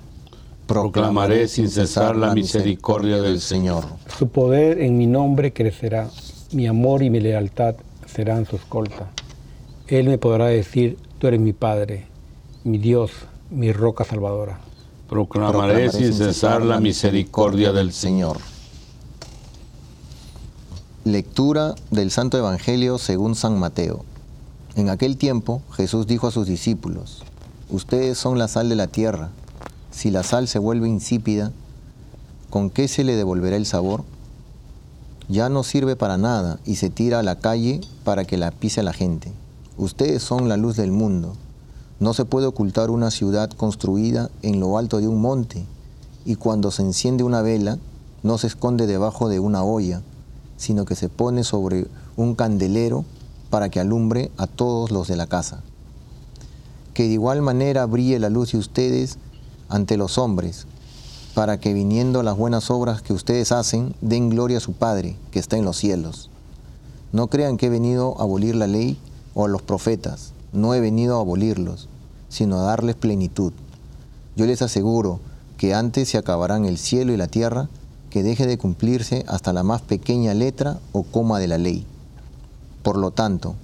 Proclamaré 0.73 1.49
sin 1.49 1.69
cesar 1.69 2.17
la 2.17 2.33
misericordia 2.33 3.21
del 3.21 3.43
Señor. 3.43 3.85
Su 4.19 4.29
poder 4.29 4.81
en 4.81 4.97
mi 4.97 5.07
nombre 5.07 5.53
crecerá, 5.53 6.09
mi 6.53 6.67
amor 6.67 7.03
y 7.03 7.11
mi 7.11 7.21
lealtad 7.21 7.75
serán 8.07 8.47
su 8.47 8.57
escolta. 8.57 9.11
Él 9.87 10.09
me 10.09 10.17
podrá 10.17 10.47
decir, 10.47 10.97
tú 11.19 11.27
eres 11.27 11.41
mi 11.41 11.53
Padre, 11.53 12.07
mi 12.65 12.79
Dios, 12.79 13.11
mi 13.51 13.71
roca 13.71 14.05
salvadora. 14.05 14.61
Proclamaré 15.11 15.93
sin 15.93 16.15
cesar 16.15 16.63
la 16.63 16.81
misericordia 16.81 17.73
del 17.73 17.93
Señor. 17.93 18.39
Lectura 21.05 21.75
del 21.91 22.11
Santo 22.11 22.39
Evangelio 22.39 22.97
según 22.97 23.35
San 23.35 23.59
Mateo. 23.59 24.07
En 24.75 24.89
aquel 24.89 25.19
tiempo 25.19 25.61
Jesús 25.73 26.07
dijo 26.07 26.29
a 26.29 26.31
sus 26.31 26.47
discípulos, 26.47 27.25
Ustedes 27.69 28.17
son 28.17 28.39
la 28.39 28.49
sal 28.49 28.71
de 28.71 28.77
la 28.77 28.87
tierra. 28.87 29.33
Si 29.93 30.11
la 30.11 30.23
sal 30.23 30.49
se 30.49 30.59
vuelve 30.59 30.89
insípida, 30.89 31.53
¿con 32.51 32.71
qué 32.71 32.89
se 32.89 33.05
le 33.05 33.15
devolverá 33.15 33.57
el 33.57 33.67
sabor? 33.67 34.05
Ya 35.29 35.49
no 35.49 35.63
sirve 35.63 35.97
para 35.97 36.19
nada 36.19 36.59
y 36.65 36.77
se 36.77 36.91
tira 36.91 37.21
a 37.21 37.23
la 37.23 37.39
calle 37.39 37.81
para 38.03 38.25
que 38.25 38.39
la 38.39 38.51
pise 38.51 38.83
la 38.83 38.93
gente. 38.93 39.33
Ustedes 39.77 40.23
son 40.23 40.49
la 40.49 40.57
luz 40.57 40.77
del 40.77 40.93
mundo. 40.93 41.35
No 42.01 42.15
se 42.15 42.25
puede 42.25 42.47
ocultar 42.47 42.91
una 42.91 43.11
ciudad 43.11 43.51
construida 43.51 44.31
en 44.43 44.61
lo 44.61 44.77
alto 44.77 44.99
de 44.99 45.09
un 45.09 45.21
monte, 45.21 45.65
y 46.25 46.37
cuando 46.37 46.71
se 46.71 46.83
enciende 46.83 47.23
una 47.23 47.43
vela, 47.43 47.79
no 48.23 48.39
se 48.39 48.47
esconde 48.47 48.87
debajo 48.87 49.29
de 49.29 49.41
una 49.41 49.63
olla, 49.63 50.03
sino 50.57 50.85
que 50.85 50.97
se 50.97 51.09
pone 51.09 51.45
sobre 51.45 51.87
un 52.17 52.35
candelero 52.35 53.05
para 53.51 53.69
que 53.69 53.81
alumbre 53.81 54.31
a 54.37 54.47
todos 54.47 54.91
los 54.91 55.07
de 55.07 55.17
la 55.17 55.27
casa. 55.27 55.63
Que 56.95 57.05
de 57.05 57.11
igual 57.11 57.43
manera 57.43 57.87
brille 57.87 58.19
la 58.19 58.31
luz 58.31 58.53
de 58.53 58.59
ustedes 58.59 59.19
ante 59.73 59.97
los 59.97 60.19
hombres, 60.19 60.67
para 61.35 61.59
que 61.59 61.73
viniendo 61.73 62.23
las 62.23 62.37
buenas 62.37 62.71
obras 62.71 63.01
que 63.01 63.15
ustedes 63.15 63.53
hacen, 63.53 63.95
den 64.03 64.29
gloria 64.29 64.59
a 64.59 64.61
su 64.61 64.75
Padre 64.75 65.17
que 65.31 65.39
está 65.39 65.57
en 65.57 65.65
los 65.65 65.79
cielos. 65.79 66.29
No 67.11 67.29
crean 67.29 67.57
que 67.57 67.67
he 67.67 67.71
venido 67.71 68.15
a 68.19 68.25
abolir 68.25 68.55
la 68.55 68.67
ley 68.67 68.99
o 69.35 69.47
a 69.47 69.49
los 69.49 69.63
profetas, 69.63 70.35
no 70.53 70.75
he 70.75 70.81
venido 70.81 71.17
a 71.17 71.21
abolirlos, 71.21 71.89
sino 72.29 72.59
a 72.59 72.63
darles 72.65 72.97
plenitud. 72.97 73.55
Yo 74.37 74.45
les 74.45 74.61
aseguro 74.61 75.21
que 75.57 75.73
antes 75.73 76.11
se 76.11 76.19
acabarán 76.19 76.67
el 76.67 76.77
cielo 76.77 77.15
y 77.15 77.17
la 77.17 77.27
tierra, 77.27 77.71
que 78.11 78.23
deje 78.23 78.47
de 78.47 78.59
cumplirse 78.59 79.25
hasta 79.27 79.55
la 79.55 79.63
más 79.63 79.81
pequeña 79.81 80.35
letra 80.35 80.81
o 80.93 81.03
coma 81.03 81.39
de 81.39 81.49
la 81.49 81.57
ley. 81.57 81.87
Por 82.83 82.99
lo 82.99 83.11
tanto, 83.11 83.55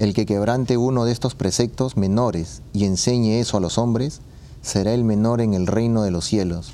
el 0.00 0.12
que 0.12 0.26
quebrante 0.26 0.76
uno 0.76 1.04
de 1.04 1.12
estos 1.12 1.36
preceptos 1.36 1.96
menores 1.96 2.62
y 2.72 2.84
enseñe 2.84 3.38
eso 3.38 3.58
a 3.58 3.60
los 3.60 3.78
hombres, 3.78 4.20
será 4.66 4.92
el 4.94 5.04
menor 5.04 5.40
en 5.40 5.54
el 5.54 5.68
reino 5.68 6.02
de 6.02 6.10
los 6.10 6.24
cielos, 6.24 6.72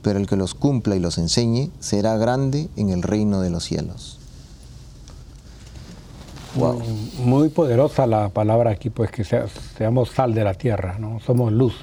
pero 0.00 0.20
el 0.20 0.28
que 0.28 0.36
los 0.36 0.54
cumpla 0.54 0.94
y 0.94 1.00
los 1.00 1.18
enseñe 1.18 1.70
será 1.80 2.16
grande 2.16 2.68
en 2.76 2.90
el 2.90 3.02
reino 3.02 3.40
de 3.40 3.50
los 3.50 3.64
cielos. 3.64 4.18
Wow. 6.54 6.80
Muy 7.24 7.48
poderosa 7.48 8.06
la 8.06 8.28
palabra 8.28 8.70
aquí, 8.70 8.90
pues 8.90 9.10
que 9.10 9.24
sea- 9.24 9.46
seamos 9.76 10.10
sal 10.10 10.34
de 10.34 10.44
la 10.44 10.54
tierra, 10.54 10.98
¿no? 11.00 11.18
Somos 11.20 11.50
luz. 11.52 11.74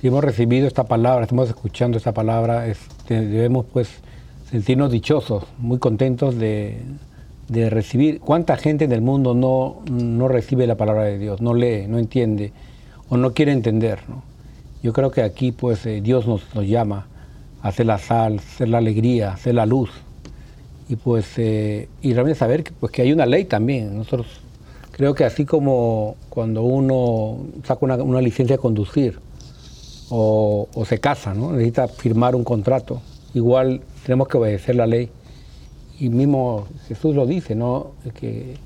Si 0.00 0.08
hemos 0.08 0.24
recibido 0.24 0.66
esta 0.66 0.84
palabra, 0.84 1.22
estamos 1.22 1.48
escuchando 1.48 1.96
esta 1.96 2.12
palabra, 2.12 2.66
este, 2.66 3.20
debemos 3.20 3.66
pues 3.72 3.88
sentirnos 4.50 4.90
dichosos, 4.90 5.44
muy 5.58 5.78
contentos 5.78 6.36
de, 6.36 6.82
de 7.48 7.70
recibir. 7.70 8.18
¿Cuánta 8.20 8.56
gente 8.56 8.84
en 8.86 8.92
el 8.92 9.02
mundo 9.02 9.34
no, 9.34 9.82
no 9.88 10.26
recibe 10.26 10.66
la 10.66 10.74
palabra 10.76 11.04
de 11.04 11.18
Dios, 11.18 11.40
no 11.40 11.54
lee, 11.54 11.86
no 11.86 11.98
entiende 11.98 12.52
o 13.08 13.16
no 13.16 13.32
quiere 13.34 13.52
entender? 13.52 14.00
¿no? 14.08 14.33
Yo 14.84 14.92
creo 14.92 15.10
que 15.10 15.22
aquí 15.22 15.50
pues 15.50 15.86
eh, 15.86 16.02
Dios 16.02 16.26
nos, 16.26 16.42
llama 16.54 17.06
a 17.62 17.72
ser 17.72 17.86
la 17.86 17.96
sal, 17.96 18.40
ser 18.40 18.68
la 18.68 18.76
alegría, 18.76 19.34
ser 19.38 19.54
la 19.54 19.64
luz 19.64 19.88
y 20.90 20.96
pues 20.96 21.24
eh, 21.38 21.88
y 22.02 22.12
realmente 22.12 22.38
saber 22.38 22.62
que, 22.64 22.72
pues, 22.72 22.92
que 22.92 23.00
hay 23.00 23.10
una 23.10 23.24
ley 23.24 23.46
también. 23.46 23.96
Nosotros 23.96 24.26
creo 24.92 25.14
que 25.14 25.24
así 25.24 25.46
como 25.46 26.16
cuando 26.28 26.64
uno 26.64 27.46
saca 27.64 27.86
una, 27.86 28.20
licencia 28.20 28.56
de 28.56 28.60
conducir 28.60 29.18
o, 30.10 30.68
se 30.86 31.00
casa, 31.00 31.32
¿no? 31.32 31.52
necesita 31.52 31.88
firmar 31.88 32.36
un 32.36 32.44
contrato, 32.44 33.00
igual 33.32 33.80
tenemos 34.04 34.28
que 34.28 34.36
obedecer 34.36 34.76
la 34.76 34.86
ley. 34.86 35.08
Y 35.98 36.10
mismo 36.10 36.66
Jesús 36.88 37.16
lo 37.16 37.24
dice, 37.24 37.54
¿no? 37.54 37.92
que, 38.20 38.58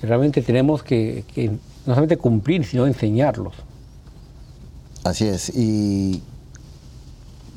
que 0.00 0.06
realmente 0.08 0.42
tenemos 0.42 0.82
que, 0.82 1.22
que 1.32 1.46
no 1.46 1.58
solamente 1.86 2.16
cumplir, 2.16 2.64
sino 2.64 2.88
enseñarlos. 2.88 3.54
Así 5.04 5.26
es. 5.26 5.50
Y 5.54 6.22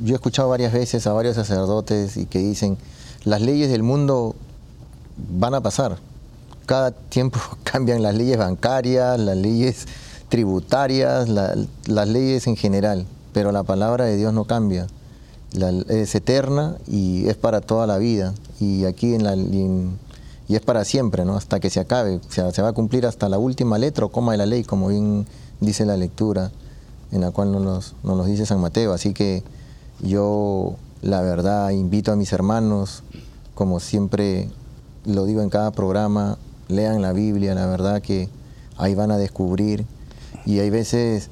yo 0.03 0.13
he 0.13 0.15
escuchado 0.15 0.49
varias 0.49 0.73
veces 0.73 1.05
a 1.07 1.13
varios 1.13 1.35
sacerdotes 1.35 2.17
y 2.17 2.25
que 2.25 2.39
dicen, 2.39 2.77
las 3.25 3.41
leyes 3.41 3.69
del 3.69 3.83
mundo 3.83 4.35
van 5.37 5.53
a 5.53 5.61
pasar. 5.61 5.97
Cada 6.65 6.91
tiempo 6.91 7.39
cambian 7.63 8.01
las 8.01 8.15
leyes 8.15 8.37
bancarias, 8.37 9.19
las 9.19 9.37
leyes 9.37 9.85
tributarias, 10.29 11.29
la- 11.29 11.55
las 11.85 12.07
leyes 12.07 12.47
en 12.47 12.55
general, 12.55 13.05
pero 13.33 13.51
la 13.51 13.63
palabra 13.63 14.05
de 14.05 14.17
Dios 14.17 14.33
no 14.33 14.45
cambia. 14.45 14.87
La- 15.53 15.69
es 15.89 16.15
eterna 16.15 16.77
y 16.87 17.27
es 17.27 17.35
para 17.35 17.61
toda 17.61 17.85
la 17.85 17.97
vida. 17.97 18.33
Y 18.59 18.85
aquí 18.85 19.13
en 19.13 19.23
la... 19.23 19.35
y 19.35 20.55
es 20.55 20.61
para 20.61 20.85
siempre, 20.85 21.25
¿no? 21.25 21.35
Hasta 21.35 21.59
que 21.59 21.69
se 21.69 21.81
acabe. 21.81 22.15
O 22.27 22.31
sea, 22.31 22.51
se 22.51 22.61
va 22.61 22.69
a 22.69 22.73
cumplir 22.73 23.05
hasta 23.05 23.27
la 23.29 23.37
última 23.37 23.77
letra 23.77 24.05
o 24.05 24.09
coma 24.09 24.31
de 24.31 24.37
la 24.37 24.45
ley, 24.45 24.63
como 24.63 24.87
bien 24.87 25.27
dice 25.59 25.85
la 25.85 25.97
lectura 25.97 26.51
en 27.13 27.21
la 27.21 27.31
cual 27.31 27.51
nos, 27.53 27.61
los- 27.61 27.95
nos 28.03 28.17
los 28.17 28.25
dice 28.27 28.45
San 28.45 28.59
Mateo. 28.59 28.91
Así 28.91 29.13
que 29.13 29.43
yo, 30.01 30.75
la 31.01 31.21
verdad, 31.21 31.69
invito 31.69 32.11
a 32.11 32.15
mis 32.17 32.33
hermanos, 32.33 33.03
como 33.55 33.79
siempre 33.79 34.49
lo 35.05 35.23
digo 35.25 35.41
en 35.41 35.49
cada 35.49 35.71
programa, 35.71 36.37
lean 36.67 37.01
la 37.01 37.13
Biblia, 37.13 37.55
la 37.55 37.65
verdad 37.67 38.01
que 38.01 38.27
ahí 38.77 38.95
van 38.95 39.11
a 39.11 39.17
descubrir. 39.17 39.85
Y 40.45 40.59
hay 40.59 40.69
veces, 40.69 41.29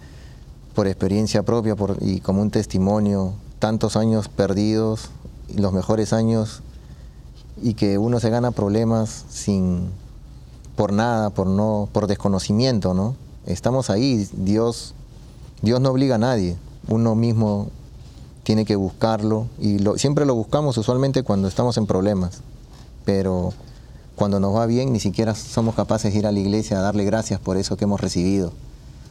por 0.76 0.88
experiencia 0.88 1.44
propia 1.44 1.76
por, 1.76 1.98
y 2.00 2.20
como 2.22 2.42
un 2.42 2.52
testimonio, 2.52 3.34
tantos 3.60 3.98
años 3.98 4.30
perdidos, 4.30 5.10
los 5.56 5.74
mejores 5.74 6.14
años, 6.14 6.62
y 7.62 7.74
que 7.74 7.98
uno 7.98 8.20
se 8.20 8.30
gana 8.30 8.52
problemas 8.52 9.26
sin 9.30 9.90
por 10.76 10.94
nada, 10.94 11.30
por 11.32 11.48
no, 11.48 11.90
por 11.92 12.08
desconocimiento, 12.08 12.94
¿no? 12.94 13.16
Estamos 13.46 13.90
ahí, 13.90 14.28
Dios, 14.34 14.94
Dios 15.62 15.80
no 15.80 15.92
obliga 15.92 16.16
a 16.16 16.18
nadie, 16.18 16.58
uno 16.88 17.16
mismo 17.16 17.70
tiene 18.44 18.66
que 18.66 18.76
buscarlo 18.76 19.48
y 19.60 19.78
siempre 19.98 20.26
lo 20.26 20.36
buscamos 20.36 20.78
usualmente 20.78 21.24
cuando 21.24 21.48
estamos 21.48 21.78
en 21.78 21.86
problemas, 21.86 22.42
pero 23.06 23.54
cuando 24.16 24.40
nos 24.40 24.56
va 24.56 24.66
bien 24.66 24.92
ni 24.92 25.00
siquiera 25.00 25.36
somos 25.36 25.76
capaces 25.76 26.14
de 26.14 26.20
ir 26.20 26.28
a 26.28 26.32
la 26.32 26.40
iglesia 26.40 26.80
a 26.80 26.82
darle 26.82 27.06
gracias 27.06 27.40
por 27.40 27.58
eso 27.58 27.78
que 27.78 27.86
hemos 27.86 28.02
recibido. 28.02 28.52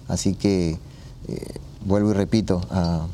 Así 0.09 0.35
que 0.35 0.79
eh, 1.29 1.55
vuelvo 1.85 2.11
y 2.11 2.15
repito, 2.15 2.61
ah, 2.71 3.07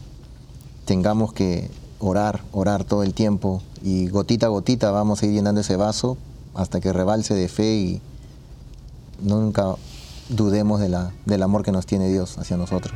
tengamos 0.87 1.33
que 1.33 1.71
orar, 1.99 2.43
orar 2.53 2.85
todo 2.85 3.03
el 3.03 3.15
tiempo 3.15 3.63
y 3.83 4.09
gotita 4.09 4.47
a 4.47 4.49
gotita 4.49 4.91
vamos 4.91 5.23
a 5.23 5.27
ir 5.27 5.33
llenando 5.33 5.61
ese 5.61 5.77
vaso 5.77 6.17
hasta 6.55 6.81
que 6.81 6.93
rebalse 6.93 7.35
de 7.35 7.49
fe 7.49 7.75
y 7.75 8.01
nunca 9.23 9.75
dudemos 10.29 10.81
del 10.81 11.43
amor 11.43 11.63
que 11.63 11.73
nos 11.73 11.87
tiene 11.87 12.09
Dios 12.09 12.39
hacia 12.39 12.57
nosotros. 12.57 12.95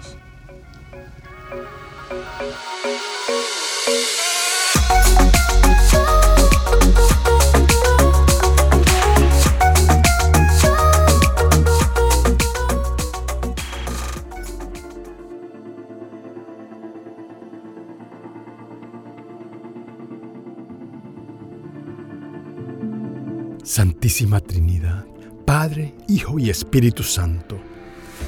Santísima 23.71 24.41
Trinidad, 24.41 25.05
Padre, 25.47 25.95
Hijo 26.09 26.41
y 26.41 26.51
Espíritu 26.51 27.05
Santo, 27.05 27.57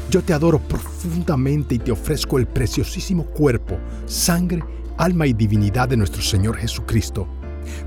yo 0.09 0.23
te 0.23 0.33
adoro 0.33 0.61
profundamente 0.61 1.75
y 1.75 1.81
te 1.81 1.91
ofrezco 1.91 2.39
el 2.39 2.47
preciosísimo 2.47 3.25
cuerpo, 3.25 3.77
sangre, 4.07 4.63
alma 4.99 5.27
y 5.27 5.33
divinidad 5.33 5.89
de 5.89 5.97
nuestro 5.97 6.23
Señor 6.23 6.59
Jesucristo, 6.59 7.27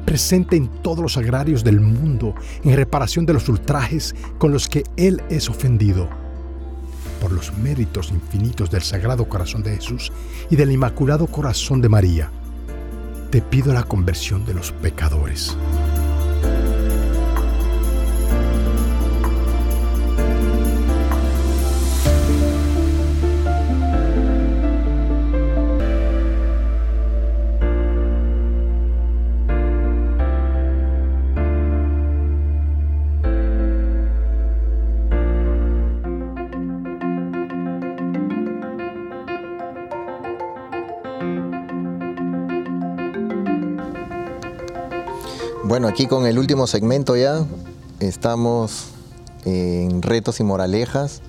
presente 0.05 0.57
en 0.57 0.67
todos 0.67 0.99
los 0.99 1.15
agrarios 1.15 1.63
del 1.63 1.79
mundo 1.79 2.35
en 2.65 2.75
reparación 2.75 3.25
de 3.25 3.31
los 3.31 3.47
ultrajes 3.47 4.13
con 4.37 4.51
los 4.51 4.67
que 4.67 4.83
Él 4.97 5.23
es 5.29 5.49
ofendido. 5.49 6.09
Por 7.21 7.31
los 7.31 7.57
méritos 7.57 8.11
infinitos 8.11 8.69
del 8.69 8.81
Sagrado 8.81 9.29
Corazón 9.29 9.63
de 9.63 9.77
Jesús 9.77 10.11
y 10.49 10.57
del 10.57 10.73
Inmaculado 10.73 11.25
Corazón 11.27 11.81
de 11.81 11.87
María, 11.87 12.29
te 13.31 13.41
pido 13.41 13.71
la 13.71 13.83
conversión 13.83 14.45
de 14.45 14.55
los 14.55 14.73
pecadores. 14.73 15.55
Bueno, 45.85 45.93
aquí 45.93 46.07
con 46.07 46.25
el 46.25 46.39
último 46.39 46.65
segmento 46.65 47.15
ya 47.15 47.45
estamos 47.99 48.87
en 49.45 50.01
retos 50.01 50.39
y 50.39 50.43
moralejas. 50.43 51.21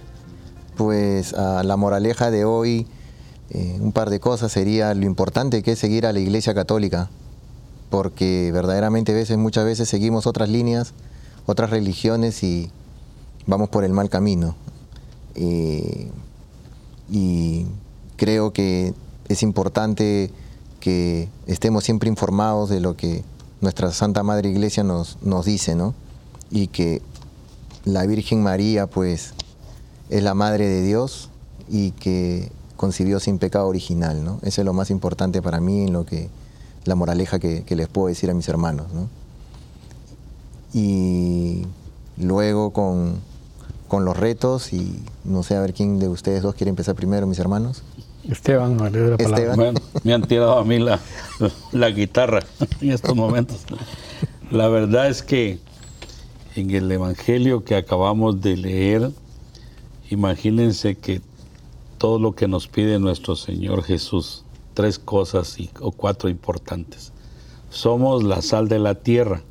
Pues 0.78 1.34
a 1.34 1.62
la 1.62 1.76
moraleja 1.76 2.30
de 2.30 2.46
hoy, 2.46 2.86
eh, 3.50 3.76
un 3.78 3.92
par 3.92 4.08
de 4.08 4.18
cosas 4.18 4.50
sería 4.50 4.94
lo 4.94 5.04
importante 5.04 5.62
que 5.62 5.72
es 5.72 5.78
seguir 5.78 6.06
a 6.06 6.14
la 6.14 6.20
Iglesia 6.20 6.54
Católica, 6.54 7.10
porque 7.90 8.50
verdaderamente 8.50 9.12
veces, 9.12 9.36
muchas 9.36 9.66
veces 9.66 9.90
seguimos 9.90 10.26
otras 10.26 10.48
líneas, 10.48 10.94
otras 11.44 11.68
religiones 11.68 12.42
y 12.42 12.70
vamos 13.46 13.68
por 13.68 13.84
el 13.84 13.92
mal 13.92 14.08
camino. 14.08 14.56
Eh, 15.34 16.10
y 17.10 17.66
creo 18.16 18.54
que 18.54 18.94
es 19.28 19.42
importante 19.42 20.30
que 20.80 21.28
estemos 21.46 21.84
siempre 21.84 22.08
informados 22.08 22.70
de 22.70 22.80
lo 22.80 22.96
que 22.96 23.22
nuestra 23.60 23.92
Santa 23.92 24.22
Madre 24.22 24.50
Iglesia 24.50 24.84
nos, 24.84 25.18
nos 25.22 25.46
dice, 25.46 25.74
¿no? 25.74 25.94
Y 26.50 26.68
que 26.68 27.02
la 27.84 28.04
Virgen 28.06 28.42
María, 28.42 28.86
pues, 28.86 29.32
es 30.10 30.22
la 30.22 30.34
Madre 30.34 30.66
de 30.66 30.82
Dios 30.82 31.30
y 31.68 31.92
que 31.92 32.50
concibió 32.76 33.20
sin 33.20 33.38
pecado 33.38 33.66
original, 33.66 34.24
¿no? 34.24 34.38
Eso 34.42 34.60
es 34.60 34.64
lo 34.64 34.72
más 34.72 34.90
importante 34.90 35.42
para 35.42 35.60
mí, 35.60 35.84
en 35.84 35.92
lo 35.92 36.04
que, 36.04 36.28
la 36.84 36.94
moraleja 36.94 37.38
que, 37.38 37.64
les 37.68 37.88
puedo 37.88 38.08
decir 38.08 38.30
a 38.30 38.34
mis 38.34 38.48
hermanos, 38.48 38.86
¿no? 38.92 39.08
Y 40.72 41.66
luego 42.18 42.70
con, 42.72 43.20
con 43.88 44.04
los 44.04 44.16
retos, 44.16 44.72
y 44.72 45.02
no 45.24 45.42
sé, 45.42 45.56
a 45.56 45.60
ver 45.60 45.74
quién 45.74 45.98
de 45.98 46.08
ustedes 46.08 46.42
dos 46.42 46.54
quiere 46.54 46.70
empezar 46.70 46.94
primero, 46.94 47.26
mis 47.26 47.38
hermanos. 47.38 47.82
Esteban, 48.30 48.76
doy 48.76 48.90
la 48.90 49.16
palabra. 49.16 49.38
Esteban. 49.38 49.56
Bueno, 49.56 49.80
me 50.02 50.14
han 50.14 50.22
tirado 50.22 50.58
a 50.58 50.64
mí 50.64 50.78
la, 50.78 51.00
la 51.72 51.90
guitarra 51.90 52.40
en 52.80 52.92
estos 52.92 53.14
momentos. 53.14 53.64
La 54.50 54.68
verdad 54.68 55.08
es 55.08 55.22
que 55.22 55.58
en 56.54 56.70
el 56.70 56.90
Evangelio 56.90 57.64
que 57.64 57.76
acabamos 57.76 58.40
de 58.40 58.56
leer, 58.56 59.10
imagínense 60.10 60.96
que 60.96 61.20
todo 61.98 62.18
lo 62.18 62.34
que 62.34 62.48
nos 62.48 62.68
pide 62.68 62.98
nuestro 62.98 63.36
Señor 63.36 63.82
Jesús, 63.82 64.44
tres 64.74 64.98
cosas 64.98 65.58
y, 65.58 65.70
o 65.80 65.90
cuatro 65.92 66.28
importantes. 66.28 67.12
Somos 67.70 68.22
la 68.22 68.42
sal 68.42 68.68
de 68.68 68.78
la 68.78 68.94
tierra, 68.94 69.42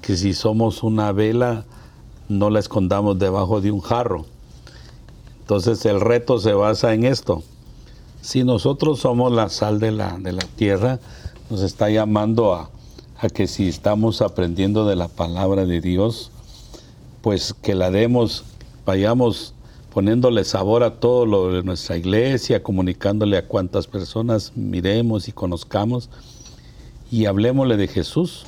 que 0.00 0.16
si 0.16 0.34
somos 0.34 0.82
una 0.82 1.12
vela, 1.12 1.64
no 2.28 2.50
la 2.50 2.58
escondamos 2.58 3.18
debajo 3.18 3.60
de 3.60 3.70
un 3.70 3.80
jarro. 3.80 4.26
Entonces 5.42 5.84
el 5.86 6.00
reto 6.00 6.38
se 6.38 6.52
basa 6.52 6.94
en 6.94 7.04
esto. 7.04 7.42
Si 8.20 8.44
nosotros 8.44 9.00
somos 9.00 9.32
la 9.32 9.48
sal 9.48 9.80
de 9.80 9.90
la, 9.90 10.16
de 10.18 10.32
la 10.32 10.46
tierra, 10.56 11.00
nos 11.50 11.62
está 11.62 11.90
llamando 11.90 12.54
a, 12.54 12.70
que 13.34 13.46
si 13.46 13.68
estamos 13.68 14.22
aprendiendo 14.22 14.86
de 14.86 14.96
la 14.96 15.08
palabra 15.08 15.66
de 15.66 15.80
Dios, 15.80 16.30
pues 17.20 17.54
que 17.54 17.74
la 17.74 17.90
demos, 17.90 18.44
vayamos 18.86 19.54
poniéndole 19.92 20.44
sabor 20.44 20.84
a 20.84 20.98
todo 20.98 21.26
lo 21.26 21.52
de 21.52 21.62
nuestra 21.62 21.96
iglesia, 21.96 22.62
comunicándole 22.62 23.36
a 23.36 23.46
cuantas 23.46 23.86
personas 23.86 24.52
miremos 24.56 25.28
y 25.28 25.32
conozcamos, 25.32 26.08
y 27.10 27.26
hablemosle 27.26 27.76
de 27.76 27.88
Jesús, 27.88 28.46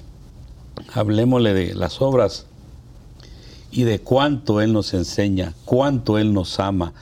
hablemosle 0.93 1.55
de 1.55 1.75
las 1.75 2.01
obras 2.01 2.47
y 3.75 3.83
de 3.83 3.99
cuánto 3.99 4.61
Él 4.61 4.73
nos 4.73 4.95
enseña, 4.95 5.53
cuánto 5.65 6.17
Él 6.17 6.33
nos 6.33 6.61
ama 6.61 6.93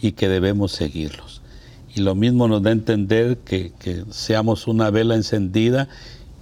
y 0.00 0.12
que 0.12 0.28
debemos 0.28 0.72
seguirlos. 0.72 1.40
Y 1.94 2.00
lo 2.00 2.14
mismo 2.16 2.48
nos 2.48 2.62
da 2.62 2.70
a 2.70 2.72
entender 2.72 3.38
que, 3.38 3.72
seamos 4.10 4.66
una 4.66 4.90
vela 4.90 5.14
encendida 5.14 5.88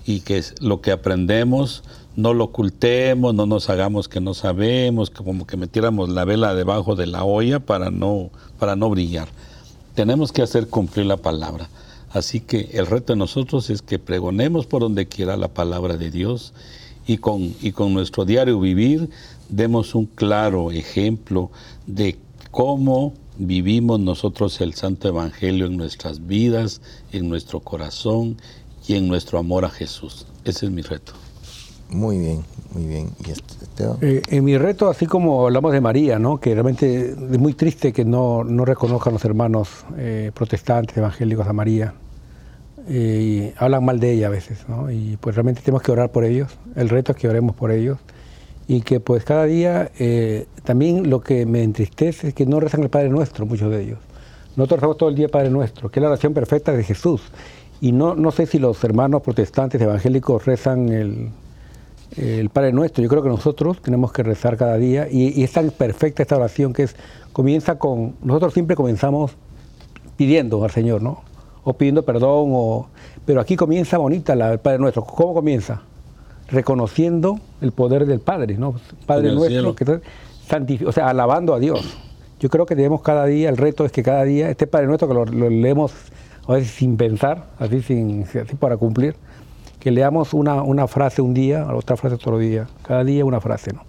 y 0.06 0.20
que 0.20 0.42
lo 0.60 0.80
que 0.80 0.90
aprendemos 0.90 1.84
no 2.16 2.32
lo 2.32 2.44
ocultemos, 2.44 3.34
no 3.34 3.44
nos 3.44 3.68
hagamos 3.68 4.08
que 4.08 4.20
no 4.20 4.34
sabemos, 4.34 5.10
como 5.10 5.46
que 5.46 5.56
metiéramos 5.56 6.08
la 6.08 6.24
vela 6.24 6.54
debajo 6.54 6.96
de 6.96 7.06
la 7.06 7.24
olla 7.24 7.60
para 7.60 7.90
no, 7.90 8.30
para 8.58 8.76
no 8.76 8.88
brillar. 8.88 9.28
Tenemos 9.94 10.32
que 10.32 10.42
hacer 10.42 10.68
cumplir 10.68 11.06
la 11.06 11.18
palabra. 11.18 11.68
Así 12.10 12.40
que 12.40 12.70
el 12.72 12.86
reto 12.86 13.12
de 13.12 13.18
nosotros 13.18 13.68
es 13.68 13.82
que 13.82 13.98
pregonemos 13.98 14.66
por 14.66 14.80
donde 14.80 15.06
quiera 15.06 15.36
la 15.36 15.48
palabra 15.48 15.96
de 15.96 16.10
Dios 16.10 16.54
y 17.06 17.18
con, 17.18 17.54
y 17.60 17.72
con 17.72 17.92
nuestro 17.92 18.24
diario 18.24 18.58
vivir 18.60 19.10
demos 19.56 19.94
un 19.94 20.06
claro 20.06 20.70
ejemplo 20.72 21.50
de 21.86 22.16
cómo 22.50 23.14
vivimos 23.36 24.00
nosotros 24.00 24.60
el 24.60 24.74
Santo 24.74 25.08
Evangelio 25.08 25.66
en 25.66 25.76
nuestras 25.76 26.26
vidas, 26.26 26.80
en 27.12 27.28
nuestro 27.28 27.60
corazón 27.60 28.36
y 28.86 28.94
en 28.94 29.08
nuestro 29.08 29.38
amor 29.38 29.64
a 29.64 29.70
Jesús. 29.70 30.26
Ese 30.44 30.66
es 30.66 30.72
mi 30.72 30.82
reto. 30.82 31.12
Muy 31.90 32.18
bien, 32.18 32.44
muy 32.72 32.86
bien. 32.86 33.10
¿Y 33.24 33.30
este-? 33.30 33.84
Eh, 34.00 34.22
en 34.28 34.44
mi 34.44 34.58
reto, 34.58 34.88
así 34.88 35.06
como 35.06 35.44
hablamos 35.44 35.72
de 35.72 35.80
María, 35.80 36.18
¿no? 36.18 36.40
que 36.40 36.52
realmente 36.54 37.10
es 37.10 37.38
muy 37.38 37.54
triste 37.54 37.92
que 37.92 38.04
no, 38.04 38.42
no 38.42 38.64
reconozcan 38.64 39.12
los 39.12 39.24
hermanos 39.24 39.68
eh, 39.96 40.32
protestantes, 40.34 40.96
evangélicos 40.96 41.46
a 41.46 41.52
María, 41.52 41.94
eh, 42.88 43.52
y 43.52 43.54
hablan 43.56 43.84
mal 43.84 44.00
de 44.00 44.12
ella 44.12 44.26
a 44.26 44.30
veces, 44.30 44.64
¿no? 44.68 44.90
y 44.90 45.16
pues 45.20 45.36
realmente 45.36 45.60
tenemos 45.62 45.82
que 45.82 45.92
orar 45.92 46.10
por 46.10 46.24
ellos, 46.24 46.56
el 46.74 46.88
reto 46.88 47.12
es 47.12 47.18
que 47.18 47.28
oremos 47.28 47.54
por 47.54 47.70
ellos, 47.70 47.98
y 48.66 48.80
que 48.80 49.00
pues 49.00 49.24
cada 49.24 49.44
día, 49.44 49.90
eh, 49.98 50.46
también 50.62 51.10
lo 51.10 51.20
que 51.20 51.46
me 51.46 51.62
entristece 51.62 52.28
es 52.28 52.34
que 52.34 52.46
no 52.46 52.60
rezan 52.60 52.82
el 52.82 52.88
Padre 52.88 53.10
Nuestro, 53.10 53.46
muchos 53.46 53.70
de 53.70 53.82
ellos. 53.82 53.98
Nosotros 54.56 54.80
rezamos 54.80 54.96
todo 54.96 55.08
el 55.08 55.14
día 55.14 55.28
Padre 55.28 55.50
Nuestro, 55.50 55.90
que 55.90 56.00
es 56.00 56.02
la 56.02 56.08
oración 56.08 56.32
perfecta 56.32 56.72
de 56.72 56.82
Jesús, 56.82 57.22
y 57.80 57.92
no, 57.92 58.14
no 58.14 58.30
sé 58.30 58.46
si 58.46 58.58
los 58.58 58.82
hermanos 58.84 59.22
protestantes 59.22 59.80
evangélicos 59.80 60.46
rezan 60.46 60.88
el, 60.88 61.30
el 62.16 62.48
Padre 62.50 62.72
Nuestro. 62.72 63.02
Yo 63.02 63.08
creo 63.10 63.22
que 63.22 63.28
nosotros 63.28 63.82
tenemos 63.82 64.12
que 64.12 64.22
rezar 64.22 64.56
cada 64.56 64.76
día 64.76 65.08
y, 65.10 65.38
y 65.38 65.44
es 65.44 65.52
tan 65.52 65.70
perfecta 65.70 66.22
esta 66.22 66.36
oración 66.36 66.72
que 66.72 66.84
es, 66.84 66.96
comienza 67.32 67.78
con, 67.78 68.14
nosotros 68.22 68.54
siempre 68.54 68.76
comenzamos 68.76 69.32
pidiendo 70.16 70.62
al 70.64 70.70
Señor, 70.70 71.02
¿no? 71.02 71.22
O 71.64 71.74
pidiendo 71.74 72.04
perdón, 72.04 72.50
o, 72.52 72.88
pero 73.26 73.40
aquí 73.40 73.56
comienza 73.56 73.98
bonita 73.98 74.34
la, 74.34 74.52
el 74.52 74.60
Padre 74.60 74.78
Nuestro. 74.78 75.04
¿Cómo 75.04 75.34
comienza? 75.34 75.82
Reconociendo 76.50 77.40
el 77.60 77.72
poder 77.72 78.06
del 78.06 78.20
Padre, 78.20 78.56
¿no? 78.58 78.74
Padre 79.06 79.28
Nuestro, 79.34 79.74
que 79.74 80.86
o 80.86 80.92
sea, 80.92 81.08
alabando 81.08 81.54
a 81.54 81.58
Dios. 81.58 81.96
Yo 82.40 82.50
creo 82.50 82.66
que 82.66 82.76
tenemos 82.76 83.00
cada 83.02 83.24
día, 83.24 83.48
el 83.48 83.56
reto 83.56 83.84
es 83.84 83.92
que 83.92 84.02
cada 84.02 84.24
día, 84.24 84.50
este 84.50 84.66
Padre 84.66 84.86
Nuestro 84.86 85.08
que 85.08 85.14
lo, 85.14 85.24
lo 85.24 85.48
leemos 85.48 85.92
a 86.46 86.52
veces 86.52 86.70
sin 86.72 86.96
pensar, 86.98 87.46
así, 87.58 87.80
sin, 87.80 88.22
así 88.24 88.54
para 88.58 88.76
cumplir, 88.76 89.16
que 89.80 89.90
leamos 89.90 90.34
una, 90.34 90.62
una 90.62 90.86
frase 90.86 91.22
un 91.22 91.32
día, 91.32 91.66
otra 91.74 91.96
frase 91.96 92.16
otro 92.16 92.38
día, 92.38 92.66
cada 92.82 93.04
día 93.04 93.24
una 93.24 93.40
frase, 93.40 93.72
¿no? 93.72 93.80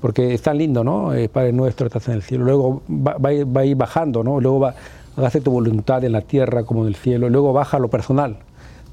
Porque 0.00 0.34
es 0.34 0.42
tan 0.42 0.58
lindo, 0.58 0.82
¿no? 0.82 1.14
Eh, 1.14 1.28
Padre 1.28 1.52
nuestro, 1.52 1.86
estás 1.86 2.08
en 2.08 2.14
el 2.14 2.22
cielo. 2.22 2.44
Luego 2.44 2.82
va, 2.90 3.16
va 3.18 3.28
a 3.28 3.32
ir- 3.34 3.56
va 3.56 3.60
a 3.60 3.64
ir 3.66 3.76
bajando, 3.76 4.24
¿no? 4.24 4.40
Luego 4.40 4.58
va, 4.58 4.74
hágase 5.16 5.40
tu 5.42 5.50
voluntad 5.50 6.02
en 6.04 6.12
la 6.12 6.22
tierra 6.22 6.64
como 6.64 6.82
en 6.82 6.88
el 6.88 6.94
cielo. 6.96 7.28
Luego 7.28 7.52
baja 7.52 7.76
a 7.76 7.80
lo 7.80 7.88
personal. 7.88 8.38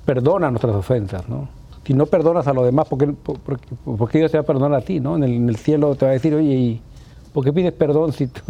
Perdona 0.05 0.51
nuestras 0.51 0.75
ofensas, 0.75 1.27
¿no? 1.29 1.47
Si 1.87 1.93
no 1.93 2.05
perdonas 2.05 2.45
a 2.47 2.53
los 2.53 2.65
demás, 2.65 2.87
¿por 2.87 2.99
qué, 2.99 3.07
por, 3.07 3.39
por- 3.39 3.59
por 3.97 4.09
qué 4.09 4.17
Dios 4.19 4.29
te 4.31 4.37
va 4.37 4.41
a 4.43 4.45
perdonar 4.45 4.77
a 4.77 4.81
ti, 4.83 4.99
¿no? 4.99 5.15
En 5.15 5.23
el, 5.23 5.31
en 5.31 5.47
el 5.49 5.55
cielo 5.55 5.95
te 5.95 6.03
va 6.05 6.11
a 6.11 6.13
decir, 6.13 6.35
oye, 6.35 6.53
¿y 6.53 6.81
por 7.33 7.45
qué 7.45 7.53
pides 7.53 7.71
perdón 7.71 8.11
si 8.11 8.27
tú-" 8.27 8.41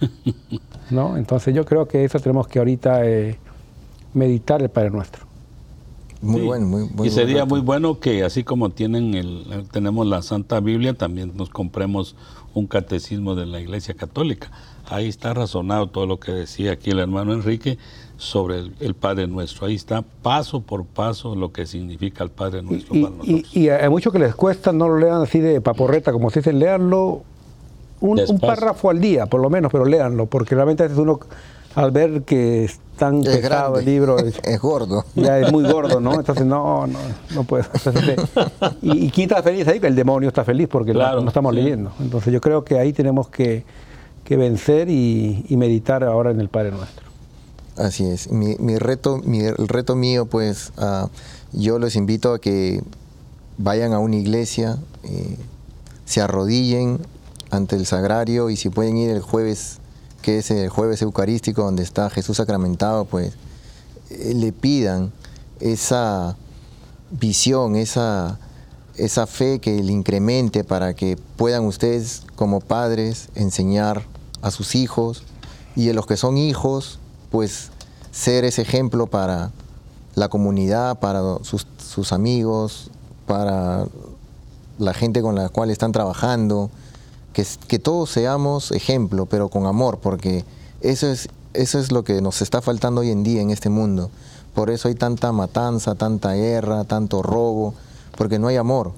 ¿No? 0.90 1.16
Entonces 1.18 1.54
yo 1.54 1.64
creo 1.66 1.86
que 1.86 2.04
eso 2.04 2.18
tenemos 2.18 2.48
que 2.48 2.58
ahorita 2.58 3.04
eh, 3.06 3.38
meditar 4.14 4.62
el 4.62 4.70
Padre 4.70 4.90
Nuestro. 4.90 5.26
Muy 6.22 6.40
Sí. 6.40 6.46
bueno, 6.46 6.66
muy, 6.66 6.88
muy 6.88 7.06
y 7.06 7.10
sería 7.10 7.44
muy 7.44 7.60
bueno 7.60 8.00
que 8.00 8.24
así 8.24 8.42
como 8.42 8.70
tienen 8.70 9.14
el, 9.14 9.66
tenemos 9.70 10.06
la 10.06 10.22
Santa 10.22 10.58
Biblia, 10.60 10.94
también 10.94 11.32
nos 11.36 11.48
compremos 11.50 12.16
un 12.54 12.66
catecismo 12.66 13.34
de 13.36 13.46
la 13.46 13.60
Iglesia 13.60 13.94
Católica. 13.94 14.50
Ahí 14.88 15.06
está 15.06 15.34
razonado 15.34 15.88
todo 15.90 16.06
lo 16.06 16.18
que 16.18 16.32
decía 16.32 16.72
aquí 16.72 16.90
el 16.90 16.98
hermano 17.00 17.34
Enrique 17.34 17.78
sobre 18.18 18.58
el, 18.58 18.74
el 18.80 18.94
Padre 18.94 19.26
Nuestro. 19.28 19.66
Ahí 19.66 19.76
está 19.76 20.02
paso 20.22 20.60
por 20.60 20.84
paso 20.84 21.34
lo 21.34 21.52
que 21.52 21.64
significa 21.66 22.22
el 22.24 22.30
Padre 22.30 22.62
Nuestro 22.62 22.94
Y, 22.94 23.02
para 23.04 23.14
nosotros. 23.16 23.56
y 23.56 23.68
a 23.70 23.86
a 23.86 23.90
muchos 23.90 24.12
que 24.12 24.18
les 24.18 24.34
cuesta, 24.34 24.72
no 24.72 24.88
lo 24.88 24.98
lean 24.98 25.22
así 25.22 25.38
de 25.40 25.60
paporreta, 25.60 26.12
como 26.12 26.28
se 26.30 26.40
dice, 26.40 26.52
leanlo 26.52 27.22
un, 28.00 28.20
párrafo 28.40 28.90
al 28.90 29.00
día, 29.00 29.26
por 29.26 29.40
lo 29.40 29.48
menos, 29.50 29.72
pero 29.72 29.84
léanlo, 29.84 30.26
porque 30.26 30.54
realmente 30.54 30.82
a 30.82 30.86
veces 30.86 30.98
uno, 31.00 31.18
al 31.74 31.90
ver 31.92 32.22
que 32.22 32.64
es 32.64 32.78
tan 32.96 33.20
Es 33.20 33.36
pesado 33.36 33.72
grande, 33.74 33.78
el 33.80 33.84
libro, 33.86 34.18
es- 34.24 34.40
es 34.42 34.60
gordo. 34.60 35.04
ya 35.14 35.38
es 35.38 35.50
muy 35.52 35.64
gordo, 35.70 36.00
¿no? 36.00 36.14
Entonces, 36.14 36.44
no, 36.44 36.86
no, 36.88 36.98
no 37.34 37.44
puedo. 37.44 37.64
Entonces, 37.72 38.08
eh, 38.08 38.16
y, 38.82 39.06
y 39.06 39.10
quién 39.10 39.28
está 39.30 39.42
feliz 39.42 39.66
ahí, 39.68 39.78
que 39.80 39.86
el 39.86 39.94
demonio 39.94 40.28
está 40.28 40.44
feliz 40.44 40.66
porque 40.68 40.92
no- 40.92 41.26
estamos 41.28 41.54
sí. 41.54 41.60
leyendo. 41.60 41.92
Entonces, 42.00 42.32
yo 42.32 42.40
creo 42.40 42.64
que 42.64 42.78
ahí 42.78 42.92
tenemos 42.92 43.28
que, 43.28 43.64
que 44.24 44.36
vencer 44.36 44.88
y, 44.90 45.44
y 45.48 45.56
meditar 45.56 46.02
ahora 46.04 46.30
en 46.32 46.40
el 46.40 46.48
Padre 46.48 46.72
Nuestro. 46.72 47.07
Así 47.78 48.04
es. 48.06 48.30
Mi, 48.30 48.56
mi 48.58 48.76
reto, 48.76 49.18
mi- 49.18 49.40
el 49.44 49.68
reto 49.68 49.94
mío, 49.94 50.26
pues, 50.26 50.72
ah, 50.76 51.08
yo 51.52 51.78
los 51.78 51.94
invito 51.96 52.34
a 52.34 52.40
que 52.40 52.82
vayan 53.56 53.92
a 53.92 53.98
una 54.00 54.16
iglesia, 54.16 54.78
eh, 55.04 55.36
se 56.04 56.20
arrodillen 56.20 56.98
ante 57.50 57.76
el 57.76 57.86
sagrario 57.86 58.50
y 58.50 58.56
si 58.56 58.68
pueden 58.68 58.96
ir 58.96 59.10
el 59.10 59.20
jueves, 59.20 59.78
que 60.22 60.38
es 60.38 60.50
el 60.50 60.68
jueves 60.68 61.02
eucarístico 61.02 61.62
donde 61.62 61.82
está 61.84 62.10
Jesús 62.10 62.36
sacramentado, 62.38 63.04
pues 63.04 63.32
eh, 64.10 64.34
le 64.34 64.52
pidan 64.52 65.12
esa 65.60 66.36
visión, 67.10 67.76
esa, 67.76 68.38
esa 68.96 69.26
fe 69.26 69.60
que 69.60 69.82
le 69.82 69.92
incremente 69.92 70.64
para 70.64 70.94
que 70.94 71.16
puedan 71.36 71.64
ustedes 71.64 72.22
como 72.34 72.60
padres 72.60 73.28
enseñar 73.36 74.02
a 74.42 74.50
sus 74.50 74.74
hijos 74.74 75.22
y 75.76 75.88
a 75.90 75.94
los 75.94 76.06
que 76.06 76.16
son 76.16 76.36
hijos, 76.38 76.98
pues 77.30 77.70
ser 78.10 78.44
ese 78.44 78.62
ejemplo 78.62 79.06
para 79.06 79.50
la 80.14 80.28
comunidad, 80.28 80.98
para 80.98 81.22
sus, 81.42 82.12
amigos, 82.12 82.90
para 83.26 83.86
la 84.78 84.94
gente 84.94 85.22
con 85.22 85.34
la 85.34 85.48
cual 85.48 85.70
están 85.70 85.92
trabajando, 85.92 86.70
que, 87.32 87.46
que 87.66 87.78
todos 87.78 88.10
seamos 88.10 88.72
ejemplo, 88.72 89.26
pero 89.26 89.48
con 89.48 89.66
amor, 89.66 89.98
porque 89.98 90.44
eso 90.80 91.06
es, 91.06 91.28
eso 91.54 91.78
es 91.78 91.92
lo 91.92 92.04
que 92.04 92.20
nos 92.20 92.42
está 92.42 92.60
faltando 92.62 93.00
hoy 93.02 93.10
en 93.10 93.22
día 93.22 93.40
en 93.40 93.50
este 93.50 93.68
mundo. 93.68 94.10
Por 94.54 94.70
eso 94.70 94.88
hay 94.88 94.94
tanta 94.94 95.30
matanza, 95.32 95.94
tanta 95.94 96.34
guerra, 96.34 96.84
tanto 96.84 97.22
robo, 97.22 97.74
porque 98.16 98.38
no 98.38 98.48
hay 98.48 98.56
amor. 98.56 98.92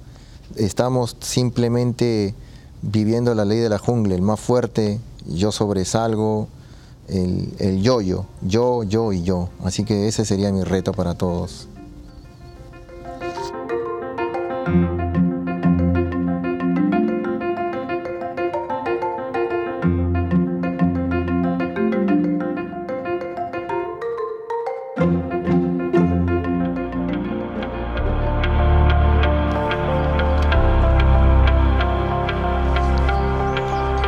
Estamos 0.57 1.17
simplemente 1.21 2.35
viviendo 2.83 3.35
la 3.35 3.45
ley 3.45 3.59
de 3.59 3.69
la 3.69 3.79
jungla, 3.79 4.15
el 4.15 4.23
más 4.23 4.41
fuerte, 4.41 5.01
yo 5.27 5.53
sobresalgo, 5.53 6.49
el, 7.11 7.83
yo-yo, 7.83 8.27
yo, 8.41 8.85
yo 8.85 9.13
y 9.13 9.23
yo. 9.23 9.49
Así 9.65 9.85
que 9.85 10.07
ese 10.07 10.25
sería 10.25 10.53
mi 10.53 10.63
reto 10.63 10.93
para 10.93 11.15
todos. 11.15 11.67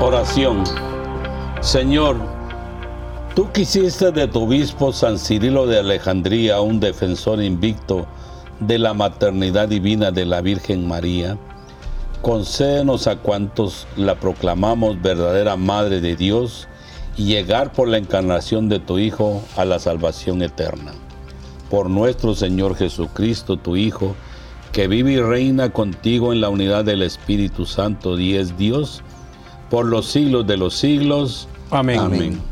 Oración. 0.00 0.64
Señor, 1.61 2.41
tú 3.35 3.51
quisiste 3.51 4.12
de 4.12 4.28
tu 4.28 4.43
obispo 4.43 4.93
San 4.93 5.18
Cirilo 5.18 5.66
de 5.66 5.78
Alejandría 5.78 6.61
un 6.61 6.80
defensor 6.80 7.43
invicto 7.43 8.07
de 8.61 8.78
la 8.78 8.95
maternidad 8.95 9.68
divina 9.68 10.11
de 10.11 10.26
la 10.26 10.41
Virgen 10.41 10.87
María. 10.87 11.39
Concédenos 12.20 13.07
a 13.07 13.16
cuantos 13.16 13.87
la 13.97 14.16
proclamamos 14.16 15.01
verdadera 15.01 15.57
Madre 15.57 16.01
de 16.01 16.14
Dios 16.14 16.68
y 17.16 17.24
llegar 17.24 17.72
por 17.72 17.89
la 17.89 17.99
encarnación 17.99 18.68
de 18.68 18.78
tu 18.78 18.99
Hijo 18.99 19.43
a 19.57 19.64
la 19.64 19.78
salvación 19.78 20.43
eterna. 20.43 20.93
Por 21.70 21.89
nuestro 21.89 22.35
Señor 22.35 22.76
Jesucristo, 22.76 23.57
tu 23.57 23.76
Hijo, 23.76 24.14
que 24.72 24.89
vive 24.89 25.12
y 25.12 25.20
reina 25.20 25.72
contigo 25.72 26.33
en 26.33 26.41
la 26.41 26.49
unidad 26.49 26.85
del 26.85 27.03
Espíritu 27.03 27.66
Santo 27.66 28.18
y 28.18 28.37
es 28.37 28.57
Dios, 28.57 29.03
por 29.70 29.87
los 29.87 30.07
siglos 30.07 30.47
de 30.47 30.57
los 30.59 30.74
siglos. 30.74 31.49
Amén. 31.70 31.99
Amén. 31.99 32.51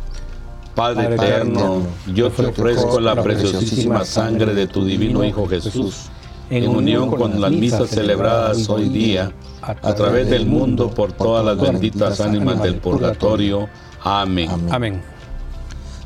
Padre, 0.74 1.04
Padre 1.04 1.14
eterno, 1.14 1.60
eterno, 1.60 1.82
yo 2.14 2.30
te 2.30 2.46
ofrezco 2.46 3.00
la 3.00 3.20
preciosísima 3.22 4.04
sangre 4.04 4.54
de 4.54 4.66
tu 4.66 4.84
divino 4.84 5.24
Hijo 5.24 5.46
Jesús, 5.48 6.06
en 6.48 6.68
unión 6.68 7.10
con 7.10 7.40
las 7.40 7.50
misas 7.50 7.90
celebradas 7.90 8.68
hoy 8.68 8.88
día, 8.88 9.32
a 9.62 9.94
través 9.94 10.30
del 10.30 10.46
mundo 10.46 10.90
por 10.90 11.12
todas 11.12 11.44
las 11.44 11.60
benditas 11.60 12.20
ánimas 12.20 12.62
del 12.62 12.76
purgatorio. 12.76 13.68
Amén. 14.02 14.50
Amén. 14.70 15.02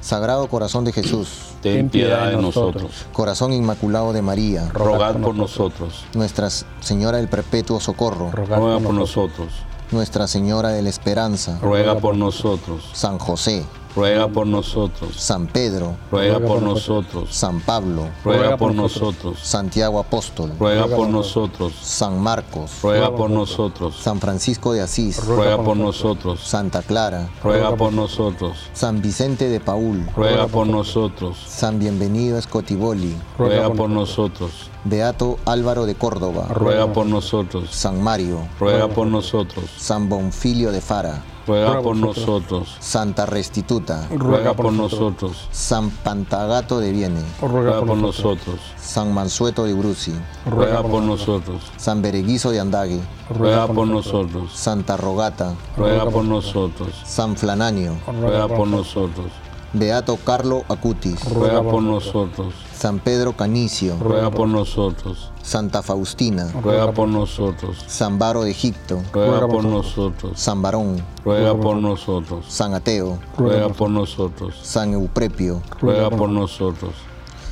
Sagrado 0.00 0.48
Corazón 0.48 0.84
de 0.84 0.92
Jesús, 0.92 1.28
Ten 1.62 1.88
piedad 1.88 2.28
de 2.30 2.36
nosotros. 2.36 3.06
Corazón 3.14 3.54
Inmaculado 3.54 4.12
de 4.12 4.20
María, 4.20 4.68
Rogad 4.70 5.16
por 5.16 5.34
nosotros. 5.34 6.04
Nuestra 6.12 6.50
Señora 6.50 7.16
del 7.16 7.28
Perpetuo 7.28 7.80
Socorro, 7.80 8.30
Ruega 8.30 8.58
por 8.80 8.92
nosotros. 8.92 9.48
Nuestra 9.90 10.26
Señora 10.26 10.68
de 10.68 10.82
la 10.82 10.90
Esperanza, 10.90 11.58
Ruega 11.62 11.98
por 11.98 12.16
nosotros. 12.16 12.90
San 12.92 13.18
José, 13.18 13.64
Ruega 13.94 14.26
por 14.26 14.46
nosotros. 14.46 15.14
San 15.16 15.46
Pedro, 15.46 15.96
Ruega 16.10 16.40
por 16.40 16.60
nosotros. 16.60 17.34
San 17.34 17.60
Pablo, 17.60 18.08
Ruega 18.24 18.56
por 18.56 18.74
nosotros. 18.74 19.38
Santiago 19.40 20.00
Apóstol, 20.00 20.52
Ruega 20.58 20.88
por 20.88 21.08
nosotros. 21.08 21.74
San 21.80 22.20
Marcos, 22.20 22.72
Ruega 22.82 23.14
por 23.14 23.30
nosotros. 23.30 23.96
San 23.96 24.20
Francisco 24.20 24.72
de 24.72 24.80
Asís, 24.80 25.24
Ruega 25.24 25.62
por 25.62 25.76
nosotros. 25.76 26.40
Santa 26.40 26.82
Clara, 26.82 27.28
Ruega 27.42 27.76
por 27.76 27.92
nosotros. 27.92 28.56
San 28.72 29.00
Vicente 29.00 29.48
de 29.48 29.60
Paul, 29.60 30.08
Ruega 30.16 30.48
por 30.48 30.66
nosotros. 30.66 31.36
San 31.46 31.78
Bienvenido 31.78 32.36
Escotiboli, 32.36 33.14
Ruega 33.38 33.70
por 33.72 33.90
nosotros. 33.90 34.70
Beato 34.84 35.38
Álvaro 35.46 35.86
de 35.86 35.94
Córdoba, 35.94 36.46
Ruega 36.50 36.92
por 36.92 37.06
nosotros. 37.06 37.70
San 37.70 38.02
Mario, 38.02 38.48
Ruega 38.58 38.88
por 38.88 39.06
nosotros. 39.06 39.64
San 39.78 40.08
Bonfilio 40.08 40.72
de 40.72 40.80
Fara, 40.80 41.22
Ruega 41.46 41.82
por 41.82 41.96
nosotros. 41.96 42.76
Santa 42.80 43.26
Restituta, 43.26 44.08
Ruega 44.10 44.54
por 44.54 44.72
nosotros. 44.72 45.48
San 45.50 45.90
Pantagato 45.90 46.80
de 46.80 46.90
Viene, 46.90 47.22
Ruega 47.42 47.80
por 47.80 47.96
nosotros. 47.96 48.60
San 48.76 49.12
Mansueto 49.12 49.64
de 49.64 49.74
Bruci, 49.74 50.14
Ruega 50.46 50.82
por 50.82 51.02
nosotros. 51.02 51.62
San 51.76 52.00
Bereguizo 52.00 52.50
de 52.50 52.60
Andague, 52.60 53.00
Ruega 53.30 53.66
por 53.66 53.86
nosotros. 53.86 54.52
Santa 54.54 54.96
Rogata, 54.96 55.54
Ruega 55.76 56.06
por 56.06 56.24
nosotros. 56.24 56.94
San 57.04 57.36
Flananio, 57.36 57.96
Ruega 58.06 58.48
por 58.48 58.66
nosotros. 58.66 59.26
Beato 59.74 60.16
Carlo 60.24 60.64
Acutis, 60.68 61.28
ruega 61.32 61.60
por 61.60 61.82
nosotros. 61.82 62.54
San 62.78 63.00
Pedro 63.00 63.32
Canicio, 63.32 63.96
ruega 64.00 64.30
por 64.30 64.46
nosotros. 64.46 65.32
Santa 65.42 65.82
Faustina, 65.82 66.48
ruega 66.62 66.92
por 66.92 67.08
nosotros. 67.08 67.84
San 67.88 68.16
Baro 68.20 68.44
de 68.44 68.52
Egipto, 68.52 69.02
ruega 69.12 69.48
por 69.48 69.64
nosotros. 69.64 70.38
San 70.38 70.62
Barón, 70.62 71.04
ruega 71.24 71.58
por 71.58 71.76
nosotros. 71.78 72.44
San 72.48 72.72
Ateo, 72.72 73.18
ruega 73.36 73.68
por 73.68 73.90
nosotros. 73.90 74.54
San 74.62 74.92
Euprepio, 74.92 75.60
ruega 75.80 76.08
por 76.08 76.28
nosotros. 76.28 76.94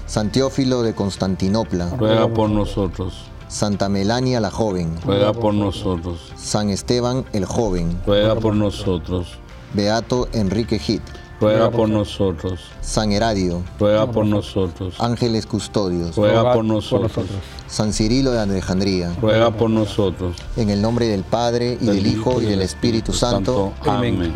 San 0.06 0.30
Teófilo 0.30 0.82
de 0.82 0.94
Constantinopla, 0.94 1.90
ruega 1.96 2.28
por 2.28 2.50
nosotros. 2.50 3.24
Santa 3.48 3.88
Melania 3.88 4.38
la 4.40 4.52
joven, 4.52 4.96
ruega 5.04 5.32
por 5.32 5.54
nosotros. 5.54 6.32
San 6.36 6.70
Esteban 6.70 7.24
el 7.32 7.46
joven, 7.46 8.00
ruega 8.06 8.36
por 8.36 8.54
nosotros. 8.54 9.38
Beato 9.74 10.28
Enrique 10.32 10.78
Hit, 10.78 11.02
ruega 11.42 11.70
por 11.70 11.88
nosotros. 11.88 12.60
San 12.80 13.12
Heradio, 13.12 13.62
ruega 13.78 14.10
por 14.10 14.24
nosotros. 14.26 14.94
Ángeles 14.98 15.46
Custodios, 15.46 16.16
ruega 16.16 16.52
por 16.52 16.64
nosotros. 16.64 17.26
San 17.66 17.92
Cirilo 17.92 18.30
de 18.30 18.40
Alejandría, 18.40 19.12
ruega 19.20 19.50
por 19.50 19.70
nosotros. 19.70 20.36
En 20.56 20.70
el 20.70 20.80
nombre 20.80 21.06
del 21.08 21.24
Padre, 21.24 21.78
y 21.80 21.86
del, 21.86 22.06
Hijo, 22.06 22.40
y 22.40 22.46
del 22.46 22.62
Espíritu, 22.62 23.12
Santo. 23.12 23.72
Amén. 23.84 24.34